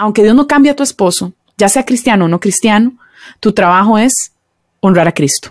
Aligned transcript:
aunque 0.00 0.22
Dios 0.22 0.34
no 0.34 0.46
cambie 0.46 0.72
a 0.72 0.76
tu 0.76 0.82
esposo, 0.82 1.34
ya 1.58 1.68
sea 1.68 1.84
cristiano 1.84 2.24
o 2.24 2.28
no 2.28 2.40
cristiano, 2.40 2.94
tu 3.38 3.52
trabajo 3.52 3.98
es 3.98 4.32
honrar 4.80 5.06
a 5.06 5.12
Cristo. 5.12 5.50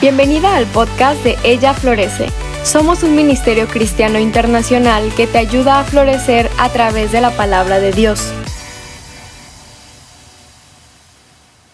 Bienvenida 0.00 0.54
al 0.54 0.66
podcast 0.66 1.20
de 1.24 1.34
Ella 1.42 1.74
Florece. 1.74 2.28
Somos 2.62 3.02
un 3.02 3.16
ministerio 3.16 3.66
cristiano 3.66 4.20
internacional 4.20 5.12
que 5.16 5.26
te 5.26 5.38
ayuda 5.38 5.80
a 5.80 5.84
florecer 5.84 6.48
a 6.60 6.68
través 6.68 7.10
de 7.10 7.20
la 7.20 7.32
palabra 7.32 7.80
de 7.80 7.90
Dios. 7.90 8.32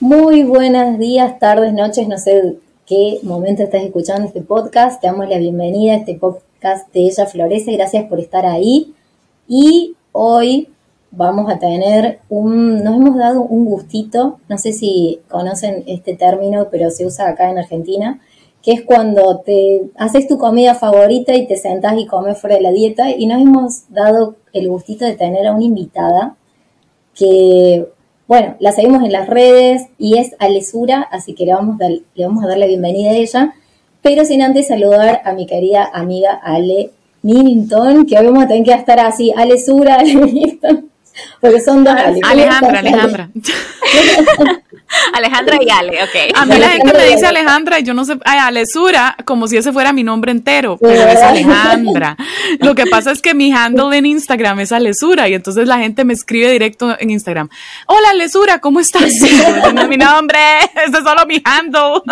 Muy 0.00 0.44
buenos 0.44 0.98
días, 0.98 1.38
tardes, 1.38 1.74
noches, 1.74 2.08
no 2.08 2.16
sé 2.16 2.56
qué 2.86 3.18
momento 3.22 3.64
estás 3.64 3.82
escuchando 3.82 4.28
este 4.28 4.40
podcast. 4.40 4.98
Te 5.02 5.08
damos 5.08 5.28
la 5.28 5.36
bienvenida 5.36 5.92
a 5.92 5.96
este 5.96 6.14
podcast 6.14 6.90
de 6.94 7.00
Ella 7.00 7.26
Florece. 7.26 7.72
Gracias 7.72 8.06
por 8.06 8.18
estar 8.18 8.46
ahí. 8.46 8.94
Y 9.46 9.94
hoy 10.12 10.70
vamos 11.10 11.50
a 11.50 11.58
tener 11.58 12.20
un, 12.28 12.82
nos 12.82 12.96
hemos 12.96 13.16
dado 13.16 13.42
un 13.42 13.64
gustito, 13.64 14.40
no 14.48 14.58
sé 14.58 14.72
si 14.72 15.20
conocen 15.28 15.84
este 15.86 16.14
término, 16.14 16.68
pero 16.70 16.90
se 16.90 17.06
usa 17.06 17.28
acá 17.28 17.50
en 17.50 17.58
Argentina, 17.58 18.20
que 18.62 18.72
es 18.72 18.82
cuando 18.82 19.38
te 19.40 19.90
haces 19.96 20.26
tu 20.26 20.38
comida 20.38 20.74
favorita 20.74 21.34
y 21.34 21.46
te 21.46 21.56
sentas 21.56 21.96
y 21.98 22.06
comes 22.06 22.38
fuera 22.38 22.56
de 22.56 22.62
la 22.62 22.72
dieta 22.72 23.10
y 23.10 23.26
nos 23.26 23.40
hemos 23.40 23.92
dado 23.92 24.36
el 24.52 24.68
gustito 24.68 25.04
de 25.04 25.14
tener 25.14 25.46
a 25.46 25.52
una 25.52 25.64
invitada 25.64 26.36
que, 27.14 27.88
bueno, 28.26 28.56
la 28.60 28.72
seguimos 28.72 29.02
en 29.04 29.12
las 29.12 29.28
redes 29.28 29.86
y 29.98 30.18
es 30.18 30.34
Alesura, 30.38 31.02
así 31.10 31.34
que 31.34 31.46
le 31.46 31.54
vamos, 31.54 31.80
a, 31.80 31.88
le 31.88 32.26
vamos 32.26 32.44
a 32.44 32.48
dar 32.48 32.58
la 32.58 32.66
bienvenida 32.66 33.10
a 33.10 33.14
ella, 33.14 33.54
pero 34.02 34.24
sin 34.24 34.42
antes 34.42 34.68
saludar 34.68 35.22
a 35.24 35.32
mi 35.32 35.46
querida 35.46 35.88
amiga 35.92 36.32
Ale 36.34 36.92
Milton, 37.22 38.06
que 38.06 38.16
hoy 38.18 38.26
vamos 38.26 38.44
a 38.44 38.48
tener 38.48 38.64
que 38.64 38.72
estar 38.72 39.00
así, 39.00 39.32
Alesura, 39.34 39.94
Ale 39.98 40.14
Milton. 40.14 40.90
Porque 41.40 41.60
son 41.60 41.84
dos 41.84 41.94
Ale. 41.94 42.20
Alejandra, 42.22 42.78
Alejandra. 42.80 43.30
Alejandra 45.12 45.58
y 45.60 45.70
Ale, 45.70 46.02
ok. 46.02 46.34
A 46.34 46.46
mí 46.46 46.56
la 46.58 46.70
gente 46.70 46.92
me 46.96 47.06
dice 47.06 47.26
Alejandra 47.26 47.78
y 47.78 47.82
yo 47.82 47.94
no 47.94 48.04
sé, 48.04 48.18
ay, 48.24 48.38
Alesura, 48.38 49.16
como 49.24 49.46
si 49.48 49.56
ese 49.56 49.72
fuera 49.72 49.92
mi 49.92 50.02
nombre 50.02 50.32
entero, 50.32 50.78
pero 50.80 51.08
es 51.08 51.20
Alejandra. 51.20 52.16
Lo 52.60 52.74
que 52.74 52.86
pasa 52.86 53.12
es 53.12 53.20
que 53.20 53.34
mi 53.34 53.52
handle 53.52 53.96
en 53.96 54.06
Instagram 54.06 54.60
es 54.60 54.72
Alesura 54.72 55.28
y 55.28 55.34
entonces 55.34 55.66
la 55.66 55.78
gente 55.78 56.04
me 56.04 56.14
escribe 56.14 56.50
directo 56.50 56.96
en 56.98 57.10
Instagram. 57.10 57.48
Hola 57.86 58.10
Alesura, 58.10 58.60
¿cómo 58.60 58.80
estás? 58.80 59.12
no 59.74 59.82
es 59.82 59.88
mi 59.88 59.96
nombre, 59.96 60.38
ese 60.86 60.98
es 60.98 61.04
solo 61.04 61.26
mi 61.26 61.40
handle. 61.44 62.02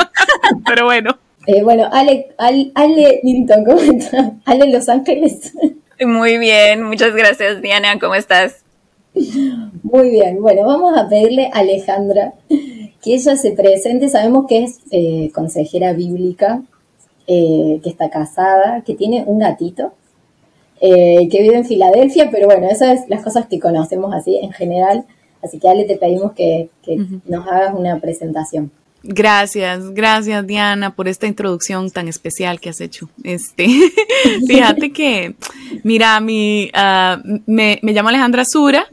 pero 0.67 0.85
bueno. 0.85 1.19
Eh, 1.47 1.63
bueno, 1.63 1.89
Ale, 1.93 2.35
Ale, 2.39 2.73
Ale 2.75 3.21
¿cómo 3.65 3.81
estás? 3.81 4.33
Ale 4.45 4.73
Los 4.73 4.89
Ángeles. 4.89 5.53
Muy 6.01 6.37
bien, 6.37 6.83
muchas 6.83 7.15
gracias 7.15 7.63
Diana, 7.63 7.99
¿cómo 7.99 8.15
estás? 8.15 8.66
Muy 9.83 10.11
bien, 10.11 10.43
bueno, 10.43 10.67
vamos 10.67 10.97
a 10.99 11.09
pedirle 11.09 11.47
a 11.53 11.61
Alejandra 11.61 12.35
que 12.49 13.15
ella 13.15 13.37
se 13.37 13.53
presente. 13.53 14.09
Sabemos 14.09 14.47
que 14.47 14.65
es 14.65 14.81
eh, 14.91 15.31
consejera 15.35 15.93
bíblica, 15.93 16.63
eh, 17.27 17.81
que 17.83 17.89
está 17.89 18.11
casada, 18.11 18.83
que 18.83 18.95
tiene 18.95 19.25
un 19.27 19.39
gatito, 19.39 19.93
eh, 20.81 21.29
que 21.31 21.43
vive 21.43 21.57
en 21.57 21.65
Filadelfia, 21.65 22.31
pero 22.31 22.47
bueno, 22.47 22.67
esas 22.69 23.01
son 23.01 23.11
las 23.11 23.23
cosas 23.23 23.47
que 23.47 23.59
conocemos 23.59 24.13
así 24.15 24.37
en 24.37 24.53
general. 24.53 25.07
Así 25.43 25.59
que 25.59 25.69
Ale, 25.69 25.85
te 25.85 25.97
pedimos 25.97 26.33
que, 26.33 26.69
nos 27.27 27.47
hagas 27.47 27.75
una 27.75 28.01
presentación. 28.01 28.71
Gracias, 29.03 29.91
gracias 29.95 30.47
Diana 30.47 30.95
por 30.95 31.07
esta 31.07 31.27
introducción 31.27 31.91
tan 31.91 32.09
especial 32.09 32.61
que 32.61 32.71
has 32.71 32.81
hecho. 32.81 33.09
Este, 33.23 33.67
fíjate 34.47 34.93
que, 34.93 35.37
mira, 35.85 36.19
mi, 36.21 36.71
uh, 36.75 37.41
me, 37.47 37.79
me 37.83 37.93
llamo 37.93 38.09
Alejandra 38.09 38.45
Sura, 38.45 38.87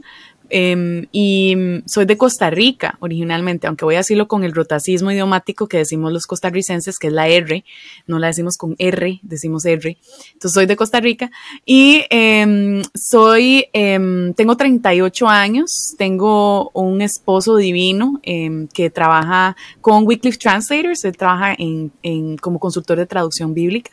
Em, 0.50 1.06
y 1.10 1.56
soy 1.86 2.04
de 2.04 2.18
Costa 2.18 2.50
Rica 2.50 2.96
originalmente, 3.00 3.66
aunque 3.66 3.84
voy 3.84 3.94
a 3.94 3.98
decirlo 3.98 4.28
con 4.28 4.44
el 4.44 4.54
rotacismo 4.54 5.10
idiomático 5.10 5.66
que 5.66 5.78
decimos 5.78 6.12
los 6.12 6.26
costarricenses, 6.26 6.98
que 6.98 7.06
es 7.06 7.12
la 7.12 7.28
R, 7.28 7.64
no 8.06 8.18
la 8.18 8.26
decimos 8.26 8.58
con 8.58 8.76
R, 8.78 9.20
decimos 9.22 9.64
R. 9.64 9.96
Entonces 10.32 10.52
soy 10.52 10.66
de 10.66 10.76
Costa 10.76 11.00
Rica 11.00 11.30
y 11.64 12.04
em, 12.10 12.82
soy, 12.94 13.66
em, 13.72 14.34
tengo 14.34 14.56
38 14.56 15.28
años, 15.28 15.94
tengo 15.96 16.70
un 16.74 17.00
esposo 17.00 17.56
divino 17.56 18.20
que 18.22 18.90
trabaja 18.90 19.56
con 19.80 20.06
Wycliffe 20.06 20.38
Translators, 20.38 21.04
él 21.04 21.16
trabaja 21.16 21.54
en, 21.58 21.92
en, 22.02 22.36
como 22.36 22.58
consultor 22.58 22.98
de 22.98 23.06
traducción 23.06 23.54
bíblica. 23.54 23.90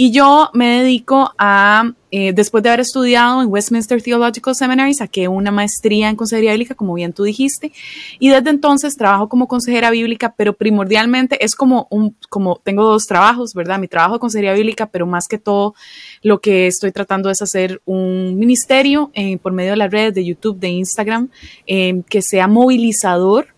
Y 0.00 0.12
yo 0.12 0.48
me 0.54 0.80
dedico 0.80 1.32
a, 1.38 1.90
eh, 2.12 2.32
después 2.32 2.62
de 2.62 2.68
haber 2.68 2.78
estudiado 2.78 3.42
en 3.42 3.48
Westminster 3.48 4.00
Theological 4.00 4.54
Seminary, 4.54 4.94
saqué 4.94 5.26
una 5.26 5.50
maestría 5.50 6.08
en 6.08 6.14
consejería 6.14 6.52
bíblica, 6.52 6.76
como 6.76 6.94
bien 6.94 7.12
tú 7.12 7.24
dijiste, 7.24 7.72
y 8.20 8.28
desde 8.28 8.50
entonces 8.50 8.96
trabajo 8.96 9.28
como 9.28 9.48
consejera 9.48 9.90
bíblica, 9.90 10.32
pero 10.36 10.52
primordialmente 10.52 11.44
es 11.44 11.56
como 11.56 11.88
un, 11.90 12.14
como 12.30 12.60
tengo 12.62 12.84
dos 12.84 13.06
trabajos, 13.06 13.54
¿verdad? 13.54 13.80
Mi 13.80 13.88
trabajo 13.88 14.14
de 14.14 14.20
consejería 14.20 14.52
bíblica, 14.52 14.86
pero 14.86 15.04
más 15.04 15.26
que 15.26 15.38
todo 15.38 15.74
lo 16.22 16.40
que 16.40 16.68
estoy 16.68 16.92
tratando 16.92 17.28
es 17.28 17.42
hacer 17.42 17.82
un 17.84 18.38
ministerio 18.38 19.10
eh, 19.14 19.36
por 19.38 19.52
medio 19.52 19.72
de 19.72 19.78
las 19.78 19.90
redes 19.90 20.14
de 20.14 20.24
YouTube, 20.24 20.60
de 20.60 20.68
Instagram, 20.68 21.28
eh, 21.66 22.02
que 22.08 22.22
sea 22.22 22.46
movilizador 22.46 23.48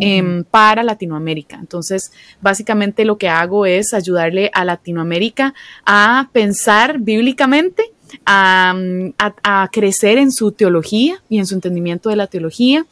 Em, 0.00 0.44
para 0.44 0.82
Latinoamérica. 0.82 1.56
Entonces, 1.56 2.12
básicamente 2.40 3.04
lo 3.04 3.18
que 3.18 3.28
hago 3.28 3.66
es 3.66 3.94
ayudarle 3.94 4.50
a 4.54 4.64
Latinoamérica 4.64 5.54
a 5.84 6.28
pensar 6.32 6.98
bíblicamente, 7.00 7.90
a, 8.24 9.68
crecer 9.72 10.18
en 10.18 10.32
su 10.32 10.52
teología 10.52 11.22
y 11.28 11.38
en 11.38 11.46
su 11.46 11.54
entendimiento 11.54 12.08
de 12.08 12.16
la 12.16 12.26
teología, 12.26 12.86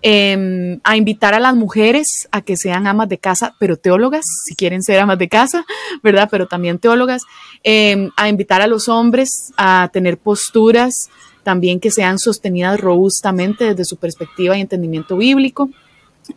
em, 0.00 0.80
a 0.84 0.96
invitar 0.96 1.34
a 1.34 1.40
las 1.40 1.54
mujeres 1.54 2.28
a 2.30 2.40
que 2.40 2.56
sean 2.56 2.86
amas 2.86 3.08
de 3.08 3.18
casa, 3.18 3.54
pero 3.58 3.76
teólogas, 3.76 4.24
si 4.44 4.54
quieren 4.54 4.82
ser 4.82 5.00
amas 5.00 5.18
de 5.18 5.28
casa, 5.28 5.66
¿verdad? 6.02 6.28
Pero 6.30 6.46
también 6.46 6.78
teólogas, 6.78 7.22
em, 7.62 8.10
a 8.16 8.28
invitar 8.28 8.62
a 8.62 8.66
los 8.66 8.88
hombres 8.88 9.52
a 9.56 9.90
tener 9.92 10.18
posturas 10.18 11.10
también 11.42 11.78
que 11.78 11.90
sean 11.90 12.18
sostenidas 12.18 12.80
robustamente 12.80 13.64
desde 13.64 13.84
su 13.84 13.96
perspectiva 13.98 14.56
y 14.56 14.62
entendimiento 14.62 15.16
bíblico. 15.16 15.68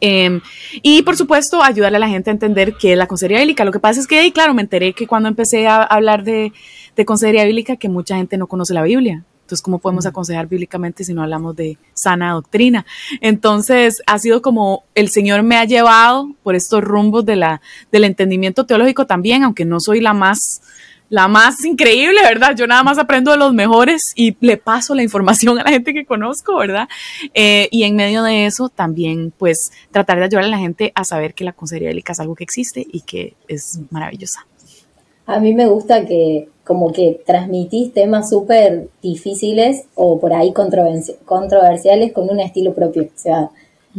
Em, 0.02 0.42
y 0.82 1.02
por 1.04 1.16
supuesto, 1.16 1.64
ayudarle 1.64 1.98
a 1.98 2.00
la 2.00 2.10
gente 2.10 2.30
a 2.30 2.34
entender 2.34 2.76
qué 2.76 2.94
es 2.94 2.98
la 2.98 3.08
consejería 3.08 3.40
bíblica. 3.40 3.66
Lo 3.66 3.72
que 3.72 3.80
pasa 3.80 4.00
es 4.00 4.08
que, 4.08 4.32
claro, 4.34 4.54
me 4.54 4.62
enteré 4.62 4.94
que 4.94 5.08
cuando 5.08 5.30
empecé 5.30 5.68
a 5.68 5.84
hablar 5.84 6.24
de, 6.24 6.54
de 6.96 7.06
consejería 7.06 7.46
bíblica, 7.46 7.78
que 7.78 7.90
mucha 7.90 8.18
gente 8.18 8.38
no 8.38 8.48
conoce 8.48 8.74
la 8.74 8.84
Biblia. 8.84 9.24
Entonces, 9.48 9.64
¿cómo 9.64 9.80
podemos 9.80 10.06
aconsejar 10.06 10.48
bíblicamente 10.48 11.06
si 11.06 11.14
no 11.14 11.24
hablamos 11.24 11.56
de 11.56 11.78
sana 11.94 12.34
doctrina? 12.34 12.86
Entonces, 13.22 14.02
ha 14.06 14.20
sido 14.20 14.42
como 14.42 14.84
el 14.94 15.08
Señor 15.10 15.42
me 15.44 15.56
ha 15.56 15.64
llevado 15.64 16.34
por 16.44 16.56
estos 16.56 16.84
rumbos 16.84 17.26
de 17.26 17.38
la, 17.38 17.62
del 17.90 18.04
entendimiento 18.04 18.66
teológico 18.66 19.06
también, 19.06 19.44
aunque 19.44 19.64
no 19.64 19.80
soy 19.80 20.02
la 20.02 20.14
más 20.14 20.62
la 21.10 21.28
más 21.28 21.64
increíble, 21.64 22.20
¿verdad? 22.24 22.56
Yo 22.56 22.68
nada 22.68 22.84
más 22.84 22.98
aprendo 22.98 23.32
de 23.32 23.38
los 23.38 23.54
mejores 23.54 24.14
y 24.16 24.36
le 24.42 24.58
paso 24.58 24.94
la 24.94 25.04
información 25.04 25.58
a 25.60 25.64
la 25.64 25.72
gente 25.72 25.94
que 25.94 26.06
conozco, 26.06 26.58
¿verdad? 26.58 26.88
Eh, 27.34 27.70
y 27.72 27.84
en 27.84 27.96
medio 27.96 28.24
de 28.24 28.46
eso 28.46 28.70
también, 28.70 29.32
pues, 29.38 29.72
tratar 29.92 30.20
de 30.20 30.26
ayudar 30.26 30.44
a 30.46 30.50
la 30.50 30.58
gente 30.58 30.92
a 30.96 31.04
saber 31.04 31.34
que 31.34 31.44
la 31.44 31.54
consejería 31.54 31.90
bíblica 31.90 32.14
es 32.14 32.20
algo 32.20 32.36
que 32.36 32.44
existe 32.44 32.86
y 32.92 33.02
que 33.02 33.36
es 33.48 33.80
maravillosa. 33.90 34.46
A 35.26 35.40
mí 35.40 35.54
me 35.54 35.68
gusta 35.68 36.06
que 36.06 36.50
como 36.64 36.92
que 36.92 37.22
transmitís 37.26 37.94
temas 37.94 38.30
súper 38.30 38.90
difíciles 39.02 39.86
o 39.96 40.20
por 40.20 40.34
ahí 40.34 40.52
controversiales 40.54 42.12
con 42.12 42.30
un 42.30 42.42
estilo 42.42 42.74
propio. 42.74 43.04
O 43.04 43.10
sea, 43.16 43.50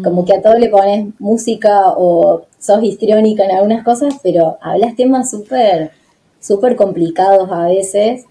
como 0.05 0.25
que 0.25 0.35
a 0.35 0.43
todo 0.43 0.59
le 0.59 0.69
pones 0.69 1.09
música 1.19 1.93
o 1.97 2.43
sos 2.59 2.83
histriónica 2.83 3.45
en 3.45 3.53
algunas 3.53 3.85
cosas, 3.85 4.17
pero 4.23 4.59
hablas 4.61 4.97
temas 4.97 5.31
súper 5.31 5.93
súper 6.41 6.77
complicados 6.77 7.51
a 7.51 7.67
veces. 7.67 8.25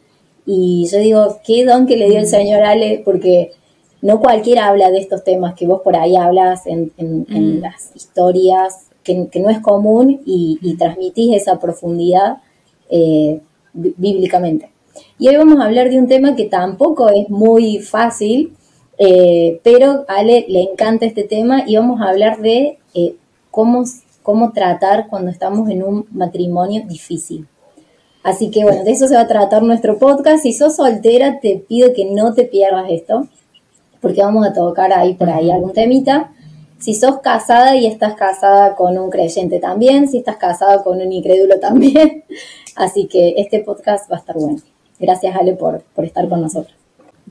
Y 0.45 0.87
yo 0.91 0.99
digo, 0.99 1.37
qué 1.45 1.65
don 1.65 1.85
que 1.85 1.97
le 1.97 2.09
dio 2.09 2.19
el 2.19 2.25
mm. 2.25 2.29
señor 2.29 2.63
Ale, 2.63 3.01
porque 3.03 3.51
no 4.01 4.19
cualquiera 4.19 4.67
habla 4.67 4.91
de 4.91 4.99
estos 4.99 5.23
temas 5.23 5.55
que 5.55 5.67
vos 5.67 5.81
por 5.81 5.95
ahí 5.95 6.15
hablas 6.15 6.65
en, 6.67 6.91
mm. 6.97 7.61
las 7.61 7.91
historias, 7.95 8.87
que, 9.03 9.39
no 9.39 9.49
es 9.49 9.59
común 9.59 10.21
y, 10.25 10.75
transmitís 10.77 11.35
esa 11.35 11.59
profundidad 11.59 12.37
eh, 12.89 13.41
bíblicamente. 13.73 14.69
Y 15.19 15.29
hoy 15.29 15.37
vamos 15.37 15.59
a 15.59 15.65
hablar 15.65 15.89
de 15.89 15.97
un 15.97 16.07
tema 16.07 16.35
que 16.35 16.45
tampoco 16.45 17.09
es 17.09 17.29
muy 17.29 17.79
fácil, 17.79 18.53
eh, 18.97 19.59
pero 19.63 20.05
a 20.07 20.17
Ale 20.17 20.45
le 20.47 20.61
encanta 20.61 21.05
este 21.05 21.23
tema 21.23 21.63
y 21.67 21.75
vamos 21.75 22.01
a 22.01 22.09
hablar 22.09 22.41
de 22.41 22.79
eh, 22.93 23.15
cómo, 23.51 23.83
cómo 24.23 24.51
tratar 24.51 25.07
cuando 25.07 25.31
estamos 25.31 25.69
en 25.69 25.83
un 25.83 26.05
matrimonio 26.11 26.83
difícil. 26.87 27.47
Así 28.23 28.51
que 28.51 28.63
bueno, 28.63 28.83
de 28.83 28.91
eso 28.91 29.07
se 29.07 29.15
va 29.15 29.21
a 29.21 29.27
tratar 29.27 29.63
nuestro 29.63 29.97
podcast. 29.97 30.43
Si 30.43 30.53
sos 30.53 30.75
soltera, 30.75 31.39
te 31.39 31.63
pido 31.67 31.93
que 31.93 32.05
no 32.05 32.33
te 32.33 32.43
pierdas 32.43 32.87
esto, 32.89 33.27
porque 34.01 34.21
vamos 34.21 34.45
a 34.45 34.53
tocar 34.53 34.91
ahí 34.93 35.13
por 35.13 35.29
ahí 35.29 35.49
algún 35.49 35.73
temita. 35.73 36.31
Si 36.79 36.93
sos 36.93 37.19
casada 37.21 37.75
y 37.75 37.87
estás 37.87 38.15
casada 38.15 38.75
con 38.75 38.97
un 38.97 39.09
creyente 39.09 39.59
también, 39.59 40.07
si 40.07 40.19
estás 40.19 40.37
casada 40.37 40.83
con 40.83 41.01
un 41.01 41.11
incrédulo 41.11 41.59
también. 41.59 42.23
Así 42.75 43.07
que 43.07 43.35
este 43.37 43.63
podcast 43.63 44.11
va 44.11 44.17
a 44.17 44.19
estar 44.19 44.35
bueno. 44.35 44.59
Gracias 44.99 45.35
Ale 45.35 45.53
por, 45.53 45.81
por 45.95 46.05
estar 46.05 46.27
con 46.29 46.41
nosotros. 46.41 46.77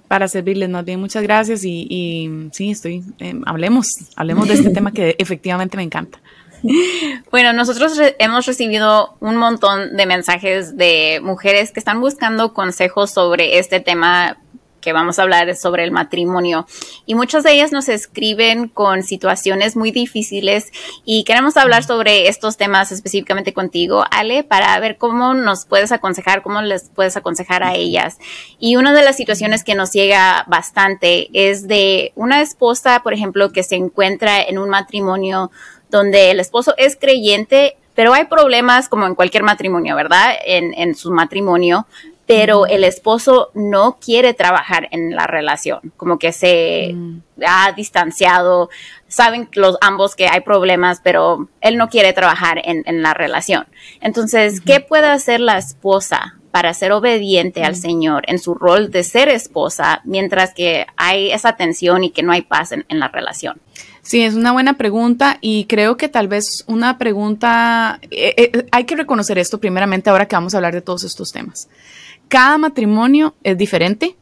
Para 0.08 0.28
servirles, 0.28 0.68
más 0.68 0.84
bien, 0.84 1.00
muchas 1.00 1.22
gracias 1.22 1.64
y, 1.64 2.48
sí, 2.52 2.70
estoy, 2.70 3.02
em, 3.18 3.42
hablemos, 3.44 3.88
hablemos 4.14 4.46
de 4.46 4.54
este 4.54 4.70
tema 4.74 4.92
que 4.92 5.16
efectivamente 5.18 5.76
me 5.76 5.82
encanta. 5.82 6.20
Bueno, 7.30 7.52
nosotros 7.52 7.98
hemos 8.18 8.46
recibido 8.46 9.16
un 9.20 9.36
montón 9.36 9.96
de 9.96 10.06
mensajes 10.06 10.76
de 10.76 11.20
mujeres 11.22 11.72
que 11.72 11.80
están 11.80 12.00
buscando 12.00 12.52
consejos 12.52 13.10
sobre 13.10 13.58
este 13.58 13.80
tema 13.80 14.38
que 14.86 14.92
vamos 14.92 15.18
a 15.18 15.22
hablar 15.22 15.56
sobre 15.56 15.82
el 15.82 15.90
matrimonio. 15.90 16.64
Y 17.06 17.16
muchas 17.16 17.42
de 17.42 17.52
ellas 17.54 17.72
nos 17.72 17.88
escriben 17.88 18.68
con 18.68 19.02
situaciones 19.02 19.74
muy 19.74 19.90
difíciles 19.90 20.70
y 21.04 21.24
queremos 21.24 21.56
hablar 21.56 21.82
sobre 21.82 22.28
estos 22.28 22.56
temas 22.56 22.92
específicamente 22.92 23.52
contigo, 23.52 24.04
Ale, 24.12 24.44
para 24.44 24.78
ver 24.78 24.96
cómo 24.96 25.34
nos 25.34 25.66
puedes 25.66 25.90
aconsejar, 25.90 26.40
cómo 26.40 26.62
les 26.62 26.88
puedes 26.94 27.16
aconsejar 27.16 27.64
a 27.64 27.74
ellas. 27.74 28.18
Y 28.60 28.76
una 28.76 28.92
de 28.92 29.02
las 29.02 29.16
situaciones 29.16 29.64
que 29.64 29.74
nos 29.74 29.92
llega 29.92 30.44
bastante 30.46 31.30
es 31.32 31.66
de 31.66 32.12
una 32.14 32.40
esposa, 32.40 33.00
por 33.02 33.12
ejemplo, 33.12 33.50
que 33.50 33.64
se 33.64 33.74
encuentra 33.74 34.40
en 34.40 34.56
un 34.56 34.68
matrimonio 34.68 35.50
donde 35.96 36.30
el 36.30 36.40
esposo 36.40 36.74
es 36.76 36.96
creyente, 36.96 37.76
pero 37.94 38.12
hay 38.12 38.24
problemas 38.24 38.88
como 38.88 39.06
en 39.06 39.14
cualquier 39.14 39.42
matrimonio, 39.42 39.96
¿verdad? 39.96 40.34
En, 40.44 40.74
en 40.74 40.94
su 40.94 41.10
matrimonio, 41.10 41.86
pero 42.26 42.66
el 42.66 42.82
esposo 42.82 43.50
no 43.54 43.98
quiere 44.04 44.34
trabajar 44.34 44.88
en 44.90 45.14
la 45.14 45.26
relación, 45.26 45.92
como 45.96 46.18
que 46.18 46.32
se 46.32 46.92
mm. 46.92 47.20
ha 47.46 47.72
distanciado, 47.72 48.68
saben 49.06 49.48
los 49.54 49.78
ambos 49.80 50.16
que 50.16 50.26
hay 50.26 50.40
problemas, 50.40 51.00
pero 51.02 51.48
él 51.60 51.76
no 51.76 51.88
quiere 51.88 52.12
trabajar 52.12 52.60
en, 52.64 53.02
la 53.02 53.14
relación. 53.14 53.66
Entonces, 54.00 54.60
¿qué 54.60 54.80
puede 54.80 55.06
hacer 55.06 55.40
la 55.40 55.56
esposa 55.56 56.34
para 56.50 56.74
ser 56.74 56.90
obediente 56.92 57.62
al 57.62 57.76
Señor 57.76 58.24
en 58.26 58.40
su 58.40 58.54
rol 58.54 58.90
de 58.90 59.04
ser 59.04 59.28
esposa 59.28 60.00
mientras 60.04 60.52
que 60.52 60.86
hay 60.96 61.30
esa 61.30 61.54
tensión 61.54 62.02
y 62.02 62.10
que 62.10 62.22
no 62.22 62.32
hay 62.32 62.42
paz 62.42 62.72
en, 62.72 62.84
la 62.88 63.08
relación? 63.08 63.60
Sí, 64.06 64.22
es 64.22 64.34
una 64.34 64.52
buena 64.52 64.74
pregunta 64.74 65.38
y 65.40 65.64
creo 65.64 65.96
que 65.96 66.08
tal 66.08 66.28
vez 66.28 66.64
una 66.68 66.96
pregunta, 66.96 67.98
eh, 68.10 68.34
eh, 68.36 68.66
hay 68.70 68.84
que 68.84 68.94
reconocer 68.94 69.36
esto 69.38 69.58
primeramente 69.58 70.10
ahora 70.10 70.26
que 70.26 70.36
vamos 70.36 70.54
a 70.54 70.58
hablar 70.58 70.74
de 70.74 70.80
todos 70.80 71.02
estos 71.02 71.32
temas 71.32 71.68
cada 72.28 72.58
matrimonio 72.58 73.34
es 73.42 73.56
diferente. 73.58 74.16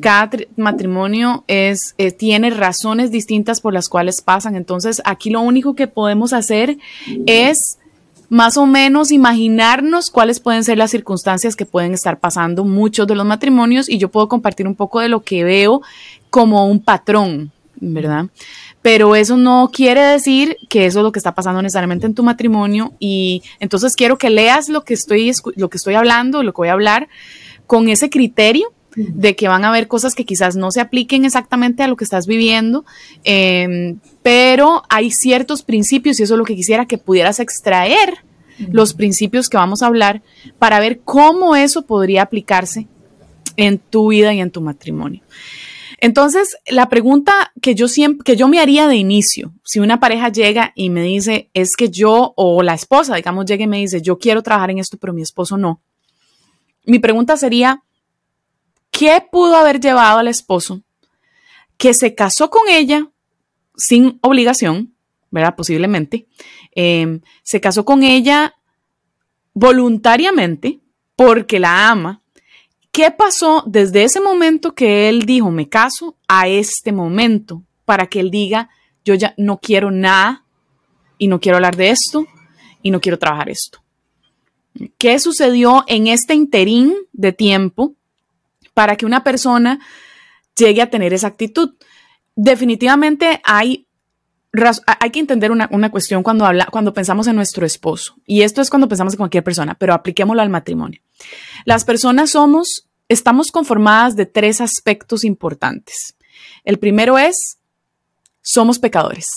Cada 0.00 0.30
matrimonio 0.56 1.44
es, 1.46 1.94
eh, 1.96 2.10
tiene 2.12 2.50
razones 2.50 3.10
distintas 3.10 3.62
por 3.62 3.72
las 3.72 3.88
cuales 3.88 4.20
pasan. 4.20 4.54
Entonces, 4.54 5.00
aquí 5.06 5.30
lo 5.30 5.40
único 5.40 5.74
que 5.74 5.86
podemos 5.86 6.34
hacer 6.34 6.76
es 7.24 7.78
más 8.28 8.58
o 8.58 8.66
menos 8.66 9.10
imaginarnos 9.10 10.10
cuáles 10.10 10.38
pueden 10.38 10.64
ser 10.64 10.76
las 10.76 10.90
circunstancias 10.90 11.56
que 11.56 11.64
pueden 11.64 11.94
estar 11.94 12.20
pasando 12.20 12.64
muchos 12.64 13.06
de 13.06 13.14
los 13.14 13.24
matrimonios 13.24 13.88
y 13.88 13.96
yo 13.96 14.10
puedo 14.10 14.28
compartir 14.28 14.66
un 14.66 14.74
poco 14.74 15.00
de 15.00 15.08
lo 15.08 15.22
que 15.22 15.44
veo 15.44 15.80
como 16.28 16.66
un 16.66 16.80
patrón, 16.80 17.50
¿verdad? 17.80 18.26
Pero 18.82 19.16
eso 19.16 19.36
no 19.36 19.70
quiere 19.72 20.00
decir 20.02 20.56
que 20.68 20.86
eso 20.86 21.00
es 21.00 21.02
lo 21.02 21.12
que 21.12 21.18
está 21.18 21.34
pasando 21.34 21.62
necesariamente 21.62 22.06
en 22.06 22.14
tu 22.14 22.22
matrimonio 22.22 22.92
y 22.98 23.42
entonces 23.58 23.96
quiero 23.96 24.18
que 24.18 24.30
leas 24.30 24.68
lo 24.68 24.84
que 24.84 24.94
estoy, 24.94 25.32
lo 25.56 25.70
que 25.70 25.76
estoy 25.76 25.94
hablando, 25.94 26.42
lo 26.42 26.52
que 26.52 26.58
voy 26.58 26.68
a 26.68 26.72
hablar 26.72 27.08
con 27.66 27.88
ese 27.88 28.10
criterio 28.10 28.72
de 28.96 29.36
que 29.36 29.48
van 29.48 29.64
a 29.64 29.68
haber 29.68 29.86
cosas 29.86 30.14
que 30.14 30.24
quizás 30.24 30.56
no 30.56 30.70
se 30.72 30.80
apliquen 30.80 31.24
exactamente 31.24 31.82
a 31.82 31.88
lo 31.88 31.96
que 31.96 32.04
estás 32.04 32.26
viviendo, 32.26 32.84
em, 33.22 33.98
pero 34.22 34.82
hay 34.88 35.10
ciertos 35.12 35.62
principios 35.62 36.18
y 36.18 36.24
eso 36.24 36.34
es 36.34 36.38
lo 36.38 36.44
que 36.44 36.56
quisiera 36.56 36.86
que 36.86 36.98
pudieras 36.98 37.40
extraer 37.40 38.24
los 38.72 38.92
principios 38.92 39.48
que 39.48 39.56
vamos 39.56 39.82
a 39.82 39.86
hablar 39.86 40.22
para 40.58 40.80
ver 40.80 41.00
cómo 41.00 41.56
eso 41.56 41.86
podría 41.86 42.22
aplicarse 42.22 42.88
en 43.56 43.78
tu 43.78 44.08
vida 44.08 44.34
y 44.34 44.40
en 44.40 44.50
tu 44.50 44.60
matrimonio. 44.60 45.22
Entonces, 46.00 46.56
la 46.66 46.88
pregunta 46.88 47.52
que 47.60 47.74
yo 47.74 47.86
siempre, 47.86 48.24
que 48.24 48.36
yo 48.36 48.48
me 48.48 48.58
haría 48.58 48.88
de 48.88 48.96
inicio, 48.96 49.52
si 49.64 49.80
una 49.80 50.00
pareja 50.00 50.30
llega 50.30 50.72
y 50.74 50.88
me 50.88 51.02
dice, 51.02 51.50
es 51.52 51.76
que 51.76 51.90
yo, 51.90 52.32
o 52.36 52.62
la 52.62 52.74
esposa, 52.74 53.14
digamos, 53.16 53.44
llega 53.44 53.64
y 53.64 53.68
me 53.68 53.78
dice, 53.78 54.00
yo 54.00 54.18
quiero 54.18 54.42
trabajar 54.42 54.70
en 54.70 54.78
esto, 54.78 54.96
pero 54.98 55.12
mi 55.12 55.22
esposo 55.22 55.58
no, 55.58 55.82
mi 56.86 56.98
pregunta 56.98 57.36
sería, 57.36 57.82
¿qué 58.90 59.22
pudo 59.30 59.56
haber 59.56 59.80
llevado 59.80 60.18
al 60.18 60.28
esposo 60.28 60.82
que 61.76 61.94
se 61.94 62.14
casó 62.14 62.50
con 62.50 62.68
ella 62.68 63.08
sin 63.76 64.18
obligación, 64.22 64.94
¿verdad? 65.30 65.54
Posiblemente. 65.56 66.26
Em, 66.72 67.20
se 67.42 67.60
casó 67.60 67.84
con 67.84 68.02
ella 68.02 68.54
voluntariamente 69.54 70.80
porque 71.16 71.58
la 71.58 71.90
ama. 71.90 72.22
¿Qué 72.92 73.10
pasó 73.10 73.62
desde 73.66 74.02
ese 74.02 74.20
momento 74.20 74.74
que 74.74 75.08
él 75.08 75.22
dijo 75.22 75.50
me 75.50 75.68
caso 75.68 76.16
a 76.26 76.48
este 76.48 76.92
momento 76.92 77.62
para 77.84 78.06
que 78.06 78.20
él 78.20 78.30
diga 78.30 78.68
yo 79.04 79.14
ya 79.14 79.34
no 79.36 79.58
quiero 79.58 79.90
nada 79.90 80.44
y 81.18 81.28
no 81.28 81.40
quiero 81.40 81.56
hablar 81.56 81.76
de 81.76 81.90
esto 81.90 82.26
y 82.82 82.90
no 82.90 83.00
quiero 83.00 83.18
trabajar 83.18 83.48
esto? 83.48 83.82
¿Qué 84.98 85.18
sucedió 85.18 85.84
en 85.86 86.06
este 86.06 86.34
interín 86.34 86.94
de 87.12 87.32
tiempo 87.32 87.94
para 88.74 88.96
que 88.96 89.06
una 89.06 89.22
persona 89.22 89.80
llegue 90.56 90.82
a 90.82 90.90
tener 90.90 91.12
esa 91.12 91.28
actitud? 91.28 91.74
Definitivamente 92.36 93.40
hay, 93.44 93.86
hay 94.52 95.10
que 95.10 95.20
entender 95.20 95.52
una, 95.52 95.90
cuestión 95.90 96.22
cuando, 96.22 96.44
habla, 96.44 96.66
cuando 96.70 96.92
pensamos 96.92 97.26
en 97.26 97.36
nuestro 97.36 97.64
esposo. 97.64 98.16
Y 98.26 98.42
esto 98.42 98.60
es 98.60 98.70
cuando 98.70 98.88
pensamos 98.88 99.14
en 99.14 99.18
cualquier 99.18 99.44
persona, 99.44 99.74
pero 99.74 99.94
apliquémoslo 99.94 100.42
al 100.42 100.50
matrimonio. 100.50 101.00
Las 101.64 101.84
personas 101.84 102.30
somos, 102.30 102.88
estamos 103.08 103.50
conformadas 103.52 104.16
de 104.16 104.26
tres 104.26 104.60
aspectos 104.60 105.24
importantes. 105.24 106.16
El 106.64 106.78
primero 106.78 107.18
es, 107.18 107.58
somos 108.42 108.78
pecadores. 108.78 109.28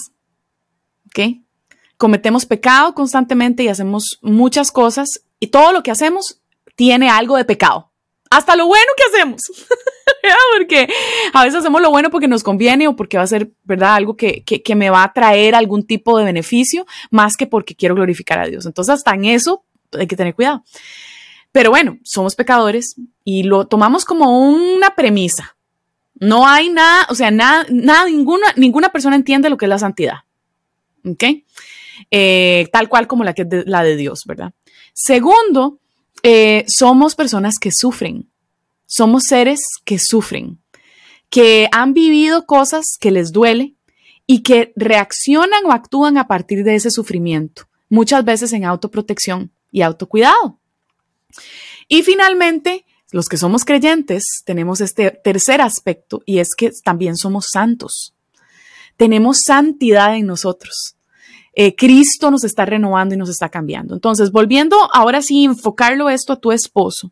¿Ok? 1.07 1.44
cometemos 2.04 2.45
pecado 2.45 2.94
constantemente 2.94 3.63
y 3.63 3.69
hacemos 3.69 4.19
muchas 4.21 4.71
cosas 4.71 5.07
y 5.39 5.48
todo 5.48 5.71
lo 5.71 5.83
que 5.83 5.92
hacemos 5.92 6.42
tiene 6.75 7.10
algo 7.10 7.38
de 7.38 7.45
pecado. 7.45 7.94
Hasta 8.30 8.57
lo 8.57 8.68
bueno 8.68 8.92
que 8.98 9.04
hacemos. 9.04 9.42
porque 10.57 10.88
a 11.33 11.44
veces 11.44 11.59
hacemos 11.59 11.81
lo 11.81 11.89
bueno 11.89 12.09
porque 12.09 12.27
nos 12.27 12.44
conviene 12.44 12.88
o 12.88 12.95
porque 12.95 13.17
va 13.17 13.23
a 13.23 13.27
ser, 13.27 13.51
¿verdad? 13.63 13.95
Algo 13.95 14.15
que, 14.15 14.44
que, 14.44 14.75
me 14.75 14.89
va 14.89 15.03
a 15.03 15.13
traer 15.13 15.55
algún 15.55 15.85
tipo 15.85 16.17
de 16.17 16.25
beneficio 16.25 16.85
más 17.11 17.35
que 17.35 17.47
porque 17.47 17.75
quiero 17.75 17.95
glorificar 17.95 18.39
a 18.39 18.47
Dios. 18.47 18.65
Entonces, 18.65 18.95
hasta 18.95 19.13
en 19.13 19.25
eso 19.25 19.65
hay 19.91 20.07
que 20.07 20.15
tener 20.15 20.35
cuidado. 20.35 20.63
Pero 21.51 21.69
bueno, 21.69 22.00
somos 22.03 22.35
pecadores 22.35 22.95
y 23.23 23.44
lo 23.44 23.67
tomamos 23.67 24.05
como 24.05 24.39
una 24.50 24.95
premisa. 24.95 25.55
No 26.15 26.47
hay 26.47 26.69
nada, 26.69 27.05
o 27.09 27.15
sea, 27.15 27.31
nada, 27.31 27.65
nada, 27.69 28.05
ninguna, 28.05 28.47
ninguna 28.55 28.89
persona 28.91 29.15
entiende 29.15 29.50
lo 29.50 29.57
que 29.57 29.65
es 29.65 29.69
la 29.69 29.79
santidad. 29.79 30.19
¿Ok? 31.05 31.24
Eh, 32.10 32.67
tal 32.72 32.89
cual 32.89 33.07
como 33.07 33.24
la, 33.24 33.33
que 33.33 33.45
la 33.65 33.83
de 33.83 33.95
Dios, 33.95 34.24
¿verdad? 34.25 34.53
Segundo, 34.93 35.79
eh, 36.24 36.65
somos 36.67 37.15
personas 37.15 37.60
que 37.60 37.72
sufren, 37.72 38.29
somos 38.95 39.23
seres 39.23 39.59
que 39.85 39.97
sufren, 39.97 40.59
que 41.31 41.67
han 41.71 41.95
vivido 41.95 42.45
cosas 42.45 42.97
que 43.00 43.09
les 43.09 43.31
duele 43.31 43.73
y 44.27 44.43
que 44.43 44.71
reaccionan 44.75 45.65
o 45.65 45.71
actúan 45.71 46.19
a 46.19 46.27
partir 46.27 46.63
de 46.63 46.75
ese 46.75 46.91
sufrimiento, 46.91 47.63
muchas 47.89 48.23
veces 48.23 48.53
en 48.53 48.65
autoprotección 48.65 49.51
y 49.71 49.81
autocuidado. 49.81 50.59
Y 51.88 52.03
finalmente, 52.03 52.85
los 53.12 53.29
que 53.29 53.38
somos 53.38 53.65
creyentes 53.65 54.43
tenemos 54.45 54.79
este 54.79 55.09
tercer 55.09 55.62
aspecto 55.62 56.21
y 56.27 56.38
es 56.38 56.50
que 56.55 56.71
también 56.83 57.17
somos 57.17 57.47
santos. 57.51 58.13
Tenemos 58.95 59.39
santidad 59.39 60.15
en 60.15 60.27
nosotros. 60.27 60.97
Eh, 61.55 61.75
Cristo 61.75 62.29
nos 62.29 62.43
está 62.43 62.63
renovando 62.65 63.15
y 63.15 63.17
nos 63.17 63.29
está 63.29 63.50
cambiando. 63.50 63.95
Entonces, 63.95 64.31
volviendo 64.31 64.77
ahora 64.93 65.23
sí, 65.23 65.45
enfocarlo 65.45 66.12
esto 66.12 66.33
a 66.33 66.39
tu 66.39 66.51
esposo, 66.51 67.12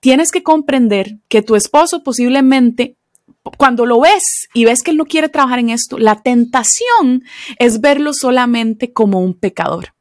tienes 0.00 0.32
que 0.32 0.42
comprender 0.42 1.18
que 1.28 1.42
tu 1.42 1.56
esposo 1.56 2.02
posiblemente 2.02 2.96
cuando 3.56 3.86
lo 3.86 4.00
ves 4.00 4.48
y 4.52 4.64
ves 4.64 4.82
que 4.82 4.90
él 4.90 4.96
no 4.96 5.06
quiere 5.06 5.28
trabajar 5.28 5.58
en 5.58 5.70
esto, 5.70 5.98
la 5.98 6.20
tentación 6.22 7.24
es 7.58 7.80
verlo 7.80 8.12
solamente 8.12 8.92
como 8.92 9.20
un 9.20 9.34
pecador. 9.34 9.94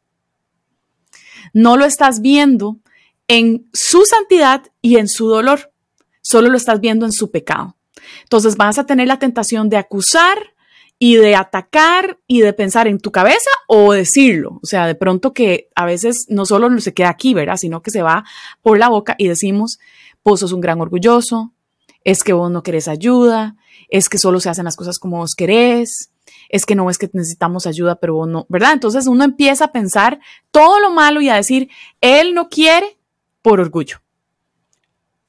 No 1.54 1.78
lo 1.78 1.86
estás 1.86 2.22
viendo 2.22 2.80
en 3.28 3.70
su 3.74 4.04
santidad 4.06 4.64
y 4.82 4.98
en 4.98 5.08
su 5.08 5.28
dolor, 5.28 5.72
solo 6.22 6.50
lo 6.50 6.58
estás 6.58 6.80
viendo 6.80 7.06
en 7.06 7.12
su 7.12 7.32
pecado. 7.32 7.78
Entonces 8.24 8.58
vas 8.58 8.78
a 8.78 8.86
tener 8.86 9.08
la 9.08 9.20
tentación 9.20 9.70
de 9.70 9.78
acusar, 9.78 10.54
y 11.02 11.16
de 11.16 11.36
atacar 11.36 12.20
y 12.28 12.42
de 12.42 12.52
pensar 12.52 12.88
en 12.88 13.00
tu 13.00 13.12
cabeza 13.12 13.50
o 13.68 13.94
decirlo. 13.94 14.60
O 14.62 14.68
sea, 14.68 14.86
de 14.86 14.96
pronto 14.96 15.34
que 15.34 15.70
a 15.74 15.86
veces 15.86 16.26
no 16.28 16.46
solo 16.46 16.78
se 16.82 16.94
queda 16.94 17.10
aquí, 17.10 17.34
¿verdad? 17.34 17.56
Sino 17.56 17.82
que 17.82 17.90
se 17.90 18.02
va 18.02 18.26
por 18.62 18.78
la 18.78 18.90
boca 18.90 19.16
y 19.18 19.30
decimos, 19.30 19.80
vos 20.26 20.42
sos 20.42 20.52
un 20.52 20.60
gran 20.60 20.82
orgulloso, 20.82 21.54
es 22.04 22.24
que 22.24 22.34
vos 22.34 22.52
no 22.52 22.64
querés 22.64 22.90
ayuda, 22.90 23.56
es 23.88 24.10
que 24.10 24.18
solo 24.18 24.42
se 24.42 24.50
hacen 24.50 24.66
las 24.66 24.76
cosas 24.76 25.00
como 25.00 25.18
vos 25.18 25.36
querés, 25.36 26.12
es 26.50 26.66
que 26.66 26.76
no 26.76 26.90
es 26.90 26.98
que 26.98 27.10
necesitamos 27.14 27.66
ayuda, 27.66 27.96
pero 27.96 28.16
vos 28.16 28.28
no, 28.28 28.46
¿verdad? 28.50 28.74
Entonces 28.74 29.08
uno 29.08 29.24
empieza 29.24 29.66
a 29.66 29.72
pensar 29.72 30.20
todo 30.52 30.82
lo 30.82 30.92
malo 30.92 31.22
y 31.22 31.30
a 31.30 31.36
decir, 31.36 31.70
él 32.02 32.34
no 32.34 32.50
quiere 32.50 32.98
por 33.42 33.62
orgullo. 33.62 34.02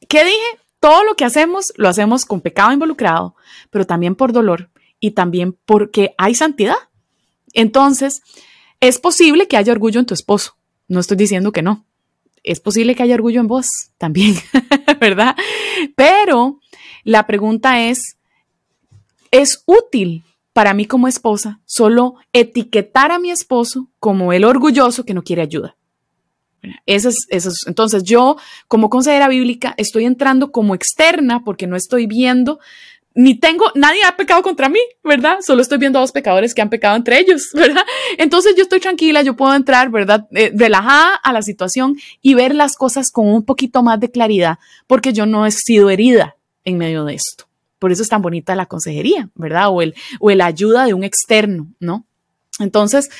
¿Qué 0.09 0.25
dije? 0.25 0.61
todo 0.81 1.05
lo 1.05 1.15
que 1.15 1.27
hacemos 1.27 1.73
lo 1.77 1.89
hacemos 1.89 2.25
con 2.25 2.41
pecado 2.41 2.73
involucrado, 2.73 3.37
pero 3.69 3.87
también 3.87 4.17
por 4.17 4.33
dolor 4.33 4.71
y 5.01 5.13
también 5.13 5.57
porque 5.65 6.15
hay 6.19 6.35
santidad. 6.35 6.77
Entonces, 7.53 8.23
es 8.81 8.99
posible 8.99 9.49
que 9.49 9.57
haya 9.57 9.73
orgullo 9.73 9.99
en 9.99 10.07
tu 10.07 10.15
esposo. 10.15 10.57
No 10.89 11.01
estoy 11.01 11.17
diciendo 11.17 11.53
que 11.53 11.63
no. 11.63 11.85
Es 12.43 12.61
posible 12.61 12.95
que 12.95 13.03
haya 13.03 13.15
orgullo 13.15 13.41
en 13.41 13.47
vos 13.47 13.69
también, 13.99 14.35
¿verdad? 15.01 15.37
Pero 15.97 16.61
la 17.05 17.27
pregunta 17.27 17.83
es, 17.83 18.17
¿es 19.31 19.63
útil 19.67 20.25
para 20.53 20.75
mí 20.75 20.87
como 20.87 21.09
esposa 21.09 21.61
solo 21.67 22.15
etiquetar 22.33 23.13
a 23.13 23.19
mi 23.19 23.31
esposo 23.31 23.91
como 23.99 24.33
el 24.33 24.45
orgulloso 24.45 25.05
que 25.05 25.15
no 25.15 25.23
quiere 25.23 25.43
ayuda? 25.43 25.77
Eso 26.87 27.09
es, 27.09 27.17
eso 27.29 27.49
es, 27.49 27.57
entonces 27.67 28.03
yo 28.03 28.37
como 28.69 28.91
consejera 28.91 29.29
bíblica 29.29 29.75
estoy 29.79 30.05
entrando 30.05 30.53
como 30.53 30.75
externa 30.75 31.43
porque 31.43 31.67
no 31.67 31.77
estoy 31.77 32.07
viendo 32.07 32.59
ni 33.15 33.35
tengo, 33.35 33.67
nadie 33.75 34.05
ha 34.05 34.17
pecado 34.17 34.43
contra 34.43 34.69
mí, 34.69 34.79
¿verdad? 35.03 35.39
Solo 35.41 35.63
estoy 35.63 35.79
viendo 35.79 35.99
a 35.99 36.03
dos 36.03 36.13
pecadores 36.13 36.55
que 36.55 36.63
han 36.63 36.71
pecado 36.71 36.97
entre 36.97 37.19
ellos, 37.19 37.49
¿verdad? 37.55 37.85
Entonces 38.19 38.55
yo 38.57 38.63
estoy 38.63 38.81
tranquila, 38.81 39.23
yo 39.23 39.37
puedo 39.37 39.55
entrar, 39.55 39.91
¿verdad? 39.91 40.27
Eh, 40.33 40.53
relajada 40.55 41.15
a 41.17 41.33
la 41.33 41.43
situación 41.43 41.97
y 42.23 42.35
ver 42.35 42.55
las 42.55 42.77
cosas 42.77 43.11
con 43.11 43.27
un 43.29 43.45
poquito 43.45 43.83
más 43.83 43.99
de 43.99 44.11
claridad, 44.11 44.59
porque 44.87 45.13
yo 45.13 45.27
no 45.27 45.47
he 45.47 45.51
sido 45.51 45.91
herida 45.91 46.37
en 46.65 46.79
medio 46.79 47.05
de 47.05 47.15
esto. 47.15 47.47
Por 47.79 47.93
eso 47.93 48.03
es 48.03 48.09
tan 48.09 48.23
bonita 48.23 48.55
la 48.55 48.67
consejería, 48.67 49.31
¿verdad? 49.35 49.69
O 49.71 49.83
el, 49.83 49.95
o 50.21 50.31
ayuda 50.31 50.85
de 50.85 50.95
un 50.95 51.03
externo, 51.03 51.69
¿no? 51.81 52.05
Entonces, 52.59 53.11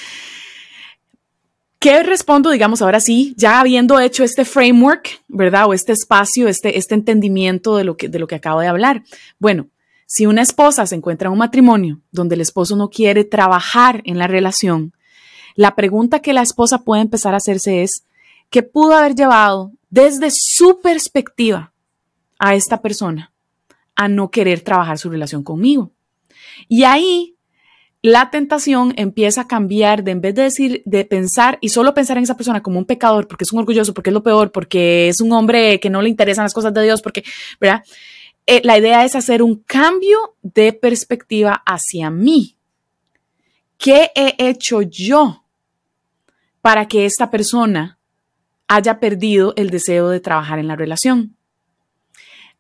¿Qué 1.81 2.03
respondo, 2.03 2.51
digamos, 2.51 2.83
ahora 2.83 3.01
sí, 3.01 3.33
ya 3.39 3.59
habiendo 3.59 3.99
hecho 4.01 4.23
este 4.23 4.45
framework, 4.45 5.23
¿verdad? 5.29 5.67
O 5.67 5.73
este 5.73 5.93
espacio, 5.93 6.47
este, 6.47 6.77
este 6.77 6.95
entendimiento 6.95 7.75
de 7.75 7.85
lo, 7.85 7.97
que, 7.97 8.11
de 8.11 8.19
lo 8.19 8.27
que 8.27 8.35
acabo 8.35 8.61
de 8.61 8.67
hablar. 8.67 9.03
Bueno, 9.39 9.67
si 10.13 10.27
una 10.27 10.43
esposa 10.43 10.87
se 10.87 10.97
encuentra 10.97 11.29
en 11.29 11.35
un 11.35 11.39
matrimonio 11.39 12.01
donde 12.11 12.35
el 12.35 12.41
esposo 12.41 12.75
no 12.75 12.91
quiere 12.91 13.23
trabajar 13.23 14.03
en 14.05 14.19
la 14.19 14.27
relación, 14.27 14.93
la 15.55 15.77
pregunta 15.77 16.19
que 16.19 16.33
la 16.33 16.43
esposa 16.43 16.83
puede 16.83 17.03
empezar 17.03 17.33
a 17.33 17.37
hacerse 17.37 17.85
es, 17.85 18.03
¿qué 18.51 18.65
pudo 18.65 18.97
haber 18.97 19.15
llevado 19.15 19.71
desde 19.89 20.31
su 20.33 20.81
perspectiva 20.81 21.73
a 22.41 22.57
esta 22.57 22.83
persona 22.83 23.31
a 23.95 24.09
no 24.09 24.33
querer 24.33 24.63
trabajar 24.63 24.99
su 24.99 25.11
relación 25.11 25.45
conmigo? 25.45 25.93
Y 26.67 26.83
ahí 26.83 27.37
la 28.03 28.31
tentación 28.31 28.95
empieza 28.97 29.43
a 29.43 29.47
cambiar 29.47 30.03
de 30.03 30.11
en 30.11 30.21
vez 30.23 30.35
de 30.35 30.43
decir, 30.43 30.83
de 30.87 31.05
pensar 31.05 31.57
y 31.61 31.69
solo 31.69 31.95
pensar 31.95 32.17
en 32.17 32.25
esa 32.25 32.37
persona 32.37 32.65
como 32.65 32.81
un 32.81 32.85
pecador, 32.85 33.29
porque 33.29 33.45
es 33.45 33.53
un 33.53 33.61
orgulloso, 33.61 33.95
porque 33.95 34.11
es 34.11 34.15
lo 34.15 34.25
peor, 34.25 34.51
porque 34.51 35.09
es 35.09 35.21
un 35.21 35.31
hombre 35.31 35.79
que 35.79 35.89
no 35.89 36.03
le 36.03 36.09
interesan 36.09 36.45
las 36.45 36.55
cosas 36.55 36.75
de 36.75 36.83
Dios, 36.83 37.01
porque, 37.01 37.23
¿verdad? 37.61 37.85
Eh, 38.47 38.61
la 38.65 38.79
idea 38.79 39.05
es 39.05 39.15
hacer 39.15 39.43
un 39.43 39.63
cambio 39.63 40.37
de 40.43 40.73
perspectiva 40.73 41.63
hacia 41.67 42.11
mí. 42.11 42.57
¿Qué 43.77 44.11
he 44.15 44.35
hecho 44.39 44.83
yo 44.83 45.45
para 46.61 46.89
que 46.89 47.07
esta 47.07 47.31
persona 47.31 47.99
haya 48.69 49.01
perdido 49.01 49.55
el 49.57 49.71
deseo 49.71 50.09
de 50.09 50.21
trabajar 50.21 50.59
en 50.59 50.69
la 50.69 50.77
relación? 50.77 51.37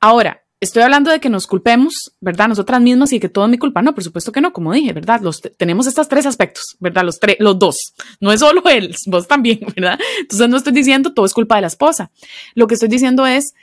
Ahora, 0.00 0.42
estoy 0.60 0.82
hablando 0.82 1.10
de 1.10 1.20
que 1.20 1.28
nos 1.28 1.46
culpemos, 1.46 2.12
¿verdad? 2.20 2.48
Nosotras 2.48 2.80
mismas 2.80 3.12
y 3.12 3.20
que 3.20 3.28
todo 3.28 3.44
es 3.44 3.50
mi 3.50 3.58
culpa. 3.58 3.82
No, 3.82 3.94
por 3.94 4.04
supuesto 4.04 4.30
que 4.32 4.40
no, 4.40 4.52
como 4.52 4.72
dije, 4.72 4.92
¿verdad? 4.92 5.20
Los 5.20 5.40
tenemos 5.56 5.86
estos 5.86 6.08
tres 6.08 6.26
aspectos, 6.26 6.76
¿verdad? 6.78 7.04
Los, 7.04 7.18
los 7.38 7.58
dos. 7.58 7.94
No 8.20 8.30
es 8.32 8.40
solo 8.40 8.62
él, 8.68 8.94
vos 9.06 9.26
también, 9.26 9.60
¿verdad? 9.76 9.98
Entonces 10.20 10.48
no 10.48 10.56
estoy 10.56 10.72
diciendo 10.72 11.12
todo 11.12 11.26
es 11.26 11.34
culpa 11.34 11.56
de 11.56 11.62
la 11.62 11.66
esposa. 11.66 12.10
Lo 12.54 12.66
que 12.66 12.74
estoy 12.74 12.88
diciendo 12.88 13.26
es 13.26 13.54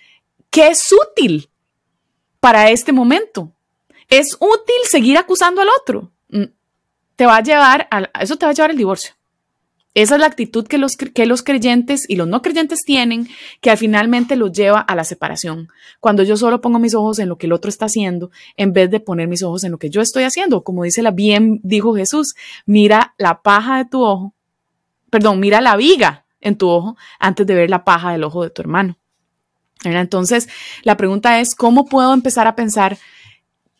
que 0.49 0.67
es 0.67 0.91
útil 0.91 1.49
para 2.47 2.69
este 2.69 2.93
momento. 2.93 3.51
Es 4.07 4.37
útil 4.39 4.81
seguir 4.85 5.17
acusando 5.17 5.59
al 5.59 5.67
otro. 5.81 6.13
Mm, 6.29 6.45
te 7.17 7.25
va 7.25 7.35
a 7.35 7.43
llevar 7.43 7.89
eso 8.21 8.37
te 8.37 8.45
va 8.45 8.51
a 8.51 8.55
llevar 8.55 8.71
al 8.71 8.77
divorcio. 8.77 9.11
Esa 9.93 10.15
es 10.15 10.21
la 10.21 10.27
actitud 10.27 10.65
que 10.65 10.77
los, 10.77 10.95
que 10.95 11.25
los 11.25 11.43
creyentes 11.43 12.09
y 12.09 12.15
los 12.15 12.25
no 12.25 12.41
creyentes 12.41 12.85
tienen, 12.85 13.27
que 13.59 13.75
finalmente 13.75 14.37
los 14.37 14.53
lleva 14.53 14.79
a 14.79 14.95
la 14.95 15.03
separación. 15.03 15.67
Cuando 15.99 16.23
yo 16.23 16.37
solo 16.37 16.61
pongo 16.61 16.79
mis 16.79 16.95
ojos 16.95 17.19
en 17.19 17.27
lo 17.27 17.37
que 17.37 17.47
el 17.47 17.51
otro 17.51 17.67
está 17.67 17.87
haciendo, 17.87 18.31
en 18.55 18.71
vez 18.71 18.89
de 18.91 19.01
poner 19.01 19.27
mis 19.27 19.43
ojos 19.43 19.65
en 19.65 19.71
lo 19.71 19.77
que 19.77 19.89
yo 19.89 19.99
estoy 19.99 20.23
haciendo. 20.23 20.63
Como 20.63 20.85
dice 20.85 21.01
la 21.01 21.11
bien, 21.11 21.59
dijo 21.63 21.95
Jesús, 21.95 22.33
mira 22.65 23.13
la 23.17 23.41
paja 23.41 23.79
de 23.79 23.89
tu 23.89 24.01
ojo, 24.01 24.33
perdón, 25.09 25.41
mira 25.41 25.59
la 25.59 25.75
viga 25.75 26.23
en 26.39 26.57
tu 26.57 26.69
ojo 26.69 26.95
antes 27.19 27.45
de 27.45 27.55
ver 27.55 27.69
la 27.69 27.83
paja 27.83 28.13
del 28.13 28.23
ojo 28.23 28.43
de 28.43 28.51
tu 28.51 28.61
hermano. 28.61 28.97
Entonces, 29.83 30.49
la 30.83 30.97
pregunta 30.97 31.39
es, 31.39 31.55
¿cómo 31.55 31.85
puedo 31.85 32.13
empezar 32.13 32.47
a 32.47 32.55
pensar 32.55 32.97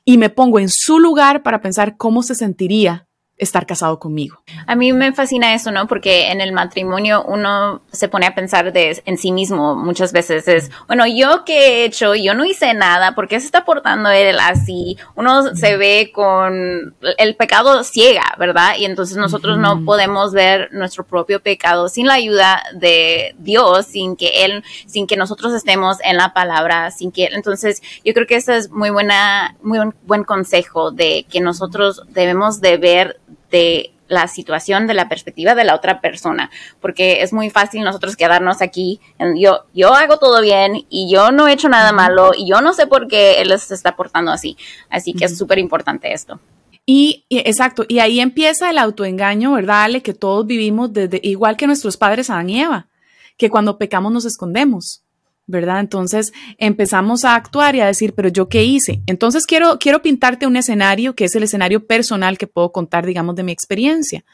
y 0.06 0.18
me 0.18 0.30
pongo 0.30 0.60
en 0.60 0.70
su 0.70 1.00
lugar 1.00 1.44
para 1.44 1.62
pensar 1.62 1.98
cómo 1.98 2.24
se 2.24 2.36
sentiría 2.36 3.07
estar 3.38 3.66
casado 3.66 4.00
conmigo. 4.00 4.42
A 4.66 4.76
mí 4.76 4.94
me 4.94 5.14
fascina 5.14 5.54
eso, 5.54 5.72
¿no? 5.72 5.88
Porque 5.88 6.32
en 6.32 6.42
el 6.42 6.52
matrimonio 6.52 7.24
uno 7.28 7.82
se 7.92 8.08
pone 8.08 8.26
a 8.26 8.34
pensar 8.34 8.74
de, 8.74 9.02
en 9.06 9.18
sí 9.18 9.32
mismo 9.32 9.76
muchas 9.76 10.12
veces 10.12 10.48
es, 10.48 10.72
bueno, 10.88 11.06
yo 11.08 11.44
qué 11.46 11.58
he 11.58 11.86
hecho, 11.86 12.16
yo 12.16 12.34
no 12.34 12.46
hice 12.46 12.74
nada, 12.74 13.14
¿por 13.14 13.28
qué 13.28 13.40
se 13.40 13.46
está 13.46 13.64
portando 13.64 14.10
él 14.10 14.38
así? 14.40 14.98
Uno 15.16 15.56
se 15.56 15.78
ve 15.78 16.12
con 16.14 16.96
el 17.18 17.36
pecado 17.36 17.84
ciega, 17.84 18.24
¿verdad? 18.40 18.76
Y 18.78 18.86
entonces 18.86 19.18
nosotros 19.18 19.58
no 19.58 19.86
podemos 19.86 20.34
ver 20.34 20.70
nuestro 20.72 21.06
propio 21.06 21.40
pecado 21.40 21.90
sin 21.90 22.08
la 22.08 22.16
ayuda 22.16 22.64
de 22.74 23.36
Dios, 23.38 23.86
sin 23.86 24.16
que 24.16 24.46
él, 24.46 24.64
sin 24.88 25.06
que 25.06 25.16
nosotros 25.16 25.54
estemos 25.54 25.98
en 26.04 26.18
la 26.18 26.34
palabra, 26.34 26.90
sin 26.92 27.12
que 27.12 27.26
entonces 27.26 27.82
yo 28.04 28.14
creo 28.14 28.26
que 28.26 28.36
ese 28.36 28.58
es 28.58 28.72
muy 28.72 28.90
buena, 28.90 29.56
muy 29.62 29.80
buen 30.04 30.24
consejo 30.24 30.92
de 30.92 31.26
que 31.30 31.40
nosotros 31.40 32.02
debemos 32.10 32.62
de 32.62 32.78
ver 32.78 33.20
de 33.52 33.94
la 34.08 34.28
situación 34.28 34.88
de 34.88 34.94
la 34.94 35.10
perspectiva 35.10 35.56
de 35.56 35.66
la 35.66 35.76
otra 35.76 36.02
persona, 36.02 36.50
porque 36.80 37.22
es 37.22 37.34
muy 37.34 37.50
fácil 37.50 37.84
nosotros 37.84 38.16
quedarnos 38.16 38.62
aquí, 38.62 39.00
en, 39.20 39.38
yo, 39.38 39.66
yo 39.74 39.94
hago 39.94 40.18
todo 40.18 40.42
bien 40.42 40.86
y 40.90 41.12
yo 41.12 41.32
no 41.32 41.48
he 41.48 41.54
hecho 41.54 41.70
nada 41.70 41.92
malo 41.92 42.32
y 42.36 42.50
yo 42.50 42.62
no 42.62 42.74
sé 42.74 42.88
por 42.88 43.08
qué 43.08 43.42
él 43.42 43.58
se 43.60 43.74
está 43.74 43.96
portando 43.96 44.32
así. 44.32 44.58
Así 44.90 45.14
que 45.14 45.26
es 45.26 45.38
súper 45.38 45.60
importante 45.60 46.14
esto. 46.14 46.40
Y, 46.86 47.26
exacto, 47.30 47.84
y 47.88 48.00
ahí 48.00 48.22
empieza 48.22 48.70
el 48.70 48.78
autoengaño, 48.78 49.52
¿verdad, 49.52 49.84
Ale? 49.84 50.02
Que 50.02 50.14
todos 50.14 50.48
vivimos 50.48 50.94
desde, 50.94 51.20
igual 51.22 51.58
que 51.58 51.68
nuestros 51.68 51.98
padres 51.98 52.30
Adán 52.30 52.50
y 52.50 52.62
Eva, 52.62 52.88
que 53.36 53.50
cuando 53.50 53.78
pecamos 53.78 54.12
nos 54.14 54.24
escondemos. 54.24 55.04
¿Verdad? 55.48 55.80
Entonces 55.80 56.34
empezamos 56.58 57.26
a 57.26 57.36
actuar 57.36 57.76
y 57.76 57.80
a 57.80 57.88
decir, 57.88 58.14
pero 58.14 58.30
yo 58.30 58.50
qué 58.50 58.64
hice. 58.64 59.02
Entonces 59.08 59.46
quiero, 59.46 59.80
quiero 59.80 60.02
pintarte 60.02 60.46
un 60.46 60.58
escenario 60.58 61.16
que 61.16 61.26
es 61.26 61.36
el 61.36 61.44
escenario 61.44 61.88
personal 61.88 62.38
que 62.38 62.48
puedo 62.48 62.72
contar, 62.72 63.06
digamos, 63.06 63.36
de 63.36 63.44
mi 63.44 63.54
experiencia. 63.54 64.26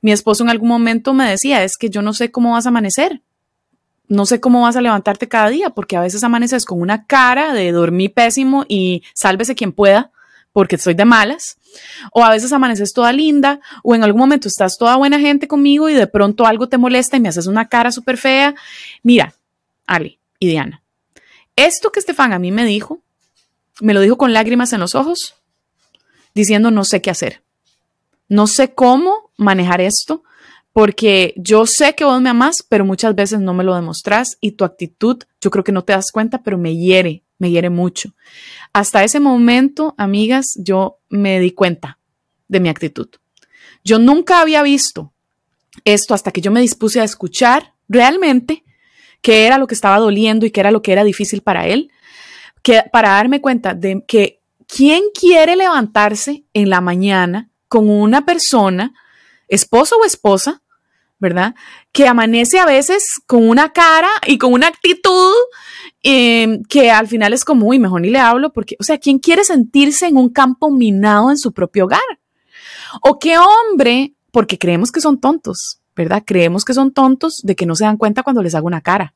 Mi 0.00 0.12
esposo 0.12 0.42
en 0.42 0.50
algún 0.50 0.68
momento 0.68 1.14
me 1.14 1.28
decía, 1.28 1.62
es 1.62 1.76
que 1.76 1.90
yo 1.90 2.02
no 2.02 2.14
sé 2.14 2.30
cómo 2.30 2.52
vas 2.52 2.66
a 2.66 2.70
amanecer. 2.70 3.22
No 4.08 4.24
sé 4.24 4.40
cómo 4.40 4.62
vas 4.62 4.76
a 4.76 4.80
levantarte 4.80 5.28
cada 5.28 5.48
día, 5.48 5.70
porque 5.70 5.96
a 5.96 6.00
veces 6.00 6.22
amaneces 6.22 6.64
con 6.64 6.80
una 6.80 7.06
cara 7.06 7.52
de 7.52 7.72
dormir 7.72 8.14
pésimo 8.14 8.64
y 8.68 9.02
sálvese 9.14 9.56
quien 9.56 9.72
pueda, 9.72 10.12
porque 10.52 10.76
estoy 10.76 10.94
de 10.94 11.04
malas. 11.04 11.58
O 12.12 12.24
a 12.24 12.30
veces 12.30 12.52
amaneces 12.52 12.92
toda 12.92 13.12
linda, 13.12 13.60
o 13.82 13.94
en 13.94 14.04
algún 14.04 14.20
momento 14.20 14.46
estás 14.46 14.78
toda 14.78 14.96
buena 14.96 15.18
gente 15.18 15.48
conmigo 15.48 15.88
y 15.88 15.94
de 15.94 16.06
pronto 16.06 16.46
algo 16.46 16.68
te 16.68 16.78
molesta 16.78 17.16
y 17.16 17.20
me 17.20 17.28
haces 17.28 17.48
una 17.48 17.68
cara 17.68 17.90
súper 17.90 18.16
fea. 18.16 18.54
Mira, 19.02 19.34
Ali, 19.86 20.20
y 20.38 20.48
Diana. 20.48 20.82
Esto 21.56 21.90
que 21.90 22.00
Estefan 22.00 22.32
a 22.32 22.38
mí 22.38 22.52
me 22.52 22.64
dijo, 22.64 23.02
me 23.80 23.94
lo 23.94 24.00
dijo 24.00 24.16
con 24.16 24.32
lágrimas 24.32 24.72
en 24.72 24.80
los 24.80 24.94
ojos, 24.94 25.34
diciendo 26.34 26.70
no 26.70 26.84
sé 26.84 27.00
qué 27.00 27.10
hacer. 27.10 27.42
No 28.28 28.46
sé 28.46 28.74
cómo 28.74 29.30
manejar 29.36 29.80
esto, 29.80 30.24
porque 30.72 31.32
yo 31.36 31.64
sé 31.64 31.94
que 31.94 32.04
vos 32.04 32.20
me 32.20 32.28
amás, 32.28 32.56
pero 32.68 32.84
muchas 32.84 33.14
veces 33.14 33.40
no 33.40 33.54
me 33.54 33.64
lo 33.64 33.74
demostrás 33.74 34.36
y 34.40 34.52
tu 34.52 34.64
actitud, 34.64 35.22
yo 35.40 35.50
creo 35.50 35.64
que 35.64 35.72
no 35.72 35.84
te 35.84 35.94
das 35.94 36.10
cuenta, 36.12 36.42
pero 36.42 36.58
me 36.58 36.76
hiere, 36.76 37.22
me 37.38 37.50
hiere 37.50 37.70
mucho. 37.70 38.14
Hasta 38.74 39.02
ese 39.02 39.18
momento, 39.18 39.94
amigas, 39.96 40.48
yo 40.56 40.98
me 41.08 41.40
di 41.40 41.52
cuenta 41.52 41.98
de 42.48 42.60
mi 42.60 42.68
actitud. 42.68 43.08
Yo 43.84 43.98
nunca 43.98 44.42
había 44.42 44.62
visto 44.62 45.14
esto 45.84 46.12
hasta 46.12 46.30
que 46.30 46.42
yo 46.42 46.50
me 46.50 46.60
dispuse 46.60 47.00
a 47.00 47.04
escuchar 47.04 47.72
realmente 47.88 48.64
qué 49.26 49.44
era 49.44 49.58
lo 49.58 49.66
que 49.66 49.74
estaba 49.74 49.98
doliendo 49.98 50.46
y 50.46 50.52
qué 50.52 50.60
era 50.60 50.70
lo 50.70 50.82
que 50.82 50.92
era 50.92 51.02
difícil 51.02 51.42
para 51.42 51.66
él, 51.66 51.90
que, 52.62 52.84
para 52.92 53.08
darme 53.08 53.40
cuenta 53.40 53.74
de 53.74 54.04
que 54.06 54.40
quién 54.68 55.02
quiere 55.12 55.56
levantarse 55.56 56.44
en 56.52 56.70
la 56.70 56.80
mañana 56.80 57.50
con 57.66 57.90
una 57.90 58.24
persona, 58.24 58.94
esposo 59.48 59.96
o 59.96 60.04
esposa, 60.04 60.62
¿verdad? 61.18 61.56
Que 61.90 62.06
amanece 62.06 62.60
a 62.60 62.66
veces 62.66 63.20
con 63.26 63.48
una 63.48 63.72
cara 63.72 64.10
y 64.28 64.38
con 64.38 64.52
una 64.52 64.68
actitud 64.68 65.34
em, 66.04 66.62
que 66.62 66.92
al 66.92 67.08
final 67.08 67.32
es 67.32 67.44
como, 67.44 67.66
uy, 67.66 67.80
mejor 67.80 68.02
ni 68.02 68.10
le 68.10 68.20
hablo, 68.20 68.52
porque, 68.52 68.76
o 68.78 68.84
sea, 68.84 68.98
¿quién 68.98 69.18
quiere 69.18 69.42
sentirse 69.42 70.06
en 70.06 70.18
un 70.18 70.28
campo 70.28 70.70
minado 70.70 71.32
en 71.32 71.36
su 71.36 71.52
propio 71.52 71.86
hogar? 71.86 72.20
¿O 73.02 73.18
qué 73.18 73.38
hombre, 73.38 74.14
porque 74.30 74.56
creemos 74.56 74.92
que 74.92 75.00
son 75.00 75.18
tontos, 75.18 75.80
¿verdad? 75.96 76.22
Creemos 76.24 76.64
que 76.64 76.74
son 76.74 76.92
tontos 76.92 77.40
de 77.42 77.56
que 77.56 77.66
no 77.66 77.74
se 77.74 77.84
dan 77.84 77.96
cuenta 77.96 78.22
cuando 78.22 78.42
les 78.42 78.54
hago 78.54 78.66
una 78.66 78.82
cara. 78.82 79.14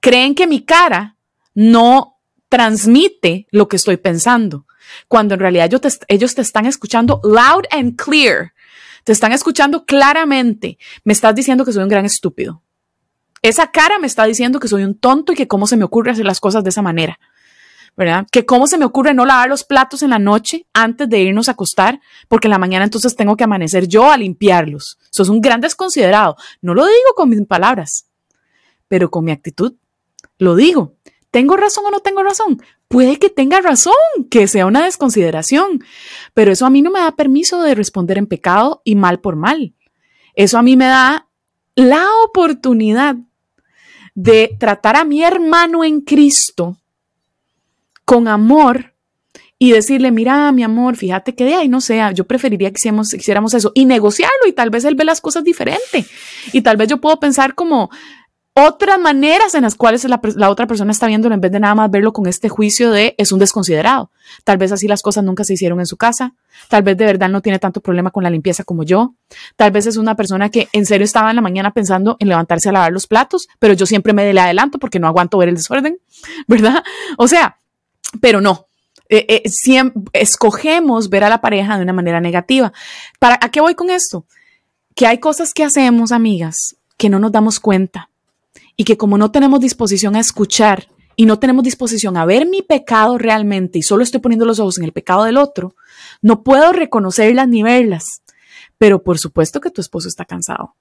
Creen 0.00 0.34
que 0.34 0.46
mi 0.46 0.64
cara 0.64 1.16
no 1.54 2.18
transmite 2.48 3.46
lo 3.50 3.66
que 3.66 3.76
estoy 3.76 3.96
pensando, 3.96 4.66
cuando 5.08 5.34
en 5.34 5.40
realidad 5.40 5.70
ellos 6.08 6.34
te 6.34 6.42
están 6.42 6.66
escuchando 6.66 7.20
loud 7.24 7.64
and 7.70 7.96
clear. 7.96 8.52
Te 9.04 9.12
están 9.12 9.32
escuchando 9.32 9.84
claramente. 9.84 10.78
Me 11.04 11.12
estás 11.12 11.34
diciendo 11.34 11.64
que 11.64 11.72
soy 11.72 11.82
un 11.82 11.88
gran 11.88 12.04
estúpido. 12.04 12.62
Esa 13.40 13.70
cara 13.70 13.98
me 13.98 14.06
está 14.06 14.24
diciendo 14.24 14.60
que 14.60 14.68
soy 14.68 14.82
un 14.82 14.98
tonto 14.98 15.32
y 15.32 15.36
que 15.36 15.48
cómo 15.48 15.66
se 15.66 15.76
me 15.76 15.84
ocurre 15.84 16.10
hacer 16.10 16.24
las 16.26 16.40
cosas 16.40 16.64
de 16.64 16.70
esa 16.70 16.82
manera. 16.82 17.18
¿Verdad? 17.96 18.26
Que 18.30 18.44
cómo 18.44 18.66
se 18.66 18.76
me 18.76 18.84
ocurre 18.84 19.14
no 19.14 19.24
lavar 19.24 19.48
los 19.48 19.64
platos 19.64 20.02
en 20.02 20.10
la 20.10 20.18
noche 20.18 20.66
antes 20.74 21.08
de 21.08 21.20
irnos 21.20 21.48
a 21.48 21.52
acostar, 21.52 22.00
porque 22.28 22.46
en 22.46 22.52
la 22.52 22.58
mañana 22.58 22.84
entonces 22.84 23.16
tengo 23.16 23.36
que 23.36 23.44
amanecer 23.44 23.88
yo 23.88 24.10
a 24.10 24.16
limpiarlos. 24.16 24.98
Eso 25.10 25.22
es 25.22 25.28
un 25.28 25.40
gran 25.40 25.60
desconsiderado. 25.60 26.36
No 26.60 26.74
lo 26.74 26.84
digo 26.84 27.14
con 27.16 27.30
mis 27.30 27.44
palabras, 27.46 28.06
pero 28.88 29.10
con 29.10 29.24
mi 29.24 29.32
actitud 29.32 29.74
lo 30.38 30.54
digo. 30.54 30.94
¿Tengo 31.30 31.56
razón 31.56 31.84
o 31.86 31.90
no 31.90 32.00
tengo 32.00 32.22
razón? 32.22 32.62
Puede 32.88 33.18
que 33.18 33.30
tenga 33.30 33.60
razón, 33.60 33.94
que 34.30 34.46
sea 34.46 34.66
una 34.66 34.84
desconsideración, 34.84 35.84
pero 36.34 36.52
eso 36.52 36.66
a 36.66 36.70
mí 36.70 36.82
no 36.82 36.90
me 36.90 37.00
da 37.00 37.16
permiso 37.16 37.62
de 37.62 37.74
responder 37.74 38.16
en 38.18 38.26
pecado 38.26 38.80
y 38.84 38.94
mal 38.94 39.20
por 39.20 39.36
mal. 39.36 39.74
Eso 40.34 40.58
a 40.58 40.62
mí 40.62 40.76
me 40.76 40.86
da 40.86 41.28
la 41.74 42.06
oportunidad 42.26 43.16
de 44.14 44.56
tratar 44.58 44.96
a 44.96 45.04
mi 45.04 45.24
hermano 45.24 45.84
en 45.84 46.00
Cristo 46.00 46.78
con 48.06 48.28
amor 48.28 48.94
y 49.58 49.72
decirle, 49.72 50.10
mira, 50.10 50.52
mi 50.52 50.62
amor, 50.62 50.96
fíjate 50.96 51.34
que 51.34 51.44
de 51.44 51.54
ahí 51.54 51.68
no 51.68 51.80
sea, 51.80 52.12
yo 52.12 52.26
preferiría 52.26 52.70
que 52.70 52.78
hiciéramos, 52.78 53.12
hiciéramos 53.12 53.52
eso 53.52 53.72
y 53.74 53.84
negociarlo 53.84 54.46
y 54.46 54.52
tal 54.52 54.70
vez 54.70 54.84
él 54.84 54.94
ve 54.94 55.04
las 55.04 55.20
cosas 55.20 55.44
diferente 55.44 56.06
y 56.52 56.62
tal 56.62 56.76
vez 56.76 56.88
yo 56.88 57.00
puedo 57.00 57.18
pensar 57.18 57.54
como 57.54 57.90
otras 58.58 58.98
maneras 58.98 59.54
en 59.54 59.62
las 59.62 59.74
cuales 59.74 60.04
la, 60.04 60.18
la, 60.34 60.48
otra 60.48 60.66
persona 60.66 60.90
está 60.90 61.06
viéndolo 61.06 61.34
en 61.34 61.42
vez 61.42 61.52
de 61.52 61.60
nada 61.60 61.74
más 61.74 61.90
verlo 61.90 62.14
con 62.14 62.26
este 62.26 62.48
juicio 62.48 62.90
de 62.90 63.14
es 63.18 63.30
un 63.30 63.38
desconsiderado. 63.38 64.10
Tal 64.44 64.56
vez 64.56 64.72
así 64.72 64.88
las 64.88 65.02
cosas 65.02 65.24
nunca 65.24 65.44
se 65.44 65.52
hicieron 65.52 65.78
en 65.78 65.84
su 65.84 65.98
casa. 65.98 66.32
Tal 66.70 66.82
vez 66.82 66.96
de 66.96 67.04
verdad 67.04 67.28
no 67.28 67.42
tiene 67.42 67.58
tanto 67.58 67.82
problema 67.82 68.10
con 68.10 68.22
la 68.22 68.30
limpieza 68.30 68.64
como 68.64 68.82
yo. 68.82 69.14
Tal 69.56 69.72
vez 69.72 69.86
es 69.86 69.98
una 69.98 70.16
persona 70.16 70.48
que 70.48 70.68
en 70.72 70.86
serio 70.86 71.04
estaba 71.04 71.28
en 71.28 71.36
la 71.36 71.42
mañana 71.42 71.74
pensando 71.74 72.16
en 72.18 72.28
levantarse 72.28 72.70
a 72.70 72.72
lavar 72.72 72.92
los 72.92 73.06
platos, 73.06 73.46
pero 73.58 73.74
yo 73.74 73.84
siempre 73.84 74.14
me 74.14 74.32
le 74.32 74.40
adelanto 74.40 74.78
porque 74.78 75.00
no 75.00 75.06
aguanto 75.06 75.36
ver 75.36 75.50
el 75.50 75.56
desorden, 75.56 75.98
¿verdad? 76.46 76.82
O 77.18 77.28
sea, 77.28 77.58
pero 78.20 78.40
no. 78.40 78.66
Eh, 79.08 79.26
eh, 79.28 79.92
escogemos 80.12 81.08
ver 81.08 81.24
a 81.24 81.28
la 81.28 81.40
pareja 81.40 81.76
de 81.76 81.82
una 81.82 81.92
manera 81.92 82.20
negativa. 82.20 82.72
¿Para, 83.18 83.38
¿A 83.40 83.50
qué 83.50 83.60
voy 83.60 83.74
con 83.74 83.90
esto? 83.90 84.26
Que 84.94 85.06
hay 85.06 85.18
cosas 85.18 85.54
que 85.54 85.62
hacemos, 85.62 86.12
amigas, 86.12 86.76
que 86.96 87.08
no 87.08 87.18
nos 87.18 87.32
damos 87.32 87.60
cuenta 87.60 88.10
y 88.76 88.84
que 88.84 88.96
como 88.96 89.18
no 89.18 89.30
tenemos 89.30 89.60
disposición 89.60 90.16
a 90.16 90.20
escuchar 90.20 90.88
y 91.14 91.26
no 91.26 91.38
tenemos 91.38 91.64
disposición 91.64 92.16
a 92.16 92.26
ver 92.26 92.46
mi 92.46 92.62
pecado 92.62 93.16
realmente 93.16 93.78
y 93.78 93.82
solo 93.82 94.02
estoy 94.02 94.20
poniendo 94.20 94.44
los 94.44 94.58
ojos 94.58 94.78
en 94.78 94.84
el 94.84 94.92
pecado 94.92 95.24
del 95.24 95.38
otro, 95.38 95.74
no 96.20 96.42
puedo 96.42 96.72
reconocerlas 96.72 97.48
ni 97.48 97.62
verlas. 97.62 98.22
Pero 98.78 99.02
por 99.02 99.18
supuesto 99.18 99.60
que 99.60 99.70
tu 99.70 99.80
esposo 99.80 100.08
está 100.08 100.24
cansado. 100.26 100.74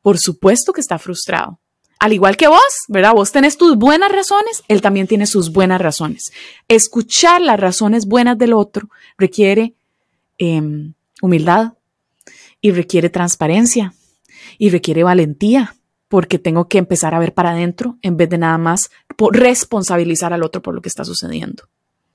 Por 0.00 0.18
supuesto 0.18 0.72
que 0.72 0.80
está 0.80 0.98
frustrado 0.98 1.58
al 1.98 2.12
igual 2.12 2.36
que 2.36 2.48
vos, 2.48 2.84
¿verdad? 2.88 3.14
Vos 3.14 3.32
tenés 3.32 3.56
tus 3.56 3.76
buenas 3.76 4.12
razones, 4.12 4.62
él 4.68 4.82
también 4.82 5.06
tiene 5.06 5.26
sus 5.26 5.52
buenas 5.52 5.80
razones. 5.80 6.32
Escuchar 6.68 7.40
las 7.40 7.58
razones 7.58 8.06
buenas 8.06 8.36
del 8.38 8.52
otro 8.52 8.88
requiere 9.16 9.74
em, 10.38 10.92
humildad 11.22 11.72
y 12.60 12.72
requiere 12.72 13.08
transparencia 13.08 13.94
y 14.58 14.70
requiere 14.70 15.02
valentía, 15.02 15.74
porque 16.08 16.38
tengo 16.38 16.68
que 16.68 16.78
empezar 16.78 17.14
a 17.14 17.18
ver 17.18 17.32
para 17.32 17.50
adentro 17.50 17.96
en 18.02 18.16
vez 18.16 18.28
de 18.28 18.38
nada 18.38 18.58
más 18.58 18.90
responsabilizar 19.32 20.32
al 20.32 20.42
otro 20.42 20.62
por 20.62 20.74
lo 20.74 20.82
que 20.82 20.88
está 20.88 21.04
sucediendo. 21.04 21.64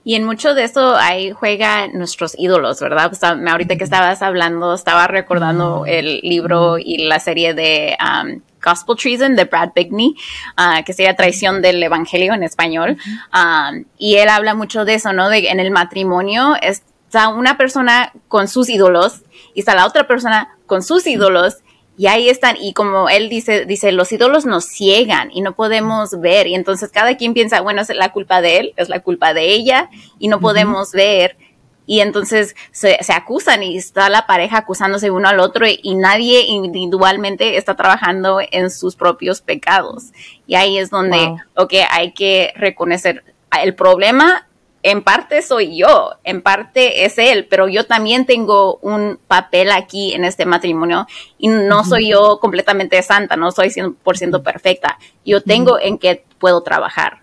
Y 0.03 0.15
en 0.15 0.25
mucho 0.25 0.55
de 0.55 0.63
eso 0.63 0.95
ahí 0.95 1.31
juega 1.31 1.87
nuestros 1.87 2.33
ídolos, 2.37 2.79
¿verdad? 2.79 3.11
ahorita 3.47 3.75
que 3.75 3.83
estabas 3.83 4.21
hablando, 4.23 4.73
estaba 4.73 5.05
recordando 5.07 5.85
el 5.85 6.21
libro 6.23 6.79
y 6.79 7.05
la 7.05 7.19
serie 7.19 7.53
de 7.53 7.95
um, 8.01 8.41
Gospel 8.63 8.95
Treason 8.95 9.35
de 9.35 9.45
Brad 9.45 9.71
Bigney, 9.75 10.15
uh, 10.57 10.83
que 10.85 10.93
sería 10.93 11.15
Traición 11.15 11.61
del 11.61 11.81
Evangelio 11.81 12.33
en 12.33 12.43
español. 12.43 12.97
Um, 13.33 13.85
y 13.97 14.15
él 14.15 14.29
habla 14.29 14.53
mucho 14.55 14.85
de 14.85 14.95
eso, 14.95 15.13
¿no? 15.13 15.29
De 15.29 15.49
en 15.49 15.59
el 15.59 15.71
matrimonio 15.71 16.55
está 16.61 17.29
una 17.29 17.57
persona 17.57 18.13
con 18.27 18.47
sus 18.47 18.69
ídolos 18.69 19.21
y 19.53 19.61
está 19.61 19.75
la 19.75 19.85
otra 19.85 20.07
persona 20.07 20.55
con 20.65 20.83
sus 20.83 21.07
ídolos 21.07 21.57
y 21.97 22.07
ahí 22.07 22.29
están, 22.29 22.55
y 22.59 22.73
como 22.73 23.09
él 23.09 23.29
dice, 23.29 23.65
dice, 23.65 23.91
los 23.91 24.11
ídolos 24.11 24.45
nos 24.45 24.65
ciegan 24.65 25.29
y 25.31 25.41
no 25.41 25.53
podemos 25.53 26.19
ver. 26.19 26.47
Y 26.47 26.55
entonces 26.55 26.89
cada 26.89 27.15
quien 27.15 27.35
piensa, 27.35 27.61
bueno, 27.61 27.81
es 27.81 27.89
la 27.89 28.11
culpa 28.11 28.41
de 28.41 28.57
él, 28.57 28.73
es 28.77 28.89
la 28.89 29.01
culpa 29.01 29.35
de 29.35 29.51
ella, 29.51 29.89
y 30.17 30.27
no 30.27 30.39
podemos 30.39 30.93
ver. 30.93 31.37
Y 31.85 31.99
entonces 31.99 32.55
se, 32.71 32.97
acusan 33.13 33.63
y 33.63 33.77
está 33.77 34.09
la 34.09 34.27
pareja 34.27 34.59
acusándose 34.59 35.11
uno 35.11 35.27
al 35.27 35.39
otro 35.39 35.65
y, 35.67 35.95
nadie 35.95 36.43
individualmente 36.43 37.57
está 37.57 37.75
trabajando 37.75 38.39
en 38.51 38.69
sus 38.69 38.95
propios 38.95 39.41
pecados. 39.41 40.11
Y 40.47 40.55
ahí 40.55 40.77
es 40.77 40.89
donde, 40.89 41.35
ok, 41.55 41.73
hay 41.89 42.13
que 42.13 42.53
reconocer 42.55 43.23
el 43.61 43.75
problema 43.75 44.47
en 44.83 45.03
parte 45.03 45.41
soy 45.41 45.77
yo, 45.77 46.11
en 46.23 46.41
parte 46.41 47.05
es 47.05 47.17
él, 47.17 47.45
pero 47.49 47.67
yo 47.67 47.85
también 47.85 48.25
tengo 48.25 48.77
un 48.81 49.19
papel 49.27 49.71
aquí 49.71 50.13
en 50.13 50.25
este 50.25 50.45
matrimonio 50.45 51.07
y 51.37 51.49
no 51.49 51.83
soy 51.83 52.09
yo 52.09 52.39
completamente 52.39 53.01
santa, 53.03 53.35
no 53.35 53.51
soy 53.51 53.67
100% 53.67 54.41
perfecta. 54.41 54.97
Yo 55.23 55.41
tengo 55.41 55.79
en 55.79 55.97
qué 55.97 56.25
puedo 56.39 56.61
trabajar. 56.63 57.21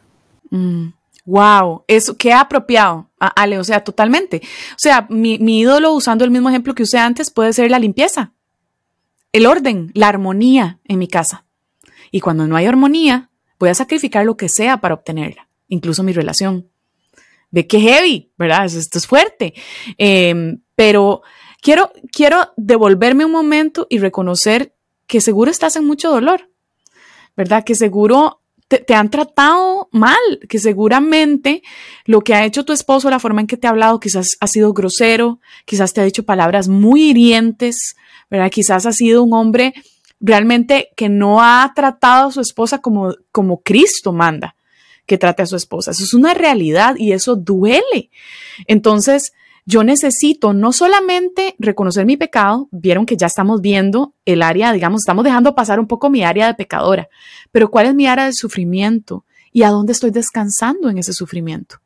Wow, 1.29 1.85
eso, 1.89 2.17
qué 2.17 2.33
apropiado, 2.33 3.11
Ale, 3.19 3.59
o 3.59 3.65
sea, 3.65 3.85
totalmente. 3.85 4.41
O 4.73 4.79
sea, 4.79 5.07
mi, 5.11 5.39
mi 5.39 5.61
ídolo, 5.61 5.93
usando 5.93 6.25
el 6.25 6.31
mismo 6.31 6.49
ejemplo 6.49 6.75
que 6.75 6.85
usé 6.85 6.99
antes, 6.99 7.31
puede 7.31 7.53
ser 7.53 7.71
la 7.71 7.79
limpieza, 7.79 8.33
el 9.33 9.45
orden, 9.45 9.91
la 9.93 10.09
armonía 10.09 10.79
en 10.85 10.99
mi 10.99 11.07
casa. 11.07 11.45
Y 12.11 12.21
cuando 12.21 12.47
no 12.47 12.57
hay 12.57 12.65
armonía, 12.65 13.31
voy 13.59 13.69
a 13.69 13.75
sacrificar 13.75 14.25
lo 14.25 14.39
que 14.39 14.49
sea 14.49 14.79
para 14.79 14.95
obtenerla, 14.95 15.49
incluso 15.69 16.03
mi 16.03 16.13
relación 16.13 16.71
ve 17.51 17.67
qué 17.67 17.81
heavy, 17.81 18.33
¿verdad? 18.37 18.67
Esto 18.67 18.99
es 18.99 19.07
fuerte. 19.07 19.55
Em, 19.97 20.61
pero 20.75 21.23
quiero, 21.61 21.93
quiero 22.13 22.53
devolverme 22.57 23.25
un 23.25 23.33
momento 23.33 23.87
y 23.91 23.99
reconocer 23.99 24.75
que 25.07 25.21
seguro 25.21 25.51
estás 25.51 25.77
en 25.77 25.87
mucho 25.87 26.11
dolor, 26.11 26.51
¿verdad? 27.37 27.65
Que 27.65 27.75
seguro 27.75 28.43
te, 28.69 28.95
han 28.95 29.11
tratado 29.11 29.89
mal, 29.93 30.17
que 30.49 30.59
seguramente 30.59 31.63
lo 32.05 32.21
que 32.21 32.35
ha 32.35 32.45
hecho 32.45 32.65
tu 32.65 32.73
esposo, 32.73 33.09
la 33.09 33.19
forma 33.19 33.41
en 33.41 33.47
que 33.47 33.57
te 33.57 33.67
ha 33.67 33.71
hablado, 33.71 33.99
quizás 33.99 34.37
ha 34.41 34.47
sido 34.47 34.73
grosero, 34.75 35.41
quizás 35.65 35.95
te 35.95 36.01
ha 36.01 36.05
dicho 36.05 36.25
palabras 36.25 36.69
muy 36.69 37.11
hirientes, 37.11 37.97
¿verdad? 38.31 38.51
Quizás 38.51 38.85
ha 38.85 38.93
sido 38.93 39.23
un 39.23 39.33
hombre 39.33 39.73
realmente 40.21 40.91
que 40.97 41.09
no 41.09 41.43
ha 41.43 41.73
tratado 41.75 42.29
a 42.29 42.33
su 42.33 42.41
esposa 42.41 42.81
como, 42.81 43.15
como 43.33 43.63
Cristo 43.63 44.13
manda 44.13 44.55
que 45.07 45.17
trate 45.17 45.43
a 45.43 45.47
su 45.47 45.57
esposa. 45.57 45.93
Eso 45.93 46.05
es 46.05 46.13
una 46.13 46.35
realidad 46.35 46.95
y 46.99 47.13
eso 47.13 47.35
duele. 47.35 48.11
Entonces, 48.67 49.33
yo 49.69 49.85
necesito 49.85 50.55
no 50.55 50.73
solamente 50.73 51.55
reconocer 51.59 52.07
mi 52.07 52.17
pecado, 52.17 52.69
vieron 52.71 53.05
que 53.05 53.19
ya 53.19 53.27
estamos 53.27 53.61
viendo 53.61 54.15
el 54.25 54.41
área, 54.41 54.73
digamos, 54.73 55.03
estamos 55.03 55.25
dejando 55.25 55.55
pasar 55.55 55.79
un 55.79 55.87
poco 55.87 56.09
mi 56.09 56.25
área 56.25 56.47
de 56.47 56.55
pecadora, 56.55 57.11
pero 57.53 57.71
¿cuál 57.71 57.85
es 57.85 57.95
mi 57.95 58.07
área 58.07 58.25
de 58.25 58.33
sufrimiento? 58.33 59.27
¿Y 59.53 59.65
a 59.65 59.69
dónde 59.69 59.93
estoy 59.93 60.11
descansando 60.11 60.89
en 60.89 60.97
ese 60.97 61.13
sufrimiento? 61.13 61.83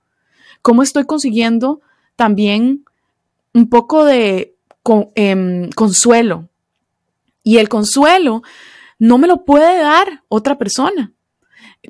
¿Cómo 0.63 0.85
estoy 0.85 1.07
consiguiendo 1.07 1.81
también 2.15 2.85
un 3.53 3.69
poco 3.69 4.05
de 4.05 4.55
em, 5.17 5.69
consuelo? 5.71 6.49
Y 7.43 7.59
el 7.59 7.69
consuelo 7.69 8.45
no 9.01 9.19
me 9.19 9.27
lo 9.27 9.45
puede 9.45 9.83
dar 9.83 10.23
otra 10.29 10.57
persona. 10.57 11.13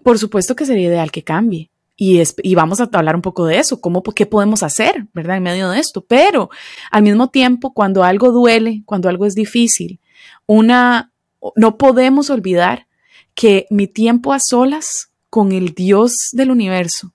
Por 0.03 0.19
supuesto 0.19 0.57
que 0.57 0.65
sería 0.65 0.89
ideal 0.89 1.13
que 1.13 1.23
cambie. 1.23 1.71
Y, 2.05 2.55
vamos 2.57 2.81
a 2.81 2.89
hablar 2.93 3.15
un 3.15 3.23
poco 3.23 3.47
de 3.47 3.59
eso, 3.59 3.81
cómo, 3.81 4.03
qué 4.03 4.27
podemos 4.27 4.65
hacer, 4.65 5.07
¿verdad? 5.15 5.37
En 5.37 5.45
medio 5.45 5.71
de 5.71 5.79
esto. 5.79 6.05
Pero 6.05 6.51
al 6.91 7.05
mismo 7.05 7.31
tiempo, 7.31 7.73
cuando 7.73 8.03
algo 8.03 8.33
duele, 8.33 8.83
cuando 8.87 9.09
algo 9.09 9.25
es 9.25 9.37
difícil, 9.37 10.01
una, 10.45 11.13
no 11.55 11.79
podemos 11.79 12.29
olvidar 12.29 12.89
que 13.35 13.69
mi 13.71 13.87
tiempo 13.87 14.33
a 14.33 14.41
solas 14.41 15.11
con 15.31 15.53
el 15.53 15.75
Dios 15.75 16.17
del 16.33 16.51
universo, 16.51 17.13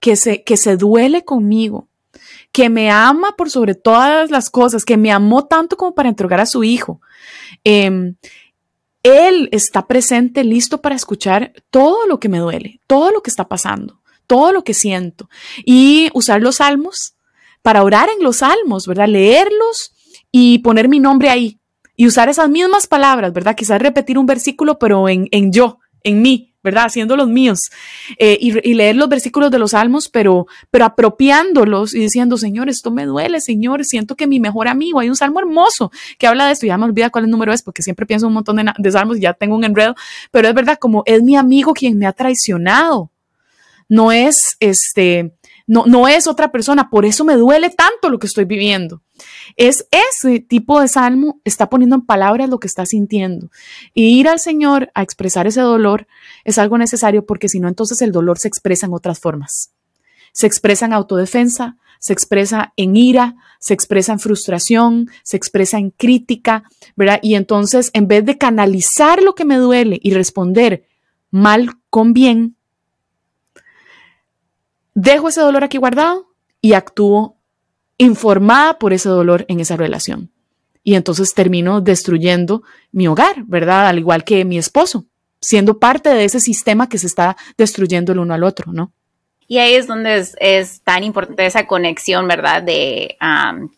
que 0.00 0.16
se, 0.16 0.42
que 0.42 0.58
se 0.58 0.76
duele 0.76 1.24
conmigo, 1.24 1.88
que 2.52 2.68
me 2.68 2.90
ama 2.90 3.36
por 3.38 3.48
sobre 3.48 3.74
todas 3.74 4.30
las 4.30 4.50
cosas, 4.50 4.84
que 4.84 4.98
me 4.98 5.10
amó 5.10 5.46
tanto 5.46 5.78
como 5.78 5.94
para 5.94 6.10
entregar 6.10 6.40
a 6.40 6.46
su 6.46 6.62
hijo, 6.62 7.00
eh, 7.64 8.12
él 9.02 9.48
está 9.50 9.86
presente, 9.86 10.44
listo 10.44 10.82
para 10.82 10.94
escuchar 10.94 11.54
todo 11.70 12.06
lo 12.06 12.20
que 12.20 12.28
me 12.28 12.38
duele, 12.38 12.80
todo 12.86 13.12
lo 13.12 13.22
que 13.22 13.30
está 13.30 13.48
pasando, 13.48 13.99
todo 14.30 14.52
lo 14.52 14.62
que 14.62 14.74
siento. 14.74 15.28
Y 15.64 16.08
usar 16.14 16.40
los 16.40 16.56
salmos 16.56 17.16
para 17.62 17.82
orar 17.82 18.08
en 18.16 18.22
los 18.22 18.36
salmos, 18.36 18.86
¿verdad? 18.86 19.08
Leerlos 19.08 19.92
y 20.30 20.60
poner 20.60 20.88
mi 20.88 21.00
nombre 21.00 21.30
ahí. 21.30 21.58
Y 21.96 22.06
usar 22.06 22.28
esas 22.28 22.48
mismas 22.48 22.86
palabras, 22.86 23.32
¿verdad? 23.32 23.56
Quizás 23.56 23.82
repetir 23.82 24.18
un 24.18 24.26
versículo, 24.26 24.78
pero 24.78 25.08
en, 25.08 25.26
en 25.32 25.50
yo, 25.50 25.80
en 26.04 26.22
mí, 26.22 26.54
¿verdad? 26.62 26.84
Haciendo 26.84 27.16
los 27.16 27.28
míos 27.28 27.58
eh, 28.18 28.38
y, 28.40 28.52
leer 28.72 28.94
los 28.94 29.08
versículos 29.08 29.50
de 29.50 29.58
los 29.58 29.72
salmos, 29.72 30.08
pero, 30.08 30.46
pero 30.70 30.84
apropiándolos 30.84 31.92
y 31.92 31.98
diciendo, 31.98 32.36
Señor, 32.36 32.68
esto 32.68 32.92
me 32.92 33.06
duele, 33.06 33.40
Señor, 33.40 33.84
siento 33.84 34.14
que 34.14 34.28
mi 34.28 34.38
mejor 34.38 34.68
amigo, 34.68 35.00
hay 35.00 35.08
un 35.08 35.16
salmo 35.16 35.40
hermoso 35.40 35.90
que 36.18 36.28
habla 36.28 36.46
de 36.46 36.52
esto, 36.52 36.66
ya 36.66 36.78
me 36.78 36.84
olvida 36.84 37.10
cuál 37.10 37.28
número 37.28 37.52
es, 37.52 37.64
porque 37.64 37.82
siempre 37.82 38.06
pienso 38.06 38.28
un 38.28 38.34
montón 38.34 38.56
de, 38.58 38.72
de 38.78 38.92
salmos 38.92 39.18
y 39.18 39.22
ya 39.22 39.34
tengo 39.34 39.56
un 39.56 39.64
enredo, 39.64 39.96
pero 40.30 40.46
es 40.46 40.54
verdad, 40.54 40.78
como 40.78 41.02
es 41.04 41.20
mi 41.20 41.34
amigo 41.34 41.72
quien 41.72 41.98
me 41.98 42.06
ha 42.06 42.12
traicionado, 42.12 43.10
no 43.90 44.12
es 44.12 44.56
este, 44.60 45.34
no, 45.66 45.84
no 45.84 46.08
es 46.08 46.26
otra 46.26 46.50
persona, 46.50 46.88
por 46.88 47.04
eso 47.04 47.24
me 47.24 47.34
duele 47.36 47.68
tanto 47.70 48.08
lo 48.08 48.18
que 48.18 48.28
estoy 48.28 48.44
viviendo. 48.44 49.02
Es 49.56 49.86
ese 49.90 50.40
tipo 50.40 50.80
de 50.80 50.88
salmo, 50.88 51.40
está 51.44 51.68
poniendo 51.68 51.96
en 51.96 52.06
palabras 52.06 52.48
lo 52.48 52.58
que 52.60 52.68
está 52.68 52.86
sintiendo. 52.86 53.50
Y 53.92 54.18
ir 54.18 54.28
al 54.28 54.38
Señor 54.38 54.90
a 54.94 55.02
expresar 55.02 55.46
ese 55.46 55.60
dolor 55.60 56.06
es 56.44 56.56
algo 56.56 56.78
necesario 56.78 57.26
porque 57.26 57.48
si 57.48 57.60
no, 57.60 57.68
entonces 57.68 58.00
el 58.00 58.12
dolor 58.12 58.38
se 58.38 58.48
expresa 58.48 58.86
en 58.86 58.94
otras 58.94 59.18
formas. 59.18 59.72
Se 60.32 60.46
expresa 60.46 60.86
en 60.86 60.92
autodefensa, 60.92 61.76
se 61.98 62.12
expresa 62.12 62.72
en 62.76 62.96
ira, 62.96 63.34
se 63.58 63.74
expresa 63.74 64.12
en 64.12 64.20
frustración, 64.20 65.10
se 65.24 65.36
expresa 65.36 65.78
en 65.78 65.90
crítica, 65.90 66.62
¿verdad? 66.96 67.18
Y 67.22 67.34
entonces, 67.34 67.90
en 67.92 68.06
vez 68.06 68.24
de 68.24 68.38
canalizar 68.38 69.20
lo 69.20 69.34
que 69.34 69.44
me 69.44 69.56
duele 69.56 69.98
y 70.00 70.14
responder 70.14 70.86
mal 71.30 71.72
con 71.90 72.12
bien, 72.12 72.56
dejo 74.94 75.28
ese 75.28 75.40
dolor 75.40 75.64
aquí 75.64 75.78
guardado 75.78 76.34
y 76.60 76.74
actúo 76.74 77.36
informada 77.98 78.78
por 78.78 78.92
ese 78.92 79.08
dolor 79.08 79.44
en 79.48 79.60
esa 79.60 79.76
relación. 79.76 80.30
Y 80.82 80.94
entonces 80.94 81.34
termino 81.34 81.80
destruyendo 81.80 82.62
mi 82.92 83.06
hogar, 83.06 83.44
¿verdad? 83.44 83.88
Al 83.88 83.98
igual 83.98 84.24
que 84.24 84.44
mi 84.44 84.56
esposo, 84.58 85.06
siendo 85.40 85.78
parte 85.78 86.08
de 86.08 86.24
ese 86.24 86.40
sistema 86.40 86.88
que 86.88 86.98
se 86.98 87.06
está 87.06 87.36
destruyendo 87.58 88.12
el 88.12 88.18
uno 88.18 88.34
al 88.34 88.44
otro, 88.44 88.72
¿no? 88.72 88.92
Y 89.50 89.58
ahí 89.58 89.74
es 89.74 89.88
donde 89.88 90.24
es, 90.38 90.80
tan 90.82 91.02
importante 91.02 91.44
esa 91.44 91.66
conexión, 91.66 92.28
¿verdad? 92.28 92.62
De 92.62 93.16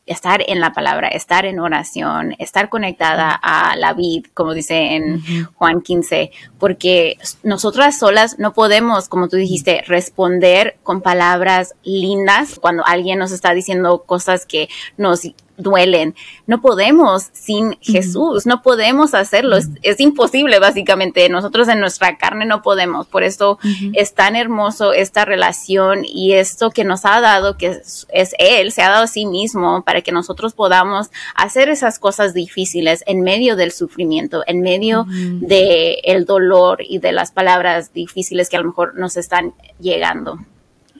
estar 0.05 0.45
en 0.47 0.61
la 0.61 0.75
palabra, 0.75 1.09
estar 1.09 1.47
en 1.47 1.59
oración, 1.61 2.35
estar 2.39 2.69
conectada 2.69 3.33
a 3.43 3.75
la 3.77 3.95
vid, 3.95 4.27
como 4.35 4.53
dice 4.53 4.97
en 4.97 5.23
Juan 5.55 5.81
15, 5.81 6.31
porque 6.59 7.17
nosotras 7.43 7.99
solas 7.99 8.39
no 8.39 8.53
podemos, 8.53 9.09
como 9.09 9.31
tú 9.31 9.39
dijiste, 9.39 9.83
responder 9.87 10.77
con 10.83 11.01
palabras 11.01 11.75
lindas 11.85 12.59
cuando 12.61 12.85
alguien 12.85 13.19
nos 13.19 13.33
está 13.33 13.55
diciendo 13.55 14.03
cosas 14.05 14.45
que 14.45 14.69
nos 14.99 15.23
duelen. 15.57 16.15
No 16.47 16.61
podemos 16.61 17.29
sin 17.33 17.77
Jesús, 17.81 18.47
no 18.47 18.63
podemos 18.63 19.15
hacerlo, 19.15 19.57
es, 19.57 20.01
imposible 20.01 20.59
básicamente. 20.59 21.29
Nosotros 21.29 21.69
en 21.69 21.81
nuestra 21.81 22.17
carne 22.17 22.45
no 22.47 22.63
podemos. 22.63 23.07
Por 23.07 23.23
eso 23.23 23.59
es 23.93 24.15
tan 24.15 24.37
hermoso 24.37 24.93
esta 24.93 25.25
relación 25.25 26.05
y 26.05 26.33
esto 26.33 26.71
que 26.71 26.85
nos 26.85 27.05
ha 27.05 27.21
dado, 27.21 27.57
que 27.57 27.81
es, 28.13 28.37
Él, 28.39 28.73
se 28.73 28.83
ha 28.83 28.91
dado 28.91 29.05
a 29.05 29.09
sí 29.09 29.27
mismo 29.27 29.83
para 29.85 30.01
que 30.01 30.13
nosotros 30.13 30.55
podamos 30.55 31.11
hacer 31.35 31.69
esas 31.69 31.99
cosas 31.99 32.35
difíciles 32.35 33.05
en 33.07 33.21
medio 33.21 33.57
del 33.57 33.73
sufrimiento, 33.73 34.43
en 34.47 34.61
medio 34.61 35.07
del 35.09 35.97
el 36.03 36.25
dolor 36.25 36.79
y 36.83 36.99
de 36.99 37.13
las 37.13 37.31
palabras 37.31 37.93
difíciles 37.93 38.49
que 38.49 38.57
a 38.57 38.61
lo 38.61 38.67
mejor 38.69 38.95
nos 38.97 39.17
están 39.17 39.55
llegando. 39.79 40.39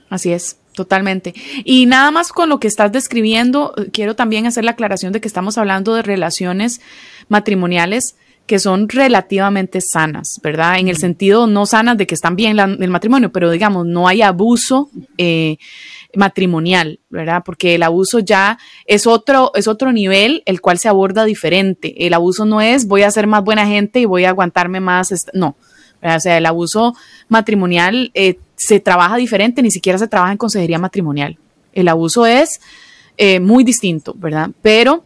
Así 0.09 0.31
es. 0.31 0.62
Totalmente. 0.73 1.33
Y 1.63 1.85
nada 1.85 2.09
más 2.11 2.31
con 2.31 2.49
lo 2.49 2.59
que 2.59 2.67
estás 2.67 2.91
describiendo, 2.91 3.75
quiero 3.91 4.15
también 4.15 4.47
hacer 4.47 4.63
la 4.63 4.71
aclaración 4.71 5.13
de 5.13 5.21
que 5.21 5.27
estamos 5.27 5.57
hablando 5.57 5.93
de 5.93 6.01
relaciones 6.01 6.81
matrimoniales 7.29 8.15
que 8.45 8.59
son 8.59 8.89
relativamente 8.89 9.79
sanas, 9.79 10.39
¿verdad? 10.43 10.77
En 10.77 10.89
el 10.89 10.97
sentido 10.97 11.47
no 11.47 11.65
sanas 11.65 11.97
de 11.97 12.05
que 12.07 12.15
están 12.15 12.35
bien 12.35 12.59
el 12.59 12.89
matrimonio, 12.89 13.31
pero 13.31 13.49
digamos, 13.49 13.85
no 13.85 14.07
hay 14.07 14.21
abuso 14.21 14.89
eh, 15.17 15.57
matrimonial, 16.13 16.99
¿verdad? 17.09 17.43
Porque 17.45 17.75
el 17.75 17.83
abuso 17.83 18.19
ya 18.19 18.57
es 18.85 19.07
otro, 19.07 19.51
es 19.55 19.67
otro 19.67 19.93
nivel, 19.93 20.43
el 20.45 20.59
cual 20.59 20.77
se 20.77 20.89
aborda 20.89 21.23
diferente. 21.23 22.05
El 22.05 22.13
abuso 22.13 22.45
no 22.45 22.59
es 22.59 22.85
voy 22.85 23.03
a 23.03 23.11
ser 23.11 23.27
más 23.27 23.43
buena 23.43 23.65
gente 23.65 24.01
y 24.01 24.05
voy 24.05 24.25
a 24.25 24.29
aguantarme 24.29 24.81
más, 24.81 25.13
no. 25.33 25.55
O 26.01 26.19
sea, 26.19 26.37
el 26.37 26.45
abuso 26.45 26.95
matrimonial 27.29 28.11
eh, 28.13 28.37
se 28.63 28.79
trabaja 28.79 29.17
diferente, 29.17 29.61
ni 29.61 29.71
siquiera 29.71 29.97
se 29.97 30.07
trabaja 30.07 30.31
en 30.31 30.37
consejería 30.37 30.79
matrimonial. 30.79 31.37
El 31.73 31.89
abuso 31.89 32.25
es 32.25 32.61
eh, 33.17 33.41
muy 33.41 33.65
distinto, 33.65 34.13
¿verdad? 34.17 34.51
Pero 34.61 35.03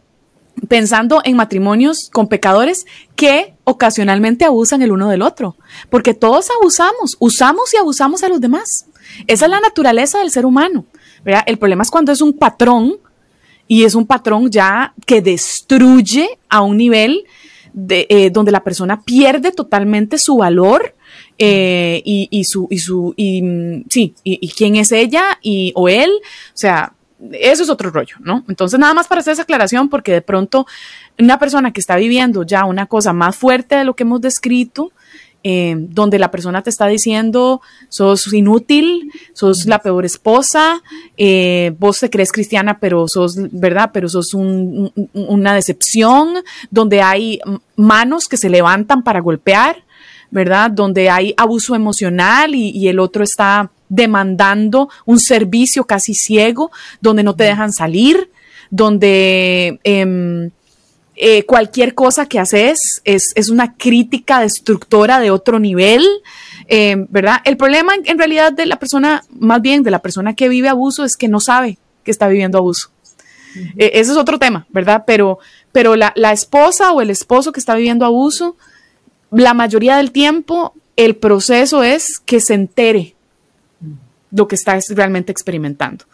pensando 0.68 1.20
en 1.24 1.36
matrimonios 1.36 2.08
con 2.12 2.28
pecadores 2.28 2.86
que 3.16 3.54
ocasionalmente 3.64 4.44
abusan 4.44 4.82
el 4.82 4.92
uno 4.92 5.08
del 5.08 5.22
otro, 5.22 5.56
porque 5.90 6.14
todos 6.14 6.48
abusamos, 6.60 7.16
usamos 7.18 7.74
y 7.74 7.78
abusamos 7.78 8.22
a 8.22 8.28
los 8.28 8.40
demás. 8.40 8.86
Esa 9.26 9.46
es 9.46 9.50
la 9.50 9.60
naturaleza 9.60 10.20
del 10.20 10.30
ser 10.30 10.46
humano. 10.46 10.84
¿verdad? 11.24 11.42
El 11.46 11.58
problema 11.58 11.82
es 11.82 11.90
cuando 11.90 12.12
es 12.12 12.20
un 12.20 12.32
patrón 12.32 12.96
y 13.66 13.84
es 13.84 13.96
un 13.96 14.06
patrón 14.06 14.50
ya 14.50 14.94
que 15.04 15.20
destruye 15.20 16.38
a 16.48 16.62
un 16.62 16.76
nivel 16.76 17.24
de, 17.72 18.06
eh, 18.08 18.30
donde 18.30 18.52
la 18.52 18.62
persona 18.62 19.02
pierde 19.02 19.50
totalmente 19.50 20.16
su 20.18 20.36
valor 20.36 20.94
eh, 21.38 22.02
y, 22.04 22.44
su, 22.44 22.66
y 22.70 22.78
su, 22.78 23.14
y, 23.16 23.42
mm, 23.42 23.84
sí, 23.88 24.14
y, 24.24 24.48
quién 24.50 24.76
es 24.76 24.90
ella 24.92 25.38
y, 25.40 25.72
o 25.76 25.88
él, 25.88 26.10
o 26.10 26.56
sea, 26.56 26.92
eso 27.32 27.62
es 27.62 27.70
otro 27.70 27.90
rollo, 27.90 28.16
¿no? 28.20 28.44
Entonces, 28.48 28.78
nada 28.78 28.94
más 28.94 29.06
para 29.06 29.20
hacer 29.20 29.32
esa 29.32 29.42
aclaración, 29.42 29.88
porque 29.88 30.12
de 30.12 30.22
pronto 30.22 30.66
una 31.18 31.38
persona 31.38 31.72
que 31.72 31.80
está 31.80 31.96
viviendo 31.96 32.42
ya 32.42 32.64
una 32.64 32.86
cosa 32.86 33.12
más 33.12 33.36
fuerte 33.36 33.76
de 33.76 33.84
lo 33.84 33.94
que 33.94 34.04
hemos 34.04 34.20
descrito, 34.20 34.92
eh, 35.44 35.76
donde 35.78 36.18
la 36.18 36.32
persona 36.32 36.62
te 36.62 36.70
está 36.70 36.88
diciendo, 36.88 37.60
sos 37.88 38.32
inútil, 38.32 39.12
sos 39.32 39.66
la 39.66 39.78
peor 39.78 40.04
esposa, 40.04 40.82
eh, 41.16 41.72
vos 41.78 42.00
te 42.00 42.10
crees 42.10 42.32
cristiana, 42.32 42.80
pero 42.80 43.06
sos, 43.06 43.36
¿verdad? 43.52 43.90
Pero 43.92 44.08
sos 44.08 44.34
una 44.34 45.54
decepción, 45.54 46.34
donde 46.70 47.02
hay 47.02 47.40
manos 47.76 48.26
que 48.26 48.36
se 48.36 48.50
levantan 48.50 49.04
para 49.04 49.20
golpear, 49.20 49.84
¿verdad? 50.30 50.70
Donde 50.70 51.10
hay 51.10 51.34
abuso 51.36 51.74
emocional 51.74 52.54
y, 52.54 52.88
el 52.88 52.98
otro 52.98 53.24
está 53.24 53.70
demandando 53.88 54.88
un 55.06 55.18
servicio 55.18 55.84
casi 55.84 56.14
ciego, 56.14 56.70
donde 57.00 57.22
no 57.22 57.34
te 57.34 57.44
dejan 57.44 57.72
salir, 57.72 58.30
donde 58.70 59.80
em, 59.84 60.50
eh, 61.16 61.44
cualquier 61.44 61.94
cosa 61.94 62.26
que 62.26 62.38
haces 62.38 63.00
es, 63.04 63.48
una 63.48 63.74
crítica 63.74 64.40
destructora 64.40 65.18
de 65.18 65.30
otro 65.30 65.58
nivel, 65.58 66.06
em, 66.66 67.06
¿verdad? 67.08 67.38
El 67.44 67.56
problema 67.56 67.94
en, 68.04 68.18
realidad 68.18 68.52
de 68.52 68.66
la 68.66 68.78
persona, 68.78 69.24
más 69.30 69.62
bien 69.62 69.82
de 69.82 69.90
la 69.90 70.00
persona 70.00 70.34
que 70.34 70.48
vive 70.48 70.68
abuso, 70.68 71.04
es 71.04 71.16
que 71.16 71.28
no 71.28 71.40
sabe 71.40 71.78
que 72.04 72.10
está 72.10 72.28
viviendo 72.28 72.58
abuso. 72.58 72.90
E, 73.76 73.92
ese 73.94 74.12
es 74.12 74.16
otro 74.16 74.38
tema, 74.38 74.66
¿verdad? 74.68 75.04
Pero, 75.06 75.38
pero 75.72 75.96
la, 75.96 76.12
la 76.14 76.32
esposa 76.32 76.92
o 76.92 77.00
el 77.00 77.10
esposo 77.10 77.52
que 77.52 77.60
está 77.60 77.74
viviendo 77.74 78.04
abuso, 78.04 78.56
la 79.30 79.54
mayoría 79.54 79.96
del 79.96 80.12
tiempo 80.12 80.74
el 80.96 81.16
proceso 81.16 81.82
es 81.82 82.18
que 82.18 82.40
se 82.40 82.54
entere 82.54 83.14
lo 84.30 84.48
que 84.48 84.56
está 84.56 84.78
realmente 84.90 85.32
experimentando. 85.32 86.04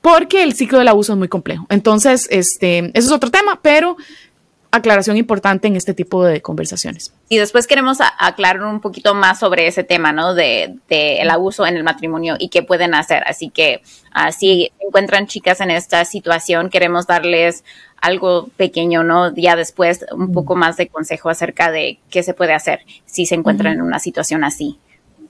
Porque 0.00 0.42
el 0.42 0.52
ciclo 0.52 0.78
del 0.78 0.88
abuso 0.88 1.14
es 1.14 1.18
muy 1.18 1.28
complejo. 1.28 1.66
Entonces, 1.70 2.28
este, 2.30 2.90
eso 2.92 3.08
es 3.08 3.10
otro 3.10 3.30
tema, 3.30 3.60
pero 3.62 3.96
aclaración 4.76 5.16
importante 5.16 5.68
en 5.68 5.76
este 5.76 5.94
tipo 5.94 6.24
de 6.24 6.42
conversaciones. 6.42 7.12
Y 7.28 7.38
después 7.38 7.66
queremos 7.66 7.98
aclarar 8.18 8.64
un 8.64 8.80
poquito 8.80 9.14
más 9.14 9.38
sobre 9.38 9.68
ese 9.68 9.84
tema, 9.84 10.12
¿no? 10.12 10.34
De, 10.34 10.76
el 10.88 11.30
abuso 11.30 11.64
en 11.66 11.76
el 11.76 11.84
matrimonio 11.84 12.34
y 12.38 12.48
qué 12.48 12.62
pueden 12.62 12.94
hacer. 12.94 13.22
Así 13.26 13.50
que 13.50 13.82
ah, 14.12 14.32
si 14.32 14.72
encuentran 14.80 15.26
chicas 15.26 15.60
en 15.60 15.70
esta 15.70 16.04
situación, 16.04 16.70
queremos 16.70 17.06
darles 17.06 17.64
algo 18.00 18.48
pequeño, 18.56 19.04
¿no? 19.04 19.34
Ya 19.34 19.56
después 19.56 20.04
un 20.12 20.32
poco 20.32 20.56
más 20.56 20.76
de 20.76 20.88
consejo 20.88 21.30
acerca 21.30 21.70
de 21.70 21.98
qué 22.10 22.22
se 22.22 22.34
puede 22.34 22.52
hacer 22.52 22.80
si 23.06 23.26
se 23.26 23.36
encuentran 23.36 23.74
en 23.74 23.82
una 23.82 23.98
situación 23.98 24.44
así. 24.44 24.78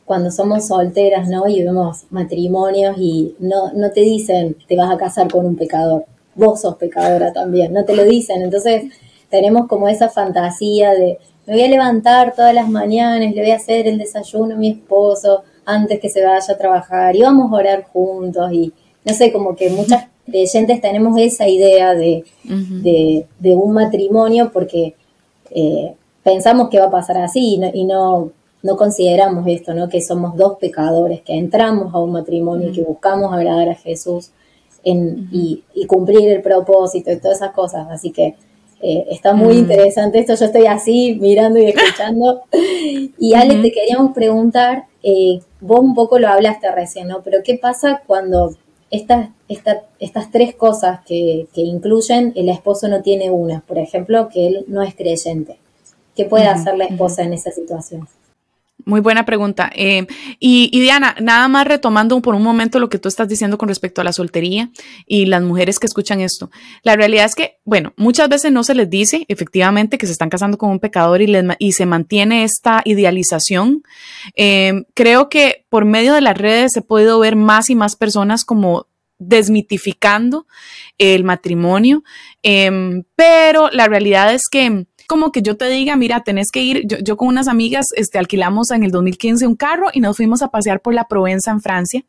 Cuando 0.05 0.31
somos 0.31 0.69
solteras, 0.69 1.29
¿no? 1.29 1.47
Y 1.49 1.63
vemos 1.63 2.05
matrimonios 2.11 2.97
y 2.99 3.35
no, 3.39 3.73
no 3.75 3.91
te 3.91 4.01
dicen 4.01 4.57
te 4.67 4.77
vas 4.77 4.91
a 4.91 4.97
casar 4.97 5.31
con 5.31 5.45
un 5.45 5.57
pecador. 5.57 6.05
Vos 6.35 6.63
sos 6.63 6.77
pecadora 6.77 7.33
también, 7.33 7.73
no 7.73 7.85
te 7.85 7.95
lo 7.95 8.05
dicen. 8.05 8.43
Entonces 8.43 8.85
tenemos 9.35 9.67
como 9.67 9.89
esa 9.89 10.09
fantasía 10.11 10.93
de 10.93 11.19
me 11.45 11.55
voy 11.55 11.65
a 11.65 11.69
levantar 11.69 12.35
todas 12.37 12.55
las 12.55 12.69
mañanas, 12.69 13.35
le 13.35 13.41
voy 13.43 13.51
a 13.51 13.57
hacer 13.57 13.89
el 13.89 13.99
desayuno 13.99 14.55
a 14.55 14.59
mi 14.59 14.71
esposo 14.71 15.43
antes 15.65 15.99
que 15.99 16.09
se 16.09 16.25
vaya 16.25 16.55
a 16.55 16.57
trabajar 16.57 17.17
y 17.17 17.23
vamos 17.23 17.51
a 17.51 17.57
orar 17.57 17.83
juntos 17.93 18.53
y 18.53 18.73
no 19.05 19.13
sé, 19.13 19.33
como 19.33 19.57
que 19.57 19.71
muchas 19.71 20.07
creyentes 20.25 20.81
tenemos 20.81 21.21
esa 21.21 21.49
idea 21.49 21.95
de, 21.95 22.23
un 23.43 23.73
matrimonio 23.73 24.53
porque 24.53 24.95
eh, 25.51 25.97
pensamos 26.23 26.69
que 26.69 26.79
va 26.79 26.87
a 26.87 26.91
pasar 26.93 27.19
así 27.19 27.61
y 27.75 27.85
no, 27.85 28.31
no, 28.63 28.77
consideramos 28.77 29.49
esto, 29.49 29.75
¿no? 29.75 29.89
Que 29.89 30.01
somos 30.01 30.37
dos 30.37 30.59
pecadores, 30.61 31.23
que 31.23 31.35
entramos 31.35 31.93
a 31.93 31.99
un 31.99 32.13
matrimonio, 32.13 32.69
y 32.69 32.73
que 32.73 32.83
buscamos 32.83 33.35
agradar 33.35 33.69
a 33.69 33.75
Jesús 33.75 34.31
y, 34.85 35.65
cumplir 35.89 36.29
el 36.31 36.41
propósito 36.41 37.11
y 37.11 37.17
todas 37.17 37.39
esas 37.39 37.51
cosas. 37.51 37.89
Así 37.91 38.13
que 38.13 38.37
Eh, 38.87 39.07
está 39.09 39.33
muy 39.33 39.55
mm. 39.55 39.59
interesante 39.61 40.19
esto, 40.19 40.35
yo 40.35 40.45
estoy 40.45 40.67
así 40.67 41.17
mirando 41.19 41.59
y 41.59 41.65
escuchando. 41.71 42.43
y 43.19 43.33
Ale, 43.33 43.63
te 43.63 43.73
queríamos 43.73 44.13
preguntar, 44.13 44.85
eh, 45.03 45.41
vos 45.63 45.81
un 45.81 45.95
poco 45.95 46.19
lo 46.19 46.29
hablaste 46.29 46.71
recién, 46.71 47.09
¿no? 47.09 47.23
Pero 47.23 47.39
¿qué 47.43 47.57
pasa 47.57 48.03
cuando 48.07 48.55
estas, 48.91 49.31
estas 49.49 50.31
tres 50.31 50.55
cosas 50.55 51.01
que, 51.07 51.47
incluyen, 51.55 52.35
el 52.37 52.51
esposo 52.51 52.87
no 52.89 53.01
tiene 53.01 53.31
una? 53.31 53.61
Por 53.61 53.79
ejemplo, 53.79 54.29
que 54.29 54.49
él 54.49 54.65
no 54.69 54.83
es 54.83 54.95
creyente. 54.95 55.57
¿Qué 56.15 56.27
puede 56.27 56.47
hacer 56.47 56.77
la 56.77 56.85
esposa 56.85 57.23
en 57.23 57.33
esa 57.33 57.53
situación? 57.53 58.07
Muy 58.87 59.01
buena 59.01 59.25
pregunta. 59.25 59.71
Eh, 59.75 60.07
y, 60.39 60.69
Diana, 60.81 61.17
nada 61.21 61.49
más 61.49 61.67
retomando 61.67 62.21
por 62.21 62.35
un 62.35 62.43
momento 62.43 62.79
lo 62.79 62.91
que 62.91 62.99
tú 62.99 63.09
estás 63.09 63.29
diciendo 63.29 63.57
con 63.57 63.69
respecto 63.69 64.01
a 64.01 64.05
la 64.05 64.13
soltería 64.13 64.71
y 65.07 65.27
las 65.27 65.43
mujeres 65.43 65.79
que 65.79 65.87
escuchan 65.87 66.21
esto. 66.21 66.51
La 66.83 66.95
realidad 66.95 67.25
es 67.25 67.35
que, 67.35 67.59
bueno, 67.65 67.95
muchas 67.97 68.29
veces 68.29 68.53
no 68.53 68.63
se 68.63 68.75
les 68.75 68.91
dice 68.91 69.25
efectivamente 69.29 69.97
que 69.97 70.07
se 70.07 70.13
están 70.13 70.29
casando 70.29 70.59
con 70.59 70.71
un 70.71 70.81
pecador 70.81 71.23
y, 71.23 71.73
se 71.73 71.87
mantiene 71.87 72.45
esta 72.45 72.83
idealización. 72.85 73.83
Eh, 74.37 74.85
creo 74.95 75.29
que 75.29 75.65
por 75.71 75.87
medio 75.87 76.15
de 76.15 76.21
las 76.21 76.37
redes 76.37 76.77
he 76.77 76.83
podido 76.83 77.19
ver 77.19 77.37
más 77.37 77.71
y 77.71 77.75
más 77.75 77.97
personas 77.97 78.45
como 78.45 78.87
desmitificando 79.19 80.47
el 80.99 81.25
matrimonio, 81.25 82.05
eh, 82.43 83.03
pero 83.17 83.71
la 83.71 83.87
realidad 83.87 84.35
es 84.35 84.43
que 84.51 84.87
como 85.07 85.33
que 85.33 85.43
yo 85.43 85.57
te 85.57 85.69
diga, 85.69 85.97
mira, 85.97 86.23
tenés 86.23 86.51
que 86.51 86.63
ir, 86.63 86.87
yo, 86.87 87.17
con 87.17 87.29
unas 87.29 87.49
amigas 87.49 87.87
este, 87.97 88.19
alquilamos 88.19 88.71
en 88.71 88.85
el 88.85 88.91
2015 88.91 89.47
un 89.47 89.57
carro 89.57 89.89
y 89.93 90.01
nos 90.01 90.17
fuimos 90.17 90.43
a 90.43 90.49
pasear 90.49 90.81
por 90.81 90.95
la 90.95 91.09
Provenza 91.09 91.51
en 91.51 91.61
Francia. 91.61 92.05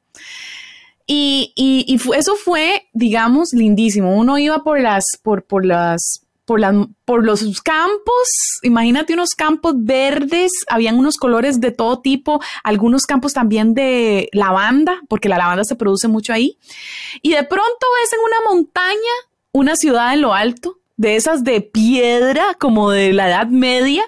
Y, 1.08 1.54
y, 1.56 2.00
eso 2.16 2.36
fue, 2.36 2.88
digamos, 2.94 3.54
lindísimo. 3.54 4.16
Uno 4.16 4.38
iba 4.40 4.64
por 4.64 4.80
las, 4.80 5.06
por, 5.22 5.44
por 5.44 5.64
las, 5.64 6.26
por, 6.46 6.60
las, 6.60 6.76
por 7.06 7.24
los 7.24 7.62
campos, 7.62 8.60
imagínate 8.64 9.14
unos 9.14 9.32
campos 9.32 9.76
verdes, 9.78 10.52
habían 10.68 10.98
unos 10.98 11.18
colores 11.18 11.62
de 11.62 11.72
todo 11.72 12.02
tipo, 12.02 12.40
algunos 12.64 13.06
campos 13.06 13.34
también 13.34 13.74
de 13.74 14.30
lavanda, 14.34 15.02
porque 15.08 15.30
la 15.30 15.38
lavanda 15.38 15.64
se 15.64 15.76
produce 15.76 16.08
mucho 16.08 16.34
ahí. 16.34 16.58
Y 17.22 17.32
de 17.32 17.44
pronto 17.44 17.86
ves 18.02 18.14
en 18.14 18.20
una 18.20 18.50
montaña 18.50 18.96
una 19.52 19.76
ciudad 19.76 20.14
en 20.14 20.22
lo 20.22 20.34
alto 20.34 20.80
de 20.98 21.16
esas 21.16 21.44
de 21.44 21.62
piedra, 21.62 22.56
como 22.60 22.90
de 22.90 23.14
la 23.14 23.28
Edad 23.28 23.48
Media, 23.48 24.04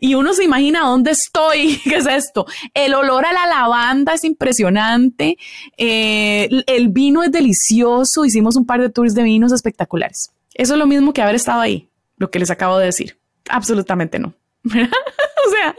y 0.00 0.14
uno 0.14 0.32
se 0.32 0.44
imagina 0.44 0.80
dónde 0.80 1.10
estoy, 1.10 1.80
¿qué 1.84 1.96
es 1.96 2.06
esto? 2.06 2.46
El 2.74 2.94
olor 2.94 3.26
a 3.26 3.32
la 3.32 3.46
lavanda 3.46 4.14
es 4.14 4.24
impresionante, 4.24 5.36
eh, 5.76 6.48
el 6.66 6.88
vino 6.88 7.22
es 7.22 7.32
delicioso, 7.32 8.24
hicimos 8.24 8.56
un 8.56 8.66
par 8.66 8.80
de 8.80 8.90
tours 8.90 9.14
de 9.14 9.22
vinos 9.22 9.52
espectaculares. 9.52 10.32
Eso 10.54 10.74
es 10.74 10.78
lo 10.78 10.86
mismo 10.86 11.12
que 11.12 11.22
haber 11.22 11.34
estado 11.34 11.60
ahí, 11.60 11.88
lo 12.16 12.30
que 12.30 12.38
les 12.38 12.50
acabo 12.50 12.78
de 12.78 12.86
decir. 12.86 13.16
Absolutamente 13.48 14.18
no. 14.18 14.34
o 14.64 15.50
sea, 15.50 15.74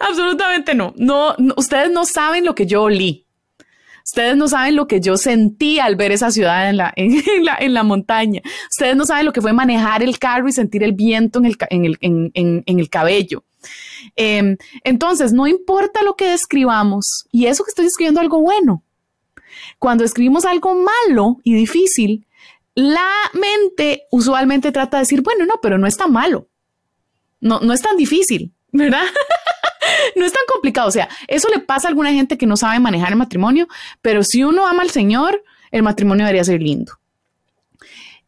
absolutamente 0.00 0.74
no. 0.74 0.94
no. 0.98 1.34
Ustedes 1.56 1.90
no 1.90 2.04
saben 2.04 2.44
lo 2.44 2.54
que 2.54 2.66
yo 2.66 2.82
olí. 2.82 3.25
Ustedes 4.06 4.36
no 4.36 4.46
saben 4.46 4.76
lo 4.76 4.86
que 4.86 5.00
yo 5.00 5.16
sentí 5.16 5.80
al 5.80 5.96
ver 5.96 6.12
esa 6.12 6.30
ciudad 6.30 6.70
en 6.70 6.76
la, 6.76 6.92
en, 6.96 7.44
la, 7.44 7.56
en 7.58 7.74
la 7.74 7.82
montaña. 7.82 8.40
Ustedes 8.70 8.94
no 8.94 9.04
saben 9.04 9.26
lo 9.26 9.32
que 9.32 9.42
fue 9.42 9.52
manejar 9.52 10.02
el 10.02 10.18
carro 10.20 10.48
y 10.48 10.52
sentir 10.52 10.84
el 10.84 10.92
viento 10.92 11.40
en 11.40 11.46
el, 11.46 11.56
en 11.70 11.84
el, 11.84 11.98
en, 12.34 12.78
el 12.78 12.88
cabello. 12.88 13.42
Em, 14.14 14.56
entonces, 14.84 15.32
no 15.32 15.48
importa 15.48 16.04
lo 16.04 16.14
que 16.14 16.30
describamos, 16.30 17.26
y 17.32 17.46
eso 17.46 17.64
que 17.64 17.70
estoy 17.70 17.86
escribiendo 17.86 18.20
algo 18.20 18.40
bueno. 18.40 18.84
Cuando 19.80 20.04
escribimos 20.04 20.44
algo 20.44 20.76
malo 20.76 21.38
y 21.42 21.54
difícil, 21.54 22.26
la 22.74 23.10
mente 23.32 24.04
usualmente 24.12 24.70
trata 24.70 24.98
de 24.98 25.02
decir, 25.02 25.22
bueno, 25.22 25.46
no, 25.46 25.54
pero 25.60 25.78
no 25.78 25.86
es 25.88 25.96
tan 25.96 26.12
malo. 26.12 26.48
No, 27.40 27.58
no 27.58 27.72
es 27.72 27.82
tan 27.82 27.96
difícil, 27.96 28.52
¿verdad? 28.70 29.02
no 30.14 30.24
es 30.24 30.32
tan 30.32 30.42
complicado. 30.52 30.88
O 30.88 30.92
sea, 30.92 31.08
eso 31.28 31.48
le 31.48 31.60
pasa 31.60 31.88
a 31.88 31.90
alguna 31.90 32.12
gente 32.12 32.38
que 32.38 32.46
no 32.46 32.56
sabe 32.56 32.78
manejar 32.78 33.10
el 33.10 33.16
matrimonio, 33.16 33.68
pero 34.02 34.22
si 34.22 34.44
uno 34.44 34.66
ama 34.66 34.82
al 34.82 34.90
Señor, 34.90 35.42
el 35.70 35.82
matrimonio 35.82 36.24
debería 36.24 36.44
ser 36.44 36.62
lindo. 36.62 36.92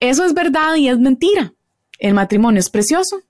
Eso 0.01 0.25
es 0.25 0.35
verdad 0.35 0.77
y 0.77 0.88
es 0.88 0.99
mentira. 0.99 1.53
El 1.99 2.14
matrimonio 2.14 2.61
es 2.61 2.71
precioso 2.71 3.23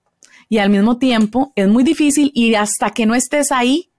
y 0.48 0.58
al 0.58 0.70
mismo 0.70 0.98
tiempo 0.98 1.52
es 1.56 1.68
muy 1.68 1.84
difícil 1.84 2.30
y 2.34 2.54
hasta 2.54 2.90
que 2.90 3.06
no 3.06 3.14
estés 3.14 3.52
ahí, 3.52 3.90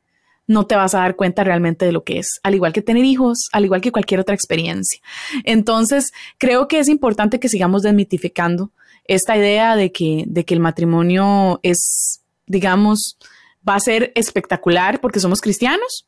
no 0.48 0.66
te 0.66 0.76
vas 0.76 0.96
a 0.96 1.00
dar 1.00 1.16
cuenta 1.16 1.44
realmente 1.44 1.86
de 1.86 1.92
lo 1.92 2.04
que 2.04 2.20
es, 2.20 2.40
al 2.42 2.56
igual 2.56 2.74
que 2.74 2.82
tener 2.82 3.06
hijos, 3.06 3.50
al 3.52 3.66
igual 3.66 3.82
que 3.82 3.92
cualquier 3.92 4.20
otra 4.20 4.34
experiencia. 4.34 5.00
Entonces, 5.44 6.12
creo 6.40 6.68
que 6.68 6.80
es 6.80 6.90
importante 6.90 7.40
que 7.40 7.50
sigamos 7.50 7.84
desmitificando 7.84 8.72
esta 9.06 9.38
idea 9.38 9.76
de 9.76 9.92
que, 9.92 10.24
de 10.28 10.46
que 10.46 10.56
el 10.56 10.60
matrimonio 10.60 11.60
es, 11.62 12.22
digamos, 12.48 13.18
va 13.68 13.76
a 13.76 13.80
ser 13.80 14.12
espectacular 14.16 15.00
porque 15.02 15.20
somos 15.20 15.42
cristianos 15.42 16.06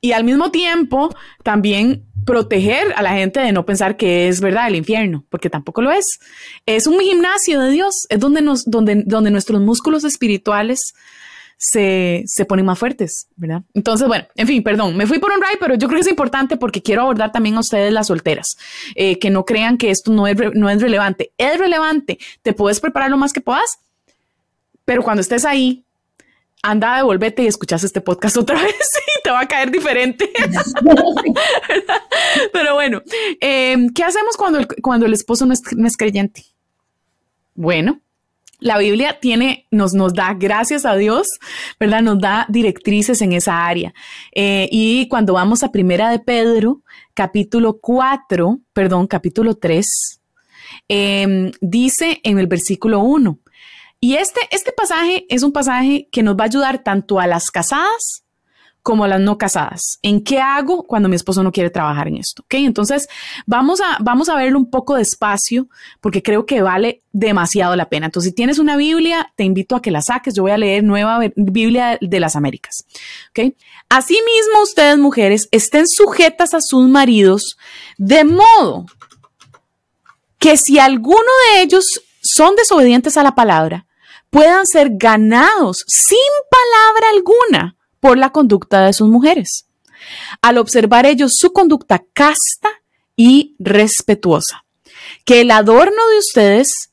y 0.00 0.12
al 0.12 0.24
mismo 0.24 0.50
tiempo 0.50 1.14
también 1.42 2.04
proteger 2.24 2.92
a 2.94 3.02
la 3.02 3.12
gente 3.12 3.40
de 3.40 3.52
no 3.52 3.64
pensar 3.64 3.96
que 3.96 4.28
es 4.28 4.40
verdad 4.40 4.68
el 4.68 4.76
infierno, 4.76 5.24
porque 5.30 5.50
tampoco 5.50 5.80
lo 5.80 5.90
es. 5.90 6.04
Es 6.66 6.86
un 6.86 7.00
gimnasio 7.00 7.60
de 7.60 7.70
Dios, 7.70 8.06
es 8.10 8.20
donde, 8.20 8.42
nos, 8.42 8.64
donde, 8.70 9.02
donde 9.06 9.30
nuestros 9.30 9.60
músculos 9.60 10.04
espirituales 10.04 10.92
se, 11.56 12.22
se, 12.26 12.44
ponen 12.44 12.66
más 12.66 12.78
fuertes, 12.78 13.28
¿verdad? 13.34 13.62
Entonces, 13.74 14.06
bueno, 14.06 14.26
en 14.36 14.46
fin, 14.46 14.62
perdón, 14.62 14.96
me 14.96 15.06
fui 15.06 15.18
por 15.18 15.32
un 15.32 15.42
ride, 15.42 15.58
pero 15.58 15.74
yo 15.74 15.88
creo 15.88 15.98
que 15.98 16.02
es 16.02 16.10
importante 16.10 16.56
porque 16.56 16.82
quiero 16.82 17.02
abordar 17.02 17.32
también 17.32 17.56
a 17.56 17.60
ustedes 17.60 17.92
las 17.92 18.06
solteras, 18.06 18.58
eh, 18.94 19.18
que 19.18 19.30
no 19.30 19.44
crean 19.44 19.76
que 19.76 19.90
esto 19.90 20.12
no 20.12 20.26
es, 20.28 20.36
no 20.54 20.70
es 20.70 20.80
relevante. 20.80 21.32
Es 21.38 21.58
relevante, 21.58 22.18
te 22.42 22.52
puedes 22.52 22.78
preparar 22.78 23.10
lo 23.10 23.16
más 23.16 23.32
que 23.32 23.40
puedas, 23.40 23.78
pero 24.84 25.02
cuando 25.02 25.22
estés 25.22 25.44
ahí, 25.44 25.84
anda, 26.62 26.96
devuélvete 26.96 27.42
y 27.42 27.46
escuchas 27.46 27.84
este 27.84 28.00
podcast 28.00 28.36
otra 28.36 28.58
vez 28.62 28.74
y 28.74 29.22
te 29.22 29.30
va 29.30 29.40
a 29.40 29.48
caer 29.48 29.70
diferente. 29.70 30.30
Pero 32.52 32.74
bueno, 32.74 33.02
em, 33.40 33.88
¿qué 33.90 34.04
hacemos 34.04 34.36
cuando 34.36 34.58
el, 34.58 34.66
cuando 34.82 35.06
el 35.06 35.12
esposo 35.12 35.46
no 35.46 35.52
es, 35.52 35.96
creyente? 35.96 36.44
Bueno, 37.54 38.00
la 38.60 38.78
Biblia 38.78 39.18
tiene, 39.20 39.66
nos, 39.70 39.94
nos 39.94 40.14
da, 40.14 40.34
gracias 40.34 40.84
a 40.84 40.96
Dios, 40.96 41.28
¿verdad? 41.78 42.02
Nos 42.02 42.20
da 42.20 42.46
directrices 42.48 43.22
en 43.22 43.32
esa 43.32 43.66
área. 43.66 43.94
Eh, 44.34 44.68
y 44.70 45.08
cuando 45.08 45.34
vamos 45.34 45.62
a 45.62 45.70
Primera 45.70 46.10
de 46.10 46.18
Pedro, 46.18 46.82
capítulo 47.14 47.78
4, 47.80 48.58
perdón, 48.72 49.06
capítulo 49.06 49.56
3, 49.56 50.20
em, 50.88 51.52
dice 51.60 52.20
en 52.22 52.38
el 52.38 52.46
versículo 52.46 53.00
1, 53.00 53.38
y 54.00 54.14
este, 54.14 54.40
este 54.50 54.72
pasaje 54.72 55.26
es 55.28 55.42
un 55.42 55.52
pasaje 55.52 56.08
que 56.12 56.22
nos 56.22 56.36
va 56.36 56.44
a 56.44 56.46
ayudar 56.46 56.82
tanto 56.82 57.18
a 57.18 57.26
las 57.26 57.50
casadas 57.50 58.22
como 58.88 59.04
a 59.04 59.08
las 59.08 59.20
no 59.20 59.36
casadas. 59.36 59.98
¿En 60.00 60.24
qué 60.24 60.40
hago 60.40 60.84
cuando 60.84 61.10
mi 61.10 61.16
esposo 61.16 61.42
no 61.42 61.52
quiere 61.52 61.68
trabajar 61.68 62.08
en 62.08 62.16
esto? 62.16 62.42
¿Ok? 62.42 62.54
Entonces, 62.54 63.06
vamos 63.44 63.82
a, 63.82 63.98
vamos 64.00 64.30
a 64.30 64.36
verlo 64.36 64.58
un 64.58 64.70
poco 64.70 64.94
despacio 64.94 65.68
porque 66.00 66.22
creo 66.22 66.46
que 66.46 66.62
vale 66.62 67.02
demasiado 67.12 67.76
la 67.76 67.90
pena. 67.90 68.06
Entonces, 68.06 68.30
si 68.30 68.34
tienes 68.34 68.58
una 68.58 68.78
Biblia, 68.78 69.30
te 69.36 69.44
invito 69.44 69.76
a 69.76 69.82
que 69.82 69.90
la 69.90 70.00
saques. 70.00 70.34
Yo 70.34 70.42
voy 70.42 70.52
a 70.52 70.58
leer 70.58 70.84
Nueva 70.84 71.20
Biblia 71.36 71.98
de 72.00 72.20
las 72.20 72.34
Américas. 72.34 72.86
¿Ok? 73.30 73.52
Asimismo, 73.90 74.62
ustedes 74.62 74.96
mujeres 74.96 75.48
estén 75.50 75.86
sujetas 75.86 76.54
a 76.54 76.60
sus 76.62 76.88
maridos 76.88 77.58
de 77.98 78.24
modo 78.24 78.86
que 80.38 80.56
si 80.56 80.78
alguno 80.78 81.30
de 81.52 81.62
ellos 81.62 81.84
son 82.22 82.54
desobedientes 82.56 83.16
a 83.16 83.22
la 83.22 83.34
palabra, 83.34 83.86
puedan 84.30 84.66
ser 84.66 84.90
ganados 84.92 85.84
sin 85.86 86.18
palabra 86.50 87.10
alguna 87.12 87.76
por 88.00 88.18
la 88.18 88.30
conducta 88.30 88.84
de 88.86 88.92
sus 88.92 89.08
mujeres, 89.08 89.66
al 90.42 90.58
observar 90.58 91.06
ellos 91.06 91.32
su 91.36 91.52
conducta 91.52 92.04
casta 92.12 92.68
y 93.16 93.56
respetuosa. 93.58 94.64
Que 95.24 95.40
el 95.40 95.50
adorno 95.50 96.08
de 96.10 96.18
ustedes 96.18 96.90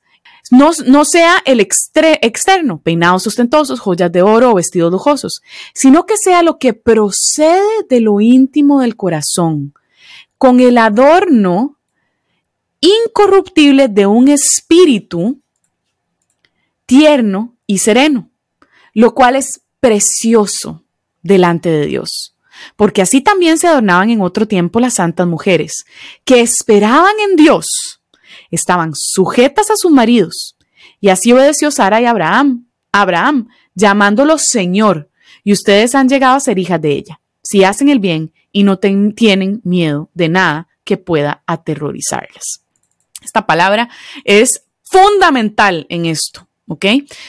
no, 0.51 0.71
no 0.85 1.05
sea 1.05 1.41
el 1.45 1.59
externo, 1.59 2.79
peinados 2.79 3.27
ostentosos, 3.27 3.79
joyas 3.79 4.11
de 4.11 4.21
oro 4.21 4.51
o 4.51 4.55
vestidos 4.55 4.91
lujosos, 4.91 5.41
sino 5.73 6.05
que 6.05 6.17
sea 6.17 6.43
lo 6.43 6.57
que 6.57 6.73
procede 6.73 7.83
de 7.89 7.99
lo 7.99 8.21
íntimo 8.21 8.81
del 8.81 8.95
corazón, 8.95 9.73
con 10.37 10.59
el 10.59 10.77
adorno 10.77 11.77
incorruptible 12.81 13.87
de 13.87 14.05
un 14.05 14.27
espíritu 14.27 15.41
tierno 16.85 17.55
y 17.67 17.79
sereno, 17.79 18.29
lo 18.93 19.13
cual 19.13 19.35
es 19.35 19.61
precioso 19.79 20.83
delante 21.21 21.69
de 21.69 21.85
Dios. 21.85 22.35
Porque 22.75 23.01
así 23.01 23.21
también 23.21 23.57
se 23.57 23.67
adornaban 23.67 24.09
en 24.09 24.21
otro 24.21 24.47
tiempo 24.47 24.79
las 24.79 24.95
santas 24.95 25.27
mujeres, 25.27 25.85
que 26.23 26.41
esperaban 26.41 27.13
en 27.29 27.35
Dios, 27.35 28.01
estaban 28.51 28.93
sujetas 28.95 29.69
a 29.71 29.75
sus 29.75 29.91
maridos. 29.91 30.55
Y 31.01 31.09
así 31.09 31.33
obedeció 31.33 31.71
Sara 31.71 32.01
y 32.01 32.05
Abraham, 32.05 32.67
Abraham, 32.91 33.49
llamándolo 33.73 34.37
Señor, 34.37 35.09
y 35.43 35.51
ustedes 35.51 35.95
han 35.95 36.09
llegado 36.09 36.35
a 36.35 36.39
ser 36.39 36.57
hijas 36.57 36.81
de 36.81 36.93
ella, 36.93 37.19
si 37.43 37.63
hacen 37.63 37.89
el 37.89 37.99
bien 37.99 38.33
y 38.51 38.63
no 38.63 38.79
tienen 38.79 39.61
miedo 39.63 40.09
de 40.13 40.29
nada 40.29 40.67
que 40.83 40.97
pueda 40.97 41.43
aterrorizarlas. 41.45 42.61
Esta 43.21 43.45
palabra 43.45 43.89
es 44.23 44.63
fundamental 44.83 45.85
en 45.89 46.05
esto, 46.05 46.47
¿ok? 46.67 46.85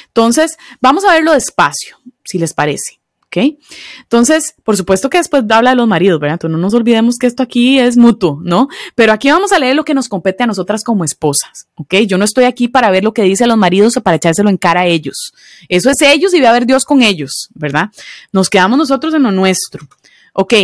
Entonces, 0.07 0.57
vamos 0.81 1.05
a 1.05 1.13
verlo 1.13 1.33
despacio, 1.33 1.99
si 2.25 2.39
les 2.39 2.55
parece. 2.55 3.01
¿ok? 3.27 3.59
Entonces, 4.03 4.55
por 4.65 4.77
supuesto 4.77 5.11
que 5.11 5.19
después 5.19 5.45
habla 5.51 5.71
de 5.71 5.77
los 5.77 5.89
maridos, 5.89 6.21
¿verdad? 6.21 6.35
Entonces 6.35 6.53
no 6.53 6.59
nos 6.59 6.75
olvidemos 6.75 7.19
que 7.19 7.27
esto 7.27 7.43
aquí 7.43 7.79
es 7.79 7.97
mutuo, 7.97 8.41
¿no? 8.43 8.69
Pero 8.95 9.13
aquí 9.13 9.31
vamos 9.31 9.53
a 9.53 9.59
leer 9.59 9.77
lo 9.77 9.85
que 9.85 9.95
nos 9.95 10.09
compete 10.09 10.45
a 10.45 10.47
nosotras 10.47 10.85
como 10.85 11.05
esposas, 11.05 11.69
¿ok? 11.75 11.95
Yo 12.07 12.19
no 12.19 12.25
estoy 12.25 12.45
aquí 12.45 12.69
para 12.69 12.91
ver 12.91 13.05
lo 13.05 13.13
que 13.13 13.23
dicen 13.23 13.49
los 13.49 13.59
maridos 13.59 13.97
o 13.97 14.03
para 14.03 14.17
echárselo 14.17 14.49
en 14.49 14.57
cara 14.57 14.83
a 14.83 14.87
ellos. 14.87 15.33
Eso 15.69 15.91
es 15.91 16.01
ellos 16.03 16.33
y 16.35 16.41
va 16.41 16.51
a 16.51 16.53
ver 16.53 16.67
Dios 16.67 16.85
con 16.85 17.03
ellos, 17.03 17.49
¿verdad? 17.55 17.91
Nos 18.33 18.49
quedamos 18.49 18.79
nosotros 18.79 19.13
en 19.15 19.25
lo 19.25 19.33
nuestro. 19.33 19.87
Ok, 20.33 20.55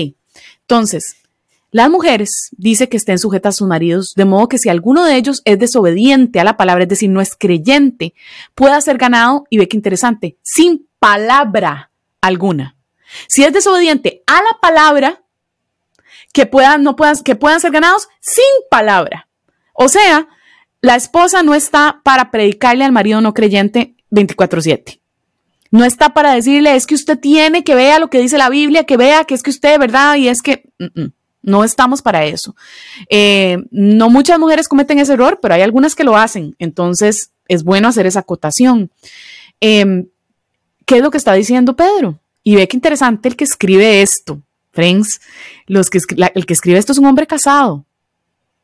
entonces, 0.60 1.16
las 1.72 1.88
mujeres 1.88 2.50
dice 2.52 2.90
que 2.90 2.98
estén 2.98 3.18
sujetas 3.18 3.54
a 3.54 3.58
sus 3.58 3.66
maridos, 3.66 4.12
de 4.14 4.26
modo 4.26 4.48
que 4.48 4.58
si 4.58 4.68
alguno 4.68 5.06
de 5.06 5.16
ellos 5.16 5.40
es 5.46 5.58
desobediente 5.58 6.38
a 6.38 6.44
la 6.44 6.58
palabra, 6.58 6.84
es 6.84 6.88
decir, 6.90 7.08
no 7.08 7.22
es 7.22 7.34
creyente, 7.34 8.12
pueda 8.54 8.78
ser 8.82 8.98
ganado, 8.98 9.46
y 9.48 9.56
ve 9.56 9.68
que 9.68 9.78
interesante, 9.78 10.36
sin 10.42 10.86
palabra 10.98 11.90
alguna. 12.20 12.76
Si 13.26 13.42
es 13.42 13.54
desobediente 13.54 14.22
a 14.26 14.42
la 14.42 14.58
palabra, 14.60 15.22
que 16.34 16.44
puedan, 16.44 16.82
no 16.82 16.94
puedan, 16.94 17.16
que 17.22 17.36
puedan 17.36 17.60
ser 17.60 17.72
ganados 17.72 18.06
sin 18.20 18.44
palabra. 18.70 19.28
O 19.72 19.88
sea, 19.88 20.28
la 20.82 20.96
esposa 20.96 21.42
no 21.42 21.54
está 21.54 22.02
para 22.04 22.30
predicarle 22.30 22.84
al 22.84 22.92
marido 22.92 23.22
no 23.22 23.32
creyente 23.32 23.96
24/7. 24.10 25.00
No 25.70 25.86
está 25.86 26.12
para 26.12 26.34
decirle, 26.34 26.76
es 26.76 26.86
que 26.86 26.94
usted 26.94 27.18
tiene 27.18 27.64
que 27.64 27.74
vea 27.74 27.98
lo 27.98 28.10
que 28.10 28.20
dice 28.20 28.36
la 28.36 28.50
Biblia, 28.50 28.84
que 28.84 28.98
vea 28.98 29.24
que 29.24 29.34
es 29.34 29.42
que 29.42 29.50
usted, 29.50 29.78
¿verdad? 29.78 30.16
Y 30.16 30.28
es 30.28 30.42
que 30.42 30.70
no 31.42 31.64
estamos 31.64 32.02
para 32.02 32.24
eso. 32.24 32.54
Eh, 33.08 33.58
no 33.70 34.10
muchas 34.10 34.38
mujeres 34.38 34.68
cometen 34.68 34.98
ese 34.98 35.14
error, 35.14 35.38
pero 35.42 35.54
hay 35.54 35.62
algunas 35.62 35.94
que 35.94 36.04
lo 36.04 36.16
hacen. 36.16 36.54
Entonces, 36.58 37.32
es 37.48 37.64
bueno 37.64 37.88
hacer 37.88 38.06
esa 38.06 38.20
acotación. 38.20 38.90
Em, 39.60 40.06
¿Qué 40.86 40.96
es 40.96 41.02
lo 41.02 41.10
que 41.10 41.18
está 41.18 41.32
diciendo 41.34 41.76
Pedro? 41.76 42.18
Y 42.42 42.56
ve 42.56 42.66
que 42.66 42.76
interesante 42.76 43.28
el 43.28 43.36
que 43.36 43.44
escribe 43.44 44.02
esto. 44.02 44.40
Friends, 44.72 45.20
los 45.66 45.90
que, 45.90 45.98
el 46.34 46.46
que 46.46 46.52
escribe 46.54 46.78
esto 46.78 46.92
es 46.92 46.98
un 46.98 47.06
hombre 47.06 47.26
casado. 47.26 47.84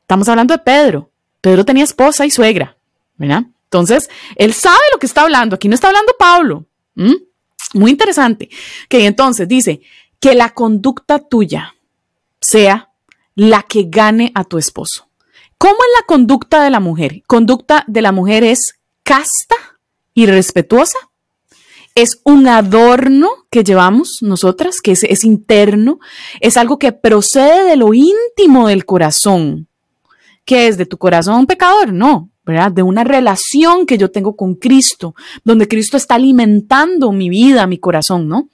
Estamos 0.01 0.29
hablando 0.29 0.55
de 0.55 0.59
Pedro. 0.59 1.11
Pedro 1.41 1.65
tenía 1.65 1.85
esposa 1.85 2.25
y 2.25 2.31
suegra, 2.31 2.77
¿verdad? 3.17 3.45
Entonces, 3.65 4.09
él 4.37 4.55
sabe 4.55 4.79
lo 4.93 4.99
que 4.99 5.07
está 5.07 5.23
hablando. 5.23 5.55
Aquí 5.55 5.69
no 5.69 5.75
está 5.75 5.89
hablando 5.89 6.15
Pablo. 6.19 6.65
Muy 7.75 7.91
interesante. 7.91 8.49
Que 8.89 9.05
entonces 9.05 9.47
dice 9.47 9.83
que 10.19 10.35
la 10.35 10.55
conducta 10.55 11.19
tuya 11.19 11.75
sea 12.41 12.91
la 13.35 13.63
que 13.63 13.85
gane 13.89 14.33
a 14.35 14.45
tu 14.45 14.59
esposo. 14.59 15.09
¿Cómo 15.59 15.75
es 15.75 16.01
la 16.01 16.07
conducta 16.07 16.63
de 16.63 16.71
la 16.71 16.81
mujer? 16.81 17.23
Conducta 17.27 17.85
de 17.87 18.03
la 18.03 18.13
mujer 18.13 18.45
es 18.45 18.75
casta 19.03 19.57
y 20.15 20.27
respetuosa 20.27 20.99
es 21.99 22.21
un 22.25 22.47
adorno 22.47 23.29
que 23.51 23.65
llevamos 23.65 24.19
nosotras, 24.21 24.77
que 24.81 24.93
es, 24.93 25.25
interno, 25.25 25.99
es 26.41 26.57
algo 26.57 26.79
que 26.79 26.93
procede 26.93 27.65
de 27.65 27.77
lo 27.77 27.93
íntimo 27.93 28.69
del 28.69 28.85
corazón. 28.85 29.67
¿Qué 30.45 30.69
es 30.69 30.79
de 30.79 30.87
tu 30.87 30.97
corazón 30.97 31.47
pecador? 31.47 31.93
No, 31.93 32.31
De 32.49 32.83
una 32.83 33.05
relación 33.05 33.85
que 33.85 33.99
yo 33.99 34.11
tengo 34.11 34.35
con 34.35 34.55
Cristo, 34.55 35.15
donde 35.45 35.69
Cristo 35.69 35.99
está 35.99 36.15
alimentando 36.15 37.13
mi 37.13 37.29
vida, 37.29 37.67
mi 37.67 37.79
corazón, 37.79 38.27
¿no? 38.27 38.49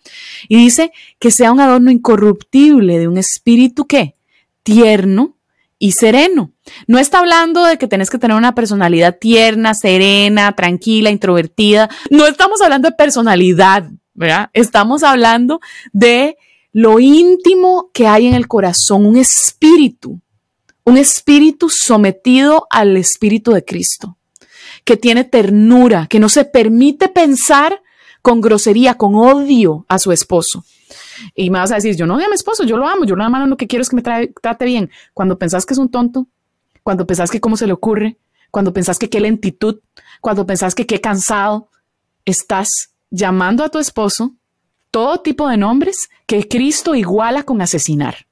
Y 0.48 0.56
dice 0.56 0.90
que 1.20 1.30
sea 1.30 1.52
un 1.52 1.60
adorno 1.60 1.92
incorruptible 1.92 2.98
de 2.98 3.06
un 3.06 3.18
espíritu 3.18 3.86
que 3.86 4.16
tierno 4.64 5.36
y 5.78 5.92
sereno. 5.92 6.52
No 6.86 6.98
está 6.98 7.20
hablando 7.20 7.64
de 7.64 7.78
que 7.78 7.86
tenés 7.86 8.10
que 8.10 8.18
tener 8.18 8.36
una 8.36 8.54
personalidad 8.54 9.18
tierna, 9.18 9.74
serena, 9.74 10.56
tranquila, 10.56 11.10
introvertida. 11.10 11.88
No 12.10 12.26
estamos 12.26 12.62
hablando 12.62 12.88
de 12.88 12.96
personalidad, 12.96 13.90
¿verdad? 14.14 14.50
Estamos 14.54 15.02
hablando 15.02 15.60
de 15.92 16.36
lo 16.72 16.98
íntimo 16.98 17.90
que 17.94 18.08
hay 18.08 18.26
en 18.26 18.34
el 18.34 18.48
corazón, 18.48 19.06
un 19.06 19.16
espíritu, 19.16 20.20
un 20.84 20.98
espíritu 20.98 21.70
sometido 21.70 22.66
al 22.70 22.96
espíritu 22.96 23.52
de 23.52 23.64
Cristo, 23.64 24.18
que 24.84 24.96
tiene 24.96 25.24
ternura, 25.24 26.06
que 26.06 26.20
no 26.20 26.28
se 26.28 26.44
permite 26.44 27.08
pensar 27.08 27.82
con 28.22 28.40
grosería, 28.40 28.94
con 28.94 29.14
odio 29.14 29.86
a 29.88 29.98
su 29.98 30.12
esposo. 30.12 30.64
Y 31.34 31.50
me 31.50 31.58
vas 31.58 31.72
a 31.72 31.76
decir, 31.76 31.96
yo 31.96 32.06
no 32.06 32.16
odio 32.16 32.26
a 32.26 32.28
mi 32.28 32.34
esposo, 32.34 32.64
yo 32.64 32.76
lo 32.76 32.86
amo, 32.86 33.04
yo 33.04 33.16
nada 33.16 33.30
más 33.30 33.48
lo 33.48 33.56
que 33.56 33.66
quiero 33.66 33.82
es 33.82 33.88
que 33.88 33.96
me 33.96 34.02
trate 34.02 34.64
bien. 34.64 34.90
Cuando 35.12 35.38
pensás 35.38 35.66
que 35.66 35.74
es 35.74 35.78
un 35.78 35.90
tonto, 35.90 36.26
cuando 36.82 37.06
pensás 37.06 37.30
que 37.30 37.40
cómo 37.40 37.56
se 37.56 37.66
le 37.66 37.72
ocurre, 37.72 38.18
cuando 38.50 38.72
pensás 38.72 38.98
que 38.98 39.08
qué 39.08 39.20
lentitud, 39.20 39.80
cuando 40.20 40.46
pensás 40.46 40.74
que 40.74 40.86
qué 40.86 41.00
cansado, 41.00 41.68
estás 42.24 42.68
llamando 43.10 43.64
a 43.64 43.68
tu 43.68 43.78
esposo 43.78 44.34
todo 44.90 45.20
tipo 45.20 45.48
de 45.48 45.56
nombres 45.56 46.08
que 46.26 46.46
Cristo 46.46 46.94
iguala 46.94 47.42
con 47.42 47.60
asesinar. 47.60 48.26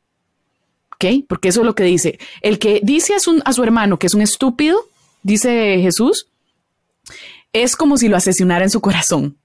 Porque 1.28 1.48
eso 1.48 1.60
es 1.60 1.66
lo 1.66 1.74
que 1.74 1.84
dice. 1.84 2.18
El 2.40 2.58
que 2.58 2.80
dice 2.82 3.14
a 3.14 3.20
su, 3.20 3.42
a 3.44 3.52
su 3.52 3.62
hermano 3.62 3.98
que 3.98 4.06
es 4.06 4.14
un 4.14 4.22
estúpido, 4.22 4.88
dice 5.22 5.78
Jesús, 5.80 6.28
es 7.52 7.76
como 7.76 7.96
si 7.96 8.08
lo 8.08 8.16
asesinara 8.16 8.64
en 8.64 8.70
su 8.70 8.80
corazón. 8.80 9.36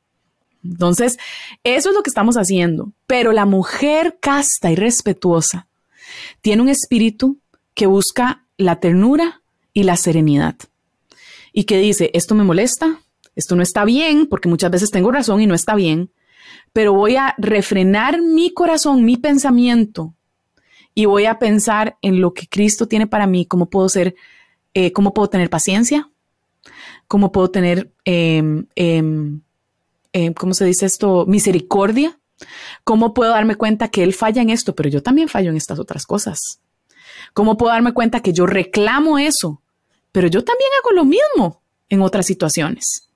Entonces, 0.63 1.17
eso 1.63 1.89
es 1.89 1.95
lo 1.95 2.03
que 2.03 2.09
estamos 2.09 2.35
haciendo. 2.35 2.91
Pero 3.05 3.31
la 3.31 3.45
mujer 3.45 4.17
casta 4.19 4.71
y 4.71 4.75
respetuosa 4.75 5.67
tiene 6.41 6.61
un 6.61 6.69
espíritu 6.69 7.37
que 7.73 7.85
busca 7.85 8.43
la 8.57 8.79
ternura 8.79 9.41
y 9.73 9.83
la 9.83 9.97
serenidad. 9.97 10.55
Y 11.53 11.65
que 11.65 11.77
dice, 11.77 12.09
esto 12.13 12.35
me 12.35 12.43
molesta, 12.43 12.99
esto 13.35 13.55
no 13.55 13.63
está 13.63 13.85
bien, 13.85 14.27
porque 14.27 14.49
muchas 14.49 14.71
veces 14.71 14.89
tengo 14.89 15.11
razón 15.11 15.41
y 15.41 15.47
no 15.47 15.53
está 15.53 15.75
bien, 15.75 16.09
pero 16.73 16.93
voy 16.93 17.15
a 17.15 17.35
refrenar 17.37 18.21
mi 18.21 18.51
corazón, 18.51 19.05
mi 19.05 19.17
pensamiento, 19.17 20.13
y 20.97 21.05
voy 21.05 21.25
a 21.25 21.37
pensar 21.37 21.95
en 22.01 22.21
lo 22.21 22.33
que 22.33 22.47
Cristo 22.47 22.87
tiene 22.87 23.05
para 23.05 23.27
mí, 23.27 23.45
cómo 23.45 23.69
puedo 23.69 23.87
ser, 23.87 24.15
eh, 24.73 24.91
cómo 24.93 25.13
puedo 25.13 25.29
tener 25.29 25.47
paciencia, 25.47 26.09
cómo 27.07 27.31
puedo 27.31 27.51
tener, 27.51 27.93
em, 28.03 28.65
em, 28.75 29.41
em, 30.11 30.33
¿cómo 30.33 30.55
se 30.55 30.65
dice 30.65 30.87
esto? 30.87 31.27
Misericordia. 31.27 32.19
¿Cómo 32.83 33.13
puedo 33.13 33.29
darme 33.29 33.53
cuenta 33.53 33.89
que 33.89 34.01
Él 34.01 34.11
falla 34.11 34.41
en 34.41 34.49
esto, 34.49 34.73
pero 34.73 34.89
yo 34.89 35.03
también 35.03 35.29
fallo 35.29 35.51
en 35.51 35.57
estas 35.57 35.77
otras 35.77 36.07
cosas? 36.07 36.39
¿Cómo 37.35 37.57
puedo 37.57 37.73
darme 37.73 37.93
cuenta 37.93 38.21
que 38.21 38.33
yo 38.33 38.47
reclamo 38.47 39.19
eso? 39.19 39.61
Pero 40.11 40.27
yo 40.27 40.43
también 40.43 40.71
hago 40.79 40.95
lo 40.95 41.05
mismo 41.05 41.61
en 41.89 42.01
otras 42.01 42.25
situaciones, 42.25 43.06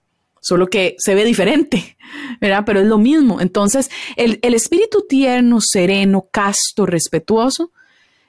solo 0.42 0.68
que 0.68 0.96
se 0.98 1.16
ve 1.16 1.24
diferente, 1.24 1.98
¿verdad? 2.42 2.64
Pero 2.66 2.82
es 2.82 2.88
lo 2.88 2.98
mismo. 2.98 3.40
Entonces, 3.40 3.90
el, 4.18 4.40
espíritu 4.42 5.06
tierno, 5.08 5.62
sereno, 5.62 6.28
casto, 6.32 6.86
respetuoso, 6.86 7.72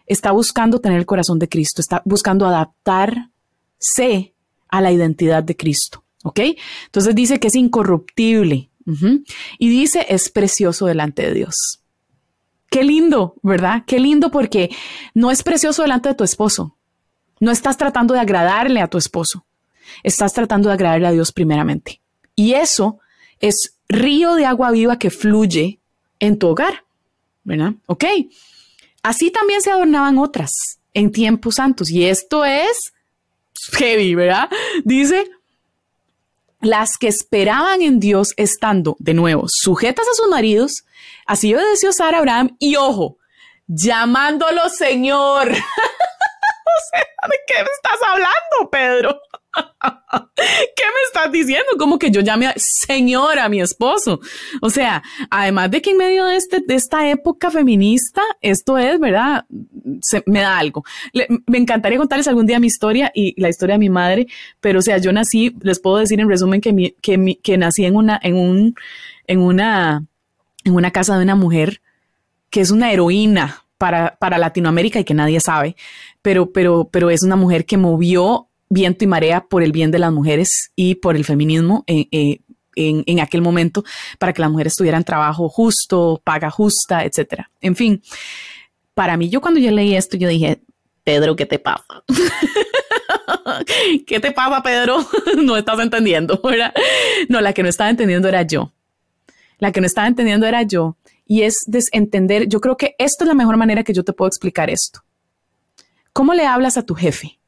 está 0.07 0.31
buscando 0.31 0.81
tener 0.81 0.99
el 0.99 1.07
corazón 1.07 1.39
de 1.39 1.49
Cristo, 1.49 1.81
está 1.81 2.03
buscando 2.05 2.47
adaptarse 2.47 4.35
a 4.69 4.81
la 4.81 4.93
identidad 4.93 5.43
de 5.43 5.57
Cristo, 5.57 6.05
¿ok? 6.23 6.41
Entonces 6.87 7.15
dice 7.15 7.41
que 7.41 7.49
es 7.49 7.55
incorruptible 7.55 8.69
y 9.59 9.69
dice 9.69 10.07
es 10.09 10.29
precioso 10.29 10.87
delante 10.87 11.23
de 11.23 11.35
Dios. 11.35 11.83
Qué 12.69 12.83
lindo, 12.85 13.37
¿verdad? 13.43 13.85
Qué 13.87 14.01
lindo 14.01 14.31
porque 14.31 14.71
no 15.15 15.31
es 15.31 15.43
precioso 15.43 15.83
delante 15.83 16.09
de 16.09 16.15
tu 16.15 16.25
esposo. 16.25 16.77
No 17.39 17.51
estás 17.51 17.77
tratando 17.77 18.15
de 18.15 18.21
agradarle 18.21 18.81
a 18.81 18.89
tu 18.89 18.99
esposo. 18.99 19.47
Estás 20.03 20.33
tratando 20.33 20.69
de 20.69 20.75
agradarle 20.75 21.07
a 21.07 21.13
Dios 21.13 21.33
primeramente. 21.33 22.02
Y 22.35 22.55
eso 22.55 22.99
es 23.41 23.75
río 23.89 24.35
de 24.35 24.47
agua 24.47 24.71
viva 24.71 24.99
que 24.99 25.11
fluye 25.11 25.79
en 26.19 26.39
tu 26.39 26.49
hogar, 26.49 26.85
¿verdad? 27.45 27.75
Ok. 27.87 28.05
Así 29.03 29.31
también 29.31 29.63
se 29.63 29.71
adornaban 29.71 30.19
otras 30.19 30.51
en 30.95 31.11
tiempos 31.11 31.57
santos. 31.57 31.91
Y 31.91 32.05
esto 32.05 32.45
es 32.45 32.93
heavy, 33.73 34.15
¿verdad? 34.15 34.49
Dice, 34.85 35.31
las 36.61 36.97
que 36.97 37.09
esperaban 37.09 37.83
en 37.83 38.01
Dios 38.01 38.29
estando, 38.37 38.97
de 38.99 39.15
nuevo, 39.15 39.47
sujetas 39.49 40.07
a 40.09 40.15
sus 40.15 40.29
maridos, 40.29 40.85
así 41.27 41.55
obedeció 41.55 41.93
Sara 41.93 42.19
Abraham 42.19 42.57
y 42.59 42.77
ojo, 42.77 43.19
llamándolo 43.67 44.69
Señor. 44.69 45.53
¿de 47.29 47.37
qué 47.47 47.55
me 47.63 47.71
estás 47.71 47.99
hablando, 48.09 48.71
Pedro? 48.71 49.21
¿Qué 50.37 50.85
me 50.85 51.03
estás 51.07 51.31
diciendo? 51.31 51.73
Como 51.79 51.99
que 51.99 52.11
yo 52.11 52.21
llame 52.21 52.47
a 52.47 52.55
señora 52.57 53.45
a 53.45 53.49
mi 53.49 53.61
esposo. 53.61 54.21
O 54.61 54.71
sea, 54.71 55.03
además 55.31 55.71
de 55.71 55.83
que 55.83 55.91
en 55.91 55.99
medio 55.99 56.27
de, 56.27 56.37
este, 56.37 56.61
de 56.61 56.75
esta 56.75 57.09
época 57.09 57.51
feminista, 57.51 58.23
esto 58.41 58.79
es, 58.79 58.99
¿verdad? 58.99 59.45
Me 60.27 60.41
da 60.41 60.59
algo. 60.59 60.85
me 61.47 61.59
encantaría 61.59 61.99
contarles 61.99 62.29
algún 62.29 62.47
día 62.47 62.59
mi 62.59 62.67
historia 62.67 63.11
y 63.15 63.41
la 63.41 63.49
historia 63.49 63.75
de 63.75 63.81
mi 63.81 63.91
madre, 63.91 64.27
pero 64.61 64.79
o 64.79 64.83
sea, 64.83 64.99
yo 64.99 65.13
nací, 65.13 65.55
les 65.61 65.81
puedo 65.81 65.99
decir 65.99 66.21
en 66.21 66.29
resumen 66.29 66.61
que, 66.61 66.95
que, 67.01 67.39
que 67.43 67.59
nací 67.59 67.85
en 67.85 67.97
una, 67.97 68.19
en 68.23 68.37
un, 68.37 68.75
en 69.27 69.41
una, 69.41 70.05
en 70.65 70.75
una 70.75 70.91
casa 70.91 71.17
de 71.17 71.25
una 71.25 71.35
mujer 71.35 71.83
que 72.51 72.61
es 72.61 72.71
una 72.71 72.93
heroína 72.93 73.62
para, 73.83 74.15
para 74.21 74.39
Latinoamérica 74.39 75.01
y 75.01 75.05
que 75.05 75.13
nadie 75.13 75.41
sabe, 75.41 75.75
pero, 76.23 76.53
pero, 76.53 76.89
pero 76.89 77.11
es 77.11 77.25
una 77.25 77.35
mujer 77.35 77.65
que 77.65 77.77
movió 77.77 78.47
viento 78.69 79.03
y 79.03 79.09
marea 79.09 79.41
por 79.41 79.61
el 79.61 79.73
bien 79.73 79.91
de 79.91 79.99
las 79.99 80.13
mujeres 80.13 80.71
y 80.77 80.95
por 80.95 81.17
el 81.17 81.25
feminismo 81.25 81.83
eh, 81.89 82.07
eh, 82.13 82.39
en, 82.77 83.03
en, 83.07 83.19
aquel 83.19 83.43
momento 83.43 83.83
para 84.21 84.33
que 84.33 84.41
las 84.41 84.53
mujeres 84.53 84.77
tuvieran 84.77 85.03
trabajo 85.03 85.49
justo, 85.49 86.23
paga 86.23 86.49
justa, 86.49 87.05
etcétera. 87.05 87.51
En 87.61 87.75
fin, 87.75 88.01
para 88.95 89.17
mí, 89.17 89.29
yo 89.29 89.41
cuando 89.41 89.59
yo 89.59 89.73
leí 89.73 89.97
esto, 89.97 90.17
yo 90.17 90.29
dije, 90.29 90.63
Pedro, 91.03 91.35
¿qué 91.35 91.47
te 91.47 91.59
pasa? 91.59 92.05
¿Qué 94.07 94.21
te 94.21 94.31
pasa, 94.31 94.63
Pedro? 94.63 95.05
no 95.43 95.57
estás 95.57 95.81
entendiendo, 95.81 96.41
¿verdad? 96.41 96.73
No, 97.29 97.41
la 97.41 97.53
que 97.53 97.65
no 97.65 97.69
estaba 97.69 97.91
entendiendo 97.91 98.29
era 98.29 98.43
yo. 98.43 98.71
La 99.59 99.73
que 99.73 99.81
no 99.81 99.89
estaba 99.89 100.07
entendiendo 100.07 100.47
era 100.47 100.63
yo. 100.63 100.97
Y 101.33 101.45
es 101.45 101.65
desentender, 101.67 102.47
yo 102.47 102.61
creo 102.61 102.77
que 102.77 102.95
esto 102.99 103.25
es 103.25 103.29
la 103.29 103.33
mejor 103.33 103.57
manera 103.57 103.85
que 103.85 103.95
yo 103.95 104.05
te 104.05 104.13
puedo 104.13 104.29
explicar 104.29 104.69
esto. 104.69 105.01
¿Cómo 106.13 106.35
le 106.35 106.45
hablas 106.45 106.77
a 106.77 106.85
tu 106.85 106.95
jefe? 106.95 107.41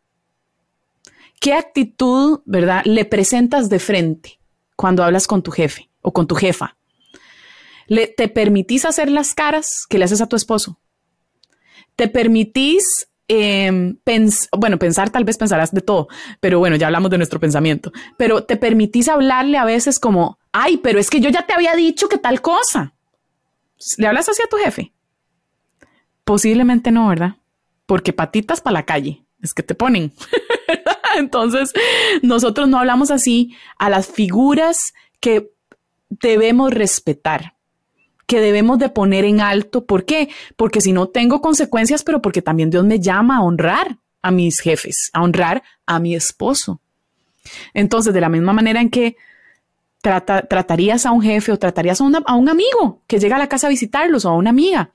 ¿Qué 1.39 1.53
actitud, 1.53 2.41
verdad, 2.47 2.81
le 2.87 3.05
presentas 3.05 3.69
de 3.69 3.79
frente 3.79 4.41
cuando 4.75 5.05
hablas 5.05 5.27
con 5.27 5.43
tu 5.43 5.51
jefe 5.51 5.91
o 6.01 6.15
con 6.15 6.27
tu 6.27 6.35
jefa? 6.35 6.79
¿Le, 7.87 8.07
¿Te 8.07 8.29
permitís 8.29 8.87
hacer 8.87 9.11
las 9.11 9.35
caras 9.35 9.85
que 9.87 9.99
le 9.99 10.07
haces 10.07 10.23
a 10.23 10.29
tu 10.31 10.37
esposo? 10.37 10.81
¿Te 11.95 12.09
permitís 12.09 13.07
eh, 13.29 13.93
bueno, 14.57 14.79
pensar 14.79 15.11
tal 15.11 15.25
vez 15.25 15.37
pensarás 15.37 15.73
de 15.73 15.83
todo, 15.83 16.09
pero 16.41 16.59
bueno, 16.59 16.77
ya 16.77 16.87
hablamos 16.87 17.11
de 17.11 17.19
nuestro 17.19 17.39
pensamiento, 17.39 17.93
pero 18.17 18.45
te 18.45 18.57
permitís 18.57 19.09
hablarle 19.09 19.59
a 19.59 19.67
veces 19.67 19.99
como, 19.99 20.39
ay, 20.53 20.79
pero 20.79 20.99
es 20.99 21.11
que 21.11 21.21
yo 21.21 21.29
ya 21.29 21.45
te 21.45 21.53
había 21.53 21.75
dicho 21.75 22.09
que 22.09 22.17
tal 22.17 22.41
cosa. 22.41 22.94
¿Le 23.99 24.07
hablas 24.07 24.29
así 24.29 24.43
a 24.43 24.49
tu 24.49 24.57
jefe? 24.57 24.93
Posiblemente 26.25 26.91
no, 26.91 27.09
¿verdad? 27.09 27.37
Porque 27.87 28.13
patitas 28.13 28.61
para 28.61 28.75
la 28.75 28.87
calle, 28.87 29.25
es 29.43 29.55
que 29.55 29.63
te 29.63 29.75
ponen. 29.75 30.13
Entonces, 31.17 31.73
nosotros 32.23 32.69
no 32.69 32.79
hablamos 32.79 33.11
así 33.11 33.55
a 33.79 33.91
las 33.91 34.07
figuras 34.09 34.79
que 35.21 35.51
debemos 36.09 36.73
respetar 36.73 37.55
que 38.27 38.41
debemos 38.41 38.79
de 38.79 38.89
poner 38.89 39.25
en 39.25 39.41
alto. 39.41 39.85
¿Por 39.85 40.05
qué? 40.05 40.29
Porque 40.57 40.81
si 40.81 40.93
no 40.93 41.09
tengo 41.09 41.41
consecuencias, 41.41 42.03
pero 42.03 42.23
porque 42.23 42.43
también 42.43 42.71
Dios 42.71 42.85
me 42.85 43.01
llama 43.01 43.39
a 43.39 43.43
honrar 43.43 43.99
a 44.23 44.31
mis 44.31 44.61
jefes, 44.61 45.11
a 45.13 45.23
honrar 45.23 45.63
a 45.87 45.99
mi 46.01 46.15
esposo. 46.15 46.81
Entonces, 47.75 48.15
de 48.15 48.21
la 48.21 48.31
misma 48.31 48.53
manera 48.53 48.81
en 48.81 48.89
que 48.89 49.17
tratarías 50.05 51.07
a 51.07 51.13
un 51.13 51.23
jefe 51.23 51.51
o 51.51 51.59
tratarías 51.59 52.01
a, 52.01 52.05
a, 52.05 52.35
un 52.37 52.49
amigo 52.49 53.03
que 53.07 53.19
llega 53.19 53.37
a 53.37 53.39
la 53.39 53.49
casa 53.49 53.67
a 53.67 53.71
visitarlos 53.71 54.25
o 54.25 54.29
a 54.29 54.37
una 54.37 54.51
amiga, 54.51 54.93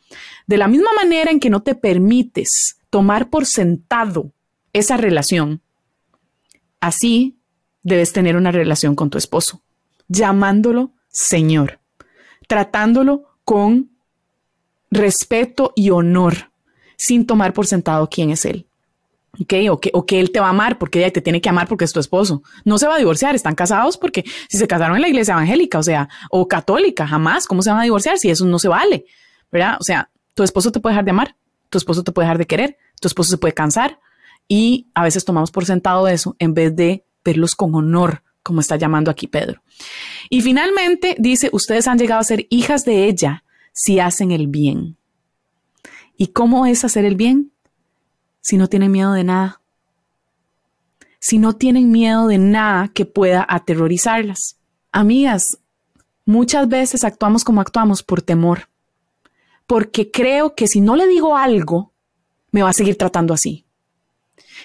de 0.47 0.57
la 0.57 0.67
misma 0.67 0.91
manera 0.95 1.31
en 1.31 1.39
que 1.39 1.49
no 1.49 1.61
te 1.61 1.75
permites 1.75 2.77
tomar 2.89 3.29
por 3.29 3.45
sentado 3.45 4.31
esa 4.71 4.97
relación, 4.97 5.61
así 6.79 7.37
debes 7.83 8.13
tener 8.13 8.35
una 8.35 8.51
relación 8.51 8.95
con 8.95 9.09
tu 9.09 9.17
esposo, 9.17 9.61
llamándolo 10.07 10.91
Señor 11.09 11.79
tratándolo 12.49 13.25
con 13.45 13.91
respeto 14.89 15.71
y 15.75 15.91
honor, 15.91 16.51
sin 16.97 17.27
tomar 17.27 17.53
por 17.53 17.67
sentado 17.67 18.09
quién 18.09 18.31
es 18.31 18.43
él. 18.43 18.65
Okay, 19.41 19.69
o, 19.69 19.79
que, 19.79 19.89
o 19.93 20.05
que 20.05 20.19
él 20.19 20.31
te 20.31 20.41
va 20.41 20.47
a 20.47 20.49
amar 20.49 20.77
porque 20.77 20.99
ella 20.99 21.13
te 21.13 21.21
tiene 21.21 21.39
que 21.39 21.47
amar 21.47 21.67
porque 21.67 21.85
es 21.85 21.93
tu 21.93 21.99
esposo. 22.01 22.43
No 22.65 22.77
se 22.77 22.87
va 22.87 22.95
a 22.95 22.97
divorciar, 22.97 23.35
están 23.35 23.55
casados 23.55 23.97
porque 23.97 24.25
si 24.49 24.57
se 24.57 24.67
casaron 24.67 24.97
en 24.97 25.01
la 25.01 25.07
iglesia 25.07 25.33
evangélica, 25.33 25.79
o 25.79 25.83
sea, 25.83 26.09
o 26.29 26.47
católica, 26.47 27.07
jamás, 27.07 27.47
¿cómo 27.47 27.61
se 27.61 27.69
van 27.69 27.79
a 27.79 27.83
divorciar 27.83 28.17
si 28.17 28.29
eso 28.29 28.45
no 28.45 28.59
se 28.59 28.67
vale? 28.67 29.05
O 29.79 29.83
sea, 29.83 30.09
tu 30.33 30.43
esposo 30.43 30.71
te 30.71 30.81
puede 30.81 30.93
dejar 30.93 31.05
de 31.05 31.11
amar, 31.11 31.35
tu 31.69 31.77
esposo 31.77 32.03
te 32.03 32.11
puede 32.11 32.25
dejar 32.25 32.37
de 32.37 32.47
querer, 32.47 32.77
tu 32.99 33.07
esposo 33.07 33.31
se 33.31 33.37
puede 33.37 33.53
cansar 33.53 33.99
y 34.47 34.87
a 34.93 35.03
veces 35.03 35.23
tomamos 35.23 35.51
por 35.51 35.65
sentado 35.65 36.07
eso 36.07 36.35
en 36.39 36.53
vez 36.53 36.75
de 36.75 37.05
verlos 37.23 37.55
con 37.55 37.73
honor, 37.75 38.23
como 38.43 38.59
está 38.59 38.75
llamando 38.75 39.11
aquí 39.11 39.27
Pedro. 39.27 39.61
Y 40.29 40.41
finalmente 40.41 41.15
dice, 41.17 41.49
ustedes 41.53 41.87
han 41.87 41.97
llegado 41.97 42.19
a 42.19 42.25
ser 42.25 42.45
hijas 42.49 42.83
de 42.83 43.05
ella 43.05 43.43
si 43.71 43.99
hacen 43.99 44.31
el 44.31 44.47
bien. 44.47 44.97
¿Y 46.17 46.27
cómo 46.27 46.65
es 46.65 46.83
hacer 46.83 47.05
el 47.05 47.15
bien? 47.15 47.53
Si 48.41 48.57
no 48.57 48.67
tienen 48.67 48.91
miedo 48.91 49.13
de 49.13 49.23
nada. 49.23 49.61
Si 51.19 51.37
no 51.37 51.53
tienen 51.53 51.91
miedo 51.91 52.27
de 52.27 52.37
nada 52.37 52.87
que 52.89 53.05
pueda 53.05 53.45
aterrorizarlas. 53.47 54.57
Amigas, 54.91 55.59
muchas 56.25 56.67
veces 56.67 57.03
actuamos 57.03 57.43
como 57.43 57.61
actuamos 57.61 58.03
por 58.03 58.21
temor. 58.21 58.69
Porque 59.67 60.09
creo 60.11 60.55
que 60.55 60.67
si 60.67 60.81
no 60.81 60.95
le 60.95 61.07
digo 61.07 61.37
algo, 61.37 61.91
me 62.51 62.63
va 62.63 62.69
a 62.69 62.73
seguir 62.73 62.97
tratando 62.97 63.33
así 63.33 63.65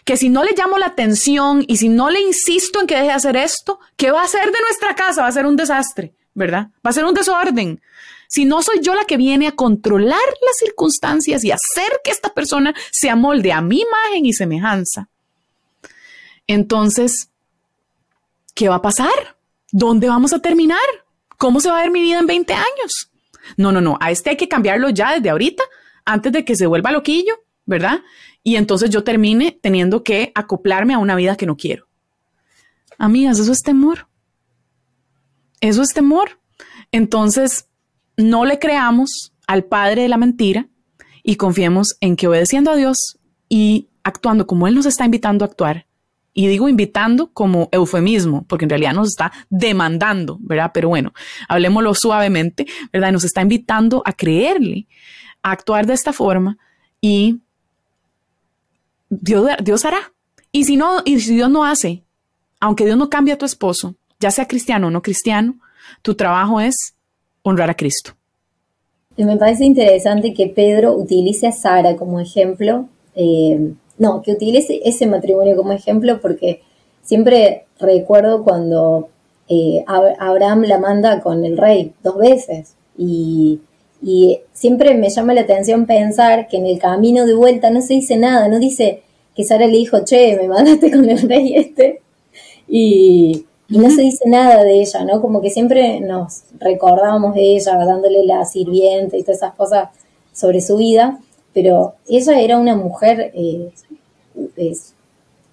que 0.04 0.16
si 0.16 0.28
no 0.28 0.44
le 0.44 0.54
llamo 0.56 0.78
la 0.78 0.86
atención 0.86 1.64
y 1.66 1.78
si 1.78 1.88
no 1.88 2.10
le 2.10 2.20
insisto 2.20 2.80
en 2.80 2.86
que 2.86 2.94
deje 2.94 3.06
de 3.06 3.12
hacer 3.12 3.36
esto, 3.36 3.80
¿qué 3.96 4.10
va 4.10 4.20
a 4.20 4.24
hacer 4.24 4.46
de 4.46 4.60
nuestra 4.60 4.94
casa? 4.94 5.22
Va 5.22 5.28
a 5.28 5.32
ser 5.32 5.46
un 5.46 5.56
desastre, 5.56 6.14
¿verdad? 6.34 6.68
Va 6.84 6.90
a 6.90 6.92
ser 6.92 7.04
un 7.04 7.14
desorden. 7.14 7.80
Si 8.28 8.44
no 8.44 8.62
soy 8.62 8.80
yo 8.80 8.94
la 8.94 9.04
que 9.04 9.16
viene 9.16 9.46
a 9.46 9.52
controlar 9.52 10.18
las 10.46 10.56
circunstancias 10.58 11.44
y 11.44 11.50
hacer 11.50 12.00
que 12.02 12.10
esta 12.10 12.32
persona 12.32 12.74
se 12.90 13.10
amolde 13.10 13.52
a 13.52 13.60
mi 13.60 13.80
imagen 13.80 14.26
y 14.26 14.32
semejanza, 14.32 15.08
entonces, 16.46 17.30
¿qué 18.54 18.68
va 18.68 18.76
a 18.76 18.82
pasar? 18.82 19.36
¿Dónde 19.72 20.08
vamos 20.08 20.32
a 20.32 20.40
terminar? 20.40 20.78
¿Cómo 21.38 21.60
se 21.60 21.70
va 21.70 21.78
a 21.78 21.82
ver 21.82 21.90
mi 21.90 22.02
vida 22.02 22.18
en 22.18 22.26
20 22.26 22.52
años? 22.52 23.10
No, 23.56 23.72
no, 23.72 23.80
no, 23.80 23.98
a 24.00 24.10
este 24.10 24.30
hay 24.30 24.36
que 24.36 24.48
cambiarlo 24.48 24.90
ya 24.90 25.12
desde 25.12 25.30
ahorita, 25.30 25.62
antes 26.04 26.32
de 26.32 26.44
que 26.44 26.56
se 26.56 26.66
vuelva 26.66 26.92
loquillo, 26.92 27.34
¿verdad? 27.66 28.02
y 28.44 28.56
entonces 28.56 28.90
yo 28.90 29.02
termine 29.02 29.58
teniendo 29.60 30.04
que 30.04 30.30
acoplarme 30.34 30.94
a 30.94 30.98
una 30.98 31.16
vida 31.16 31.34
que 31.34 31.46
no 31.46 31.56
quiero. 31.56 31.88
Amigas, 32.98 33.38
eso 33.38 33.50
es 33.50 33.62
temor. 33.62 34.06
Eso 35.60 35.82
es 35.82 35.94
temor. 35.94 36.38
Entonces, 36.92 37.70
no 38.16 38.44
le 38.44 38.58
creamos 38.58 39.32
al 39.46 39.64
padre 39.64 40.02
de 40.02 40.08
la 40.08 40.16
mentira 40.16 40.68
y 41.22 41.36
confiemos 41.36 41.96
en 42.00 42.16
que 42.16 42.28
obedeciendo 42.28 42.70
a 42.70 42.76
Dios 42.76 43.18
y 43.48 43.88
actuando 44.02 44.46
como 44.46 44.66
Él 44.66 44.74
nos 44.74 44.86
está 44.86 45.04
invitando 45.04 45.44
a 45.44 45.48
actuar, 45.48 45.86
y 46.34 46.48
digo 46.48 46.68
invitando 46.68 47.32
como 47.32 47.68
eufemismo, 47.70 48.44
porque 48.48 48.64
en 48.64 48.70
realidad 48.70 48.92
nos 48.92 49.08
está 49.08 49.32
demandando, 49.48 50.36
¿verdad? 50.40 50.72
Pero 50.74 50.88
bueno, 50.88 51.14
hablemoslo 51.48 51.94
suavemente, 51.94 52.66
¿verdad? 52.92 53.12
Nos 53.12 53.22
está 53.22 53.40
invitando 53.40 54.02
a 54.04 54.12
creerle, 54.12 54.88
a 55.42 55.52
actuar 55.52 55.86
de 55.86 55.94
esta 55.94 56.12
forma 56.12 56.58
y 57.00 57.40
Dios, 59.08 59.84
hará. 59.84 60.12
Y 60.50 60.64
si 60.64 60.76
no, 60.76 61.02
y 61.04 61.20
si 61.20 61.36
Dios 61.36 61.50
no 61.50 61.64
hace, 61.64 62.04
aunque 62.58 62.84
Dios 62.84 62.98
no 62.98 63.08
cambie 63.08 63.34
a 63.34 63.38
tu 63.38 63.44
esposo, 63.44 63.94
ya 64.18 64.32
sea 64.32 64.48
cristiano 64.48 64.88
o 64.88 64.90
no 64.90 65.02
cristiano, 65.02 65.60
tu 66.02 66.16
trabajo 66.16 66.60
es 66.60 66.96
honrar 67.44 67.70
a 67.70 67.74
Cristo. 67.74 68.10
Me 69.16 69.36
parece 69.36 69.64
interesante 69.64 70.34
que 70.34 70.48
Pedro 70.48 70.94
utilice 70.94 71.46
a 71.46 71.52
Sara 71.52 71.94
como 71.94 72.18
ejemplo, 72.18 72.88
eh, 73.14 73.72
no, 73.98 74.22
que 74.22 74.32
utilice 74.32 74.80
ese 74.84 75.06
matrimonio 75.06 75.56
como 75.56 75.70
ejemplo 75.70 76.20
porque 76.20 76.62
siempre 77.02 77.66
recuerdo 77.78 78.42
cuando 78.42 79.08
eh, 79.48 79.84
Abraham 79.86 80.62
la 80.62 80.80
manda 80.80 81.20
con 81.20 81.44
el 81.44 81.56
rey 81.56 81.92
dos 82.02 82.18
veces 82.18 82.74
y 82.98 83.60
y 84.04 84.40
siempre 84.52 84.94
me 84.94 85.08
llama 85.08 85.32
la 85.32 85.40
atención 85.40 85.86
pensar 85.86 86.46
que 86.48 86.58
en 86.58 86.66
el 86.66 86.78
camino 86.78 87.24
de 87.24 87.32
vuelta 87.32 87.70
no 87.70 87.80
se 87.80 87.94
dice 87.94 88.18
nada, 88.18 88.48
no 88.48 88.58
dice 88.58 89.00
que 89.34 89.44
Sara 89.44 89.66
le 89.66 89.78
dijo, 89.78 90.04
che, 90.04 90.36
me 90.36 90.46
mandaste 90.46 90.90
con 90.90 91.08
el 91.08 91.26
rey 91.26 91.54
este. 91.56 92.02
Y, 92.68 93.46
no 93.68 93.90
se 93.90 94.02
dice 94.02 94.28
nada 94.28 94.62
de 94.62 94.80
ella, 94.80 95.04
¿no? 95.04 95.20
Como 95.20 95.40
que 95.40 95.50
siempre 95.50 96.00
nos 96.00 96.42
recordamos 96.58 97.34
de 97.34 97.56
ella, 97.56 97.76
dándole 97.84 98.24
la 98.24 98.44
sirvienta 98.44 99.16
y 99.16 99.22
todas 99.22 99.38
esas 99.38 99.54
cosas 99.54 99.88
sobre 100.32 100.60
su 100.60 100.76
vida, 100.76 101.20
pero 101.52 101.94
ella 102.08 102.40
era 102.40 102.58
una 102.58 102.76
mujer 102.76 103.32
eh, 103.34 103.70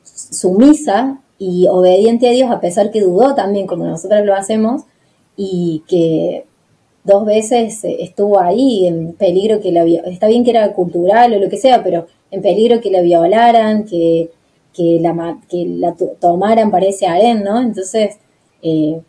sumisa 0.04 1.22
y 1.38 1.68
obediente 1.68 2.28
a 2.28 2.32
Dios, 2.32 2.52
a 2.52 2.60
pesar 2.60 2.92
que 2.92 3.02
dudó 3.02 3.34
también, 3.34 3.68
como 3.68 3.86
nosotros 3.86 4.26
lo 4.26 4.36
hacemos, 4.36 4.84
y 5.38 5.84
que 5.88 6.46
dos 7.04 7.26
veces 7.26 7.84
eh, 7.84 7.98
estuvo 8.02 8.40
ahí 8.40 8.88
en 8.88 9.14
peligro 9.14 9.60
que 9.62 9.72
la 9.72 9.86
está 9.86 10.28
bien 10.28 10.44
que 10.44 10.52
era 10.52 10.74
cultural 10.74 11.34
o 11.34 11.40
lo 11.40 11.50
que 11.50 11.58
sea, 11.58 11.84
pero 11.84 12.08
en 12.30 12.42
peligro 12.42 12.82
que 12.82 12.92
la 12.92 13.02
violaran, 13.02 13.86
que, 13.86 14.30
que 14.74 15.00
la, 15.02 15.38
que 15.50 15.66
la 15.66 15.96
tomaran 16.20 16.72
para 16.72 16.88
ese 16.88 17.08
harén, 17.08 17.44
¿no? 17.44 17.60
Entonces, 17.60 18.18
eh, 18.62 19.02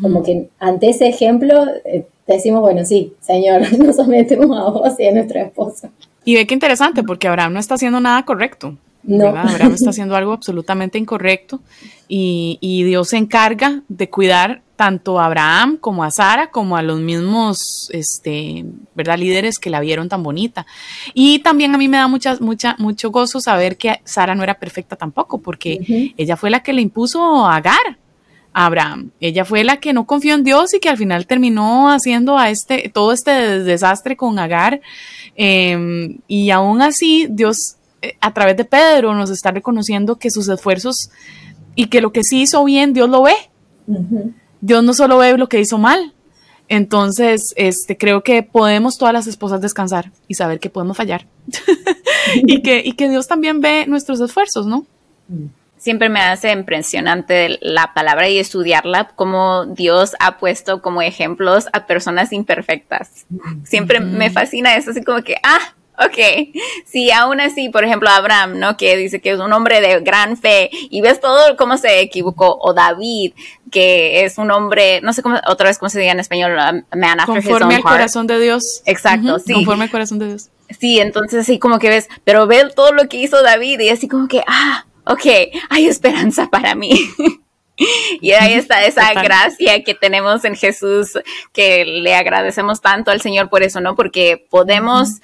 como 0.00 0.22
que 0.22 0.48
ante 0.58 0.88
ese 0.88 1.06
ejemplo 1.06 1.66
eh, 1.84 2.06
decimos, 2.26 2.60
bueno, 2.60 2.84
sí, 2.84 3.12
señor, 3.20 3.62
nos 3.78 3.96
sometemos 3.96 4.56
a 4.58 4.70
vos 4.70 4.98
y 4.98 5.06
a 5.06 5.12
nuestra 5.12 5.42
esposa. 5.42 5.90
Y 6.24 6.34
ve 6.34 6.46
qué 6.46 6.54
interesante, 6.54 7.02
porque 7.02 7.28
Abraham 7.28 7.54
no 7.54 7.60
está 7.60 7.74
haciendo 7.74 8.00
nada 8.00 8.24
correcto. 8.24 8.76
No. 9.02 9.28
Abraham 9.28 9.74
está 9.74 9.90
haciendo 9.90 10.16
algo 10.16 10.32
absolutamente 10.32 10.98
incorrecto 10.98 11.60
y, 12.08 12.58
y 12.60 12.82
Dios 12.82 13.10
se 13.10 13.18
encarga 13.18 13.82
de 13.88 14.10
cuidar 14.10 14.62
tanto 14.76 15.18
a 15.18 15.26
Abraham 15.26 15.78
como 15.78 16.04
a 16.04 16.10
Sara, 16.10 16.50
como 16.50 16.76
a 16.76 16.82
los 16.82 17.00
mismos, 17.00 17.88
este, 17.92 18.64
¿verdad? 18.94 19.18
Líderes 19.18 19.58
que 19.58 19.70
la 19.70 19.80
vieron 19.80 20.08
tan 20.08 20.22
bonita. 20.22 20.66
Y 21.14 21.40
también 21.40 21.74
a 21.74 21.78
mí 21.78 21.88
me 21.88 21.96
da 21.96 22.06
mucha, 22.06 22.36
mucha, 22.40 22.76
mucho 22.78 23.10
gozo 23.10 23.40
saber 23.40 23.76
que 23.76 24.00
Sara 24.04 24.34
no 24.34 24.42
era 24.42 24.58
perfecta 24.58 24.94
tampoco, 24.94 25.38
porque 25.38 26.12
ella 26.16 26.36
fue 26.36 26.50
la 26.50 26.62
que 26.62 26.72
le 26.72 26.82
impuso 26.82 27.46
a 27.46 27.56
Agar. 27.56 27.98
A 28.52 28.66
Abraham. 28.66 29.10
Ella 29.20 29.44
fue 29.44 29.64
la 29.64 29.80
que 29.80 29.92
no 29.92 30.06
confió 30.06 30.34
en 30.34 30.42
Dios 30.42 30.72
y 30.72 30.80
que 30.80 30.88
al 30.88 30.96
final 30.96 31.26
terminó 31.26 31.90
haciendo 31.90 32.38
a 32.38 32.48
este, 32.48 32.88
todo 32.88 33.12
este 33.12 33.62
desastre 33.62 34.16
con 34.16 34.38
Agar. 34.38 34.80
Em, 35.34 36.20
y 36.26 36.48
aún 36.48 36.80
así, 36.80 37.26
Dios, 37.28 37.76
eh, 38.00 38.16
a 38.18 38.32
través 38.32 38.56
de 38.56 38.64
Pedro, 38.64 39.14
nos 39.14 39.28
está 39.28 39.50
reconociendo 39.50 40.16
que 40.16 40.30
sus 40.30 40.48
esfuerzos 40.48 41.10
y 41.74 41.88
que 41.88 42.00
lo 42.00 42.12
que 42.12 42.24
sí 42.24 42.40
hizo 42.40 42.64
bien, 42.64 42.94
Dios 42.94 43.10
lo 43.10 43.22
ve. 43.24 43.34
Dios 44.60 44.82
no 44.82 44.94
solo 44.94 45.18
ve 45.18 45.36
lo 45.36 45.48
que 45.48 45.60
hizo 45.60 45.78
mal. 45.78 46.12
Entonces, 46.68 47.52
este, 47.56 47.96
creo 47.96 48.22
que 48.22 48.42
podemos 48.42 48.98
todas 48.98 49.14
las 49.14 49.26
esposas 49.26 49.60
descansar 49.60 50.10
y 50.26 50.34
saber 50.34 50.58
que 50.58 50.70
podemos 50.70 50.96
fallar. 50.96 51.26
y, 52.34 52.62
que, 52.62 52.82
y 52.84 52.92
que 52.92 53.08
Dios 53.08 53.28
también 53.28 53.60
ve 53.60 53.86
nuestros 53.86 54.20
esfuerzos, 54.20 54.66
¿no? 54.66 54.84
Siempre 55.76 56.08
me 56.08 56.20
hace 56.20 56.50
impresionante 56.50 57.58
la 57.60 57.94
palabra 57.94 58.28
y 58.28 58.38
estudiarla, 58.38 59.08
como 59.14 59.66
Dios 59.66 60.14
ha 60.18 60.38
puesto 60.38 60.82
como 60.82 61.02
ejemplos 61.02 61.66
a 61.72 61.86
personas 61.86 62.32
imperfectas. 62.32 63.26
Siempre 63.62 64.00
me 64.00 64.30
fascina 64.30 64.74
eso, 64.74 64.90
así 64.90 65.04
como 65.04 65.22
que, 65.22 65.36
ah, 65.44 65.74
Ok, 65.98 66.52
sí, 66.84 67.10
aún 67.10 67.40
así, 67.40 67.70
por 67.70 67.84
ejemplo, 67.84 68.08
Abraham, 68.10 68.58
¿no? 68.58 68.76
Que 68.76 68.96
dice 68.96 69.20
que 69.20 69.30
es 69.30 69.40
un 69.40 69.52
hombre 69.52 69.80
de 69.80 70.00
gran 70.00 70.36
fe 70.36 70.68
y 70.72 71.00
ves 71.00 71.20
todo 71.20 71.56
cómo 71.56 71.78
se 71.78 72.00
equivocó, 72.00 72.58
o 72.60 72.74
David, 72.74 73.32
que 73.70 74.24
es 74.24 74.36
un 74.36 74.50
hombre, 74.50 75.00
no 75.00 75.12
sé 75.12 75.22
cómo, 75.22 75.38
otra 75.46 75.68
vez 75.68 75.78
cómo 75.78 75.88
se 75.88 75.98
diga 75.98 76.12
en 76.12 76.20
español, 76.20 76.54
man 76.54 77.20
after 77.20 77.26
Conforme 77.26 77.76
al 77.76 77.82
corazón 77.82 78.26
de 78.26 78.38
Dios. 78.38 78.82
Exacto, 78.84 79.38
sí. 79.38 79.54
Conforme 79.54 79.84
al 79.84 79.90
corazón 79.90 80.18
de 80.18 80.28
Dios. 80.28 80.50
Sí, 80.78 81.00
entonces 81.00 81.40
así 81.40 81.58
como 81.58 81.78
que 81.78 81.88
ves, 81.88 82.08
pero 82.24 82.46
ve 82.46 82.68
todo 82.74 82.92
lo 82.92 83.08
que 83.08 83.18
hizo 83.18 83.42
David 83.42 83.80
y 83.80 83.88
así 83.88 84.08
como 84.08 84.28
que, 84.28 84.42
ah, 84.46 84.84
ok, 85.04 85.26
hay 85.70 85.86
esperanza 85.86 86.48
para 86.50 86.74
mí. 86.74 86.92
Y 88.20 88.32
ahí 88.32 88.54
está 88.54 88.84
esa 88.86 89.12
gracia 89.12 89.84
que 89.84 89.94
tenemos 89.94 90.44
en 90.44 90.56
Jesús, 90.56 91.18
que 91.52 91.84
le 91.84 92.14
agradecemos 92.14 92.80
tanto 92.80 93.10
al 93.10 93.20
Señor 93.20 93.50
por 93.50 93.62
eso, 93.62 93.80
¿no? 93.80 93.94
Porque 93.94 94.46
podemos 94.48 95.20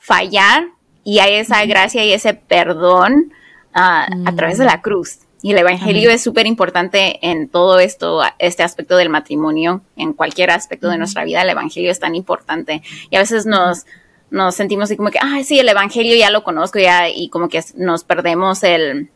fallar 0.00 0.64
y 1.04 1.20
hay 1.20 1.34
esa 1.34 1.64
gracia 1.66 2.04
y 2.04 2.12
ese 2.12 2.34
perdón 2.34 3.32
ah, 3.72 4.08
a 4.26 4.34
través 4.34 4.58
de 4.58 4.64
la 4.64 4.78
mm. 4.78 4.82
cruz. 4.82 5.18
Y 5.42 5.52
el 5.52 5.58
Evangelio 5.58 6.10
es 6.10 6.22
súper 6.22 6.46
importante 6.46 7.18
en 7.26 7.48
todo 7.48 7.78
esto, 7.78 8.20
este 8.38 8.62
aspecto 8.62 8.96
del 8.96 9.08
matrimonio, 9.08 9.82
en 9.96 10.12
cualquier 10.12 10.50
aspecto 10.50 10.88
de 10.88 10.98
nuestra 10.98 11.24
vida, 11.24 11.40
el 11.40 11.48
Evangelio 11.48 11.90
es 11.90 11.98
tan 11.98 12.14
importante. 12.14 12.82
Y 13.08 13.16
a 13.16 13.20
veces 13.20 13.46
nos, 13.46 13.86
nos 14.30 14.54
sentimos 14.54 14.84
así 14.84 14.98
como 14.98 15.10
que, 15.10 15.18
ay, 15.22 15.44
sí, 15.44 15.58
el 15.58 15.68
Evangelio 15.68 16.14
ya 16.14 16.30
lo 16.30 16.44
conozco 16.44 16.78
ya, 16.78 17.08
y 17.08 17.30
como 17.30 17.48
que 17.48 17.62
nos 17.74 18.04
perdemos 18.04 18.62
el, 18.64 19.08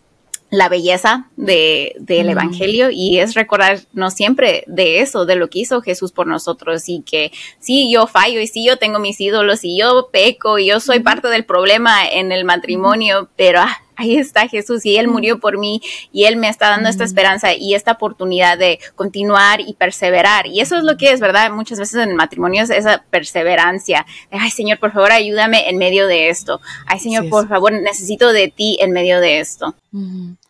la 0.57 0.69
belleza 0.69 1.29
de, 1.37 1.97
del 1.99 2.29
Evangelio 2.29 2.89
y 2.91 3.19
es 3.19 3.35
recordarnos 3.35 4.15
siempre 4.15 4.65
de 4.67 5.01
eso, 5.01 5.27
de 5.27 5.37
lo 5.37 5.51
que 5.51 5.61
hizo 5.61 5.83
Jesús 5.83 6.13
por 6.13 6.27
nosotros 6.27 6.89
y 6.89 7.03
que 7.03 7.33
sí, 7.59 7.91
yo 7.91 8.07
fallo 8.07 8.41
y 8.41 8.47
sí, 8.47 8.65
yo 8.65 8.77
tengo 8.77 8.99
mis 8.99 9.21
ídolos 9.21 9.65
y 9.65 9.79
yo 9.79 10.09
peco 10.13 10.59
y 10.59 10.67
yo 10.67 10.81
soy 10.81 11.01
parte 11.01 11.29
del 11.29 11.45
problema 11.45 12.07
en 12.07 12.33
el 12.33 12.45
matrimonio, 12.45 13.29
pero 13.37 13.61
ah, 13.61 13.84
ahí 13.97 14.17
está 14.17 14.49
Jesús 14.49 14.85
y 14.87 14.97
Él 14.97 15.09
murió 15.09 15.41
por 15.41 15.59
mí 15.59 15.81
y 16.13 16.25
Él 16.25 16.37
me 16.37 16.49
está 16.49 16.69
dando 16.69 16.89
esta 16.89 17.05
esperanza 17.05 17.55
y 17.55 17.75
esta 17.75 17.93
oportunidad 17.93 18.59
de 18.59 18.79
continuar 18.95 19.61
y 19.61 19.75
perseverar. 19.75 20.47
Y 20.47 20.61
eso 20.61 20.77
es 20.77 20.85
lo 20.85 20.97
que 20.97 21.13
es, 21.13 21.21
¿verdad? 21.21 21.51
Muchas 21.51 21.79
veces 21.79 22.07
en 22.07 22.17
matrimonios 22.17 22.71
esa 22.71 23.05
perseverancia. 23.11 24.07
Ay, 24.31 24.51
Señor, 24.51 24.79
por 24.79 24.93
favor, 24.93 25.13
ayúdame 25.13 25.69
en 25.69 25.79
medio 25.79 26.07
de 26.07 26.29
esto. 26.29 26.61
Ay, 26.87 26.99
Señor, 26.99 27.29
por 27.29 27.49
favor, 27.49 27.73
necesito 27.73 28.33
de 28.33 28.49
ti 28.49 28.79
en 28.81 28.93
medio 28.93 29.21
de 29.21 29.41
esto. 29.41 29.75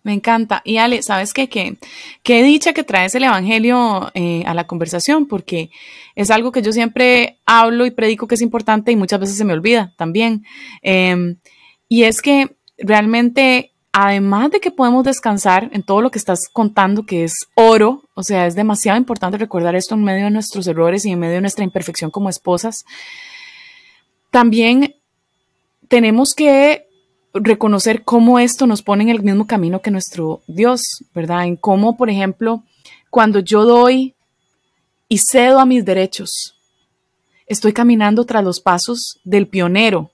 Me 0.03 0.15
encanta. 0.15 0.63
Y 0.65 0.79
Ale, 0.79 1.03
¿sabes 1.03 1.35
qué? 1.35 1.49
Que, 1.49 1.77
qué 2.23 2.43
dicha 2.43 2.73
que 2.73 2.83
traes 2.83 3.15
el 3.15 3.25
Evangelio 3.25 4.11
eh, 4.15 4.43
a 4.47 4.55
la 4.55 4.67
conversación, 4.67 5.27
porque 5.27 5.71
es 6.15 6.31
algo 6.31 6.51
que 6.51 6.63
yo 6.63 6.73
siempre 6.73 7.39
hablo 7.45 7.85
y 7.85 7.91
predico 7.91 8.27
que 8.27 8.37
es 8.37 8.41
importante 8.41 8.91
y 8.93 8.97
muchas 8.97 9.21
veces 9.21 9.37
se 9.37 9.45
me 9.45 9.53
olvida 9.53 9.93
también. 9.97 10.45
Em, 10.83 11.37
y 11.89 12.05
es 12.05 12.23
que 12.23 12.57
realmente, 12.79 13.73
además 13.93 14.51
de 14.51 14.61
que 14.61 14.71
podemos 14.71 15.05
descansar 15.05 15.71
en 15.73 15.83
todo 15.83 16.01
lo 16.01 16.11
que 16.11 16.19
estás 16.19 16.41
contando, 16.53 17.05
que 17.07 17.25
es 17.25 17.35
oro, 17.55 18.03
o 18.15 18.23
sea, 18.23 18.47
es 18.47 18.55
demasiado 18.55 18.99
importante 18.99 19.39
recordar 19.39 19.75
esto 19.75 19.95
en 19.95 20.05
medio 20.05 20.25
de 20.25 20.31
nuestros 20.31 20.67
errores 20.67 21.05
y 21.05 21.13
en 21.13 21.19
medio 21.19 21.35
de 21.35 21.41
nuestra 21.43 21.65
imperfección 21.65 22.11
como 22.11 22.29
esposas, 22.29 22.85
también 24.31 24.97
tenemos 25.89 26.35
que 26.35 26.89
reconocer 27.35 28.05
cómo 28.05 28.39
esto 28.39 28.67
nos 28.67 28.83
pone 28.83 29.05
en 29.05 29.11
el 29.11 29.23
mismo 29.23 29.47
camino 29.47 29.83
que 29.83 29.91
nuestro 29.91 30.43
Dios, 30.47 30.83
¿verdad? 31.15 31.47
En 31.47 31.57
cómo, 31.57 31.97
por 31.97 32.09
ejemplo, 32.09 32.63
cuando 33.11 33.41
yo 33.41 33.65
doy 33.65 34.15
y 35.09 35.19
cedo 35.19 35.61
a 35.61 35.67
mis 35.67 35.85
derechos, 35.85 36.57
estoy 37.47 37.73
caminando 37.73 38.25
tras 38.25 38.45
los 38.45 38.61
pasos 38.61 39.21
del 39.25 39.49
pionero, 39.49 40.11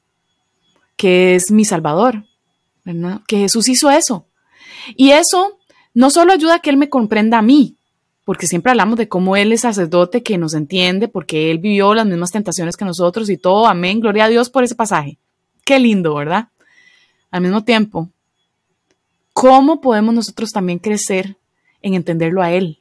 que 0.96 1.34
es 1.34 1.50
mi 1.50 1.64
Salvador. 1.64 2.24
Que 3.26 3.38
Jesús 3.38 3.68
hizo 3.68 3.90
eso. 3.90 4.26
Y 4.96 5.10
eso 5.10 5.58
no 5.94 6.10
solo 6.10 6.32
ayuda 6.32 6.56
a 6.56 6.58
que 6.60 6.70
Él 6.70 6.76
me 6.76 6.88
comprenda 6.88 7.38
a 7.38 7.42
mí, 7.42 7.76
porque 8.24 8.46
siempre 8.46 8.70
hablamos 8.70 8.96
de 8.96 9.08
cómo 9.08 9.36
Él 9.36 9.52
es 9.52 9.62
sacerdote 9.62 10.22
que 10.22 10.38
nos 10.38 10.54
entiende, 10.54 11.08
porque 11.08 11.50
Él 11.50 11.58
vivió 11.58 11.94
las 11.94 12.06
mismas 12.06 12.30
tentaciones 12.30 12.76
que 12.76 12.84
nosotros 12.84 13.28
y 13.30 13.36
todo. 13.36 13.66
Amén. 13.66 14.00
Gloria 14.00 14.24
a 14.24 14.28
Dios 14.28 14.50
por 14.50 14.64
ese 14.64 14.74
pasaje. 14.74 15.18
Qué 15.64 15.78
lindo, 15.78 16.14
¿verdad? 16.14 16.48
Al 17.30 17.42
mismo 17.42 17.64
tiempo, 17.64 18.08
¿cómo 19.32 19.80
podemos 19.80 20.14
nosotros 20.14 20.50
también 20.50 20.78
crecer 20.78 21.36
en 21.82 21.94
entenderlo 21.94 22.42
a 22.42 22.52
Él? 22.52 22.78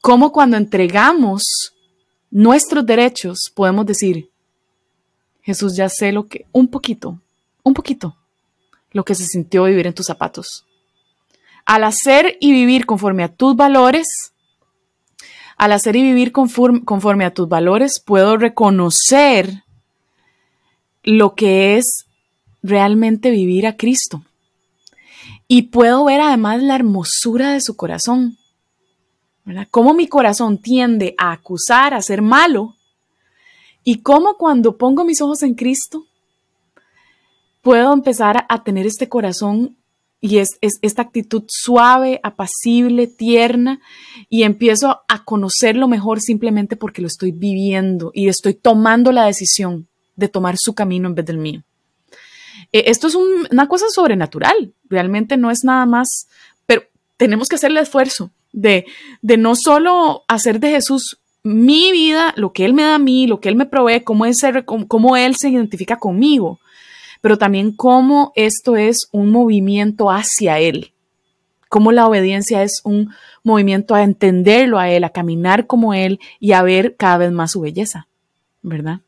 ¿Cómo 0.00 0.32
cuando 0.32 0.56
entregamos 0.56 1.74
nuestros 2.30 2.86
derechos 2.86 3.50
podemos 3.54 3.86
decir, 3.86 4.30
Jesús, 5.42 5.76
ya 5.76 5.88
sé 5.88 6.12
lo 6.12 6.26
que, 6.26 6.46
un 6.52 6.68
poquito, 6.68 7.20
un 7.62 7.74
poquito 7.74 8.17
lo 8.92 9.04
que 9.04 9.14
se 9.14 9.24
sintió 9.24 9.64
vivir 9.64 9.86
en 9.86 9.94
tus 9.94 10.06
zapatos. 10.06 10.66
Al 11.64 11.84
hacer 11.84 12.36
y 12.40 12.52
vivir 12.52 12.86
conforme 12.86 13.24
a 13.24 13.28
tus 13.28 13.54
valores, 13.54 14.32
al 15.58 15.72
hacer 15.72 15.96
y 15.96 16.02
vivir 16.02 16.30
conforme, 16.30 17.24
a 17.24 17.34
tus 17.34 17.48
valores, 17.48 18.00
puedo 18.04 18.36
reconocer 18.36 19.64
lo 21.02 21.34
que 21.34 21.76
es 21.76 22.06
realmente 22.62 23.30
vivir 23.30 23.66
a 23.66 23.76
Cristo. 23.76 24.22
Y 25.48 25.62
puedo 25.62 26.04
ver 26.04 26.20
además 26.20 26.62
la 26.62 26.76
hermosura 26.76 27.52
de 27.52 27.60
su 27.60 27.76
corazón. 27.76 28.38
Cómo 29.70 29.94
mi 29.94 30.06
corazón 30.06 30.58
tiende 30.58 31.14
a 31.18 31.32
acusar, 31.32 31.92
a 31.92 32.02
ser 32.02 32.22
malo. 32.22 32.76
Y 33.82 34.02
cómo 34.02 34.36
cuando 34.36 34.76
pongo 34.76 35.04
mis 35.04 35.20
ojos 35.20 35.42
en 35.42 35.54
Cristo, 35.54 36.06
puedo 37.62 37.92
empezar 37.92 38.46
a 38.48 38.64
tener 38.64 38.86
este 38.86 39.08
corazón 39.08 39.76
y 40.20 40.38
es, 40.38 40.58
esta 40.60 41.02
actitud 41.02 41.44
suave, 41.46 42.20
apacible, 42.22 43.06
tierna, 43.06 43.80
y 44.28 44.42
empiezo 44.42 45.00
a 45.06 45.24
conocerlo 45.24 45.86
mejor 45.86 46.20
simplemente 46.20 46.76
porque 46.76 47.02
lo 47.02 47.06
estoy 47.06 47.30
viviendo 47.30 48.10
y 48.14 48.28
estoy 48.28 48.54
tomando 48.54 49.12
la 49.12 49.26
decisión 49.26 49.86
de 50.16 50.28
tomar 50.28 50.56
su 50.58 50.74
camino 50.74 51.08
en 51.08 51.14
vez 51.14 51.26
del 51.26 51.38
mío. 51.38 51.62
Eh, 52.72 52.84
esto 52.86 53.06
es 53.06 53.14
una 53.14 53.68
cosa 53.68 53.86
sobrenatural, 53.88 54.74
realmente 54.88 55.36
no 55.36 55.50
es 55.50 55.60
nada 55.62 55.86
más, 55.86 56.28
pero 56.66 56.82
tenemos 57.16 57.48
que 57.48 57.54
hacer 57.54 57.70
el 57.70 57.76
esfuerzo 57.76 58.30
de, 58.52 58.86
no 59.22 59.54
solo 59.54 60.24
hacer 60.26 60.58
de 60.58 60.70
Jesús 60.70 61.18
mi 61.44 61.92
vida, 61.92 62.34
lo 62.36 62.52
que 62.52 62.64
Él 62.64 62.74
me 62.74 62.82
da 62.82 62.96
a 62.96 62.98
mí, 62.98 63.26
lo 63.26 63.40
que 63.40 63.48
Él 63.48 63.56
me 63.56 63.66
provee, 63.66 64.02
cómo, 64.02 64.26
es 64.26 64.38
cómo 64.64 65.16
Él 65.16 65.36
se 65.36 65.48
identifica 65.48 65.96
conmigo, 65.96 66.58
pero 67.20 67.38
también 67.38 67.72
cómo 67.72 68.32
esto 68.34 68.76
es 68.76 69.08
un 69.12 69.30
movimiento 69.30 70.10
hacia 70.10 70.58
Él, 70.58 70.92
cómo 71.68 71.92
la 71.92 72.06
obediencia 72.06 72.62
es 72.62 72.80
un 72.84 73.12
movimiento 73.42 73.94
a 73.94 74.02
entenderlo 74.02 74.78
a 74.78 74.90
Él, 74.90 75.04
a 75.04 75.10
caminar 75.10 75.66
como 75.66 75.94
Él 75.94 76.20
y 76.40 76.52
a 76.52 76.62
ver 76.62 76.96
cada 76.96 77.18
vez 77.18 77.32
más 77.32 77.52
su 77.52 77.60
belleza, 77.60 78.06
¿verdad? 78.62 79.00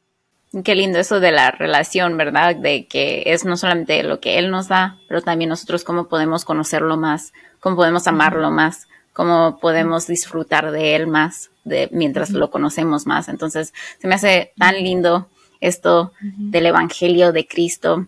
Qué 0.65 0.75
lindo 0.75 0.99
eso 0.99 1.21
de 1.21 1.31
la 1.31 1.53
relación, 1.53 2.17
¿verdad? 2.17 2.57
De 2.57 2.87
que 2.87 3.23
es 3.27 3.45
no 3.45 3.57
solamente 3.57 4.03
lo 4.03 4.19
que 4.19 4.37
Él 4.37 4.51
nos 4.51 4.67
da, 4.67 4.99
pero 5.09 5.23
también 5.23 5.49
nosotros 5.49 5.85
cómo 5.85 6.09
podemos 6.09 6.45
conocerlo 6.45 6.97
más, 6.97 7.33
cómo 7.61 7.77
podemos 7.77 8.09
amarlo 8.09 8.51
más, 8.51 8.89
cómo 9.13 9.61
podemos 9.61 10.09
disfrutar 10.09 10.73
de 10.73 10.97
Él 10.97 11.07
más 11.07 11.51
de, 11.63 11.89
mientras 11.93 12.31
lo 12.31 12.51
conocemos 12.51 13.07
más. 13.07 13.29
Entonces, 13.29 13.73
se 14.01 14.09
me 14.09 14.17
hace 14.17 14.53
tan 14.59 14.75
lindo 14.75 15.29
esto 15.61 16.13
del 16.21 16.67
Evangelio 16.67 17.33
de 17.33 17.47
Cristo. 17.47 18.07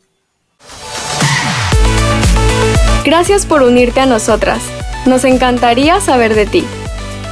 Gracias 3.05 3.47
por 3.47 3.63
unirte 3.63 4.01
a 4.01 4.07
nosotras. 4.07 4.63
Nos 5.07 5.25
encantaría 5.25 6.01
saber 6.01 6.35
de 6.35 6.47
ti. 6.47 6.65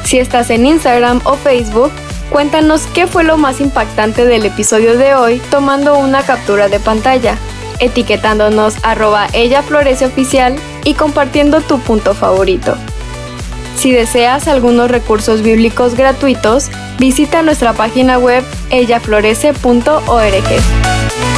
Si 0.05 0.19
estás 0.19 0.51
en 0.51 0.67
Instagram 0.67 1.21
o 1.25 1.35
Facebook, 1.35 1.93
cuéntanos 2.31 2.87
qué 2.89 3.07
fue 3.07 3.23
lo 3.23 3.37
más 3.37 3.61
impactante 3.61 4.25
del 4.25 4.45
episodio 4.45 4.99
de 4.99 5.15
hoy 5.15 5.41
tomando 5.51 5.97
una 5.99 6.23
captura 6.23 6.69
de 6.69 6.81
pantalla, 6.81 7.37
etiquetándonos 7.79 8.77
arroba 8.83 9.29
ella 9.33 9.63
florece 9.63 10.07
oficial 10.07 10.57
y 10.85 10.95
compartiendo 10.95 11.61
tu 11.61 11.79
punto 11.79 12.15
favorito. 12.15 12.77
Si 13.81 13.93
deseas 13.93 14.47
algunos 14.47 14.91
recursos 14.91 15.41
bíblicos 15.41 15.95
gratuitos, 15.95 16.71
visita 16.99 17.41
nuestra 17.41 17.73
página 17.73 18.19
web 18.19 18.45
ellaflorece.org. 18.69 21.30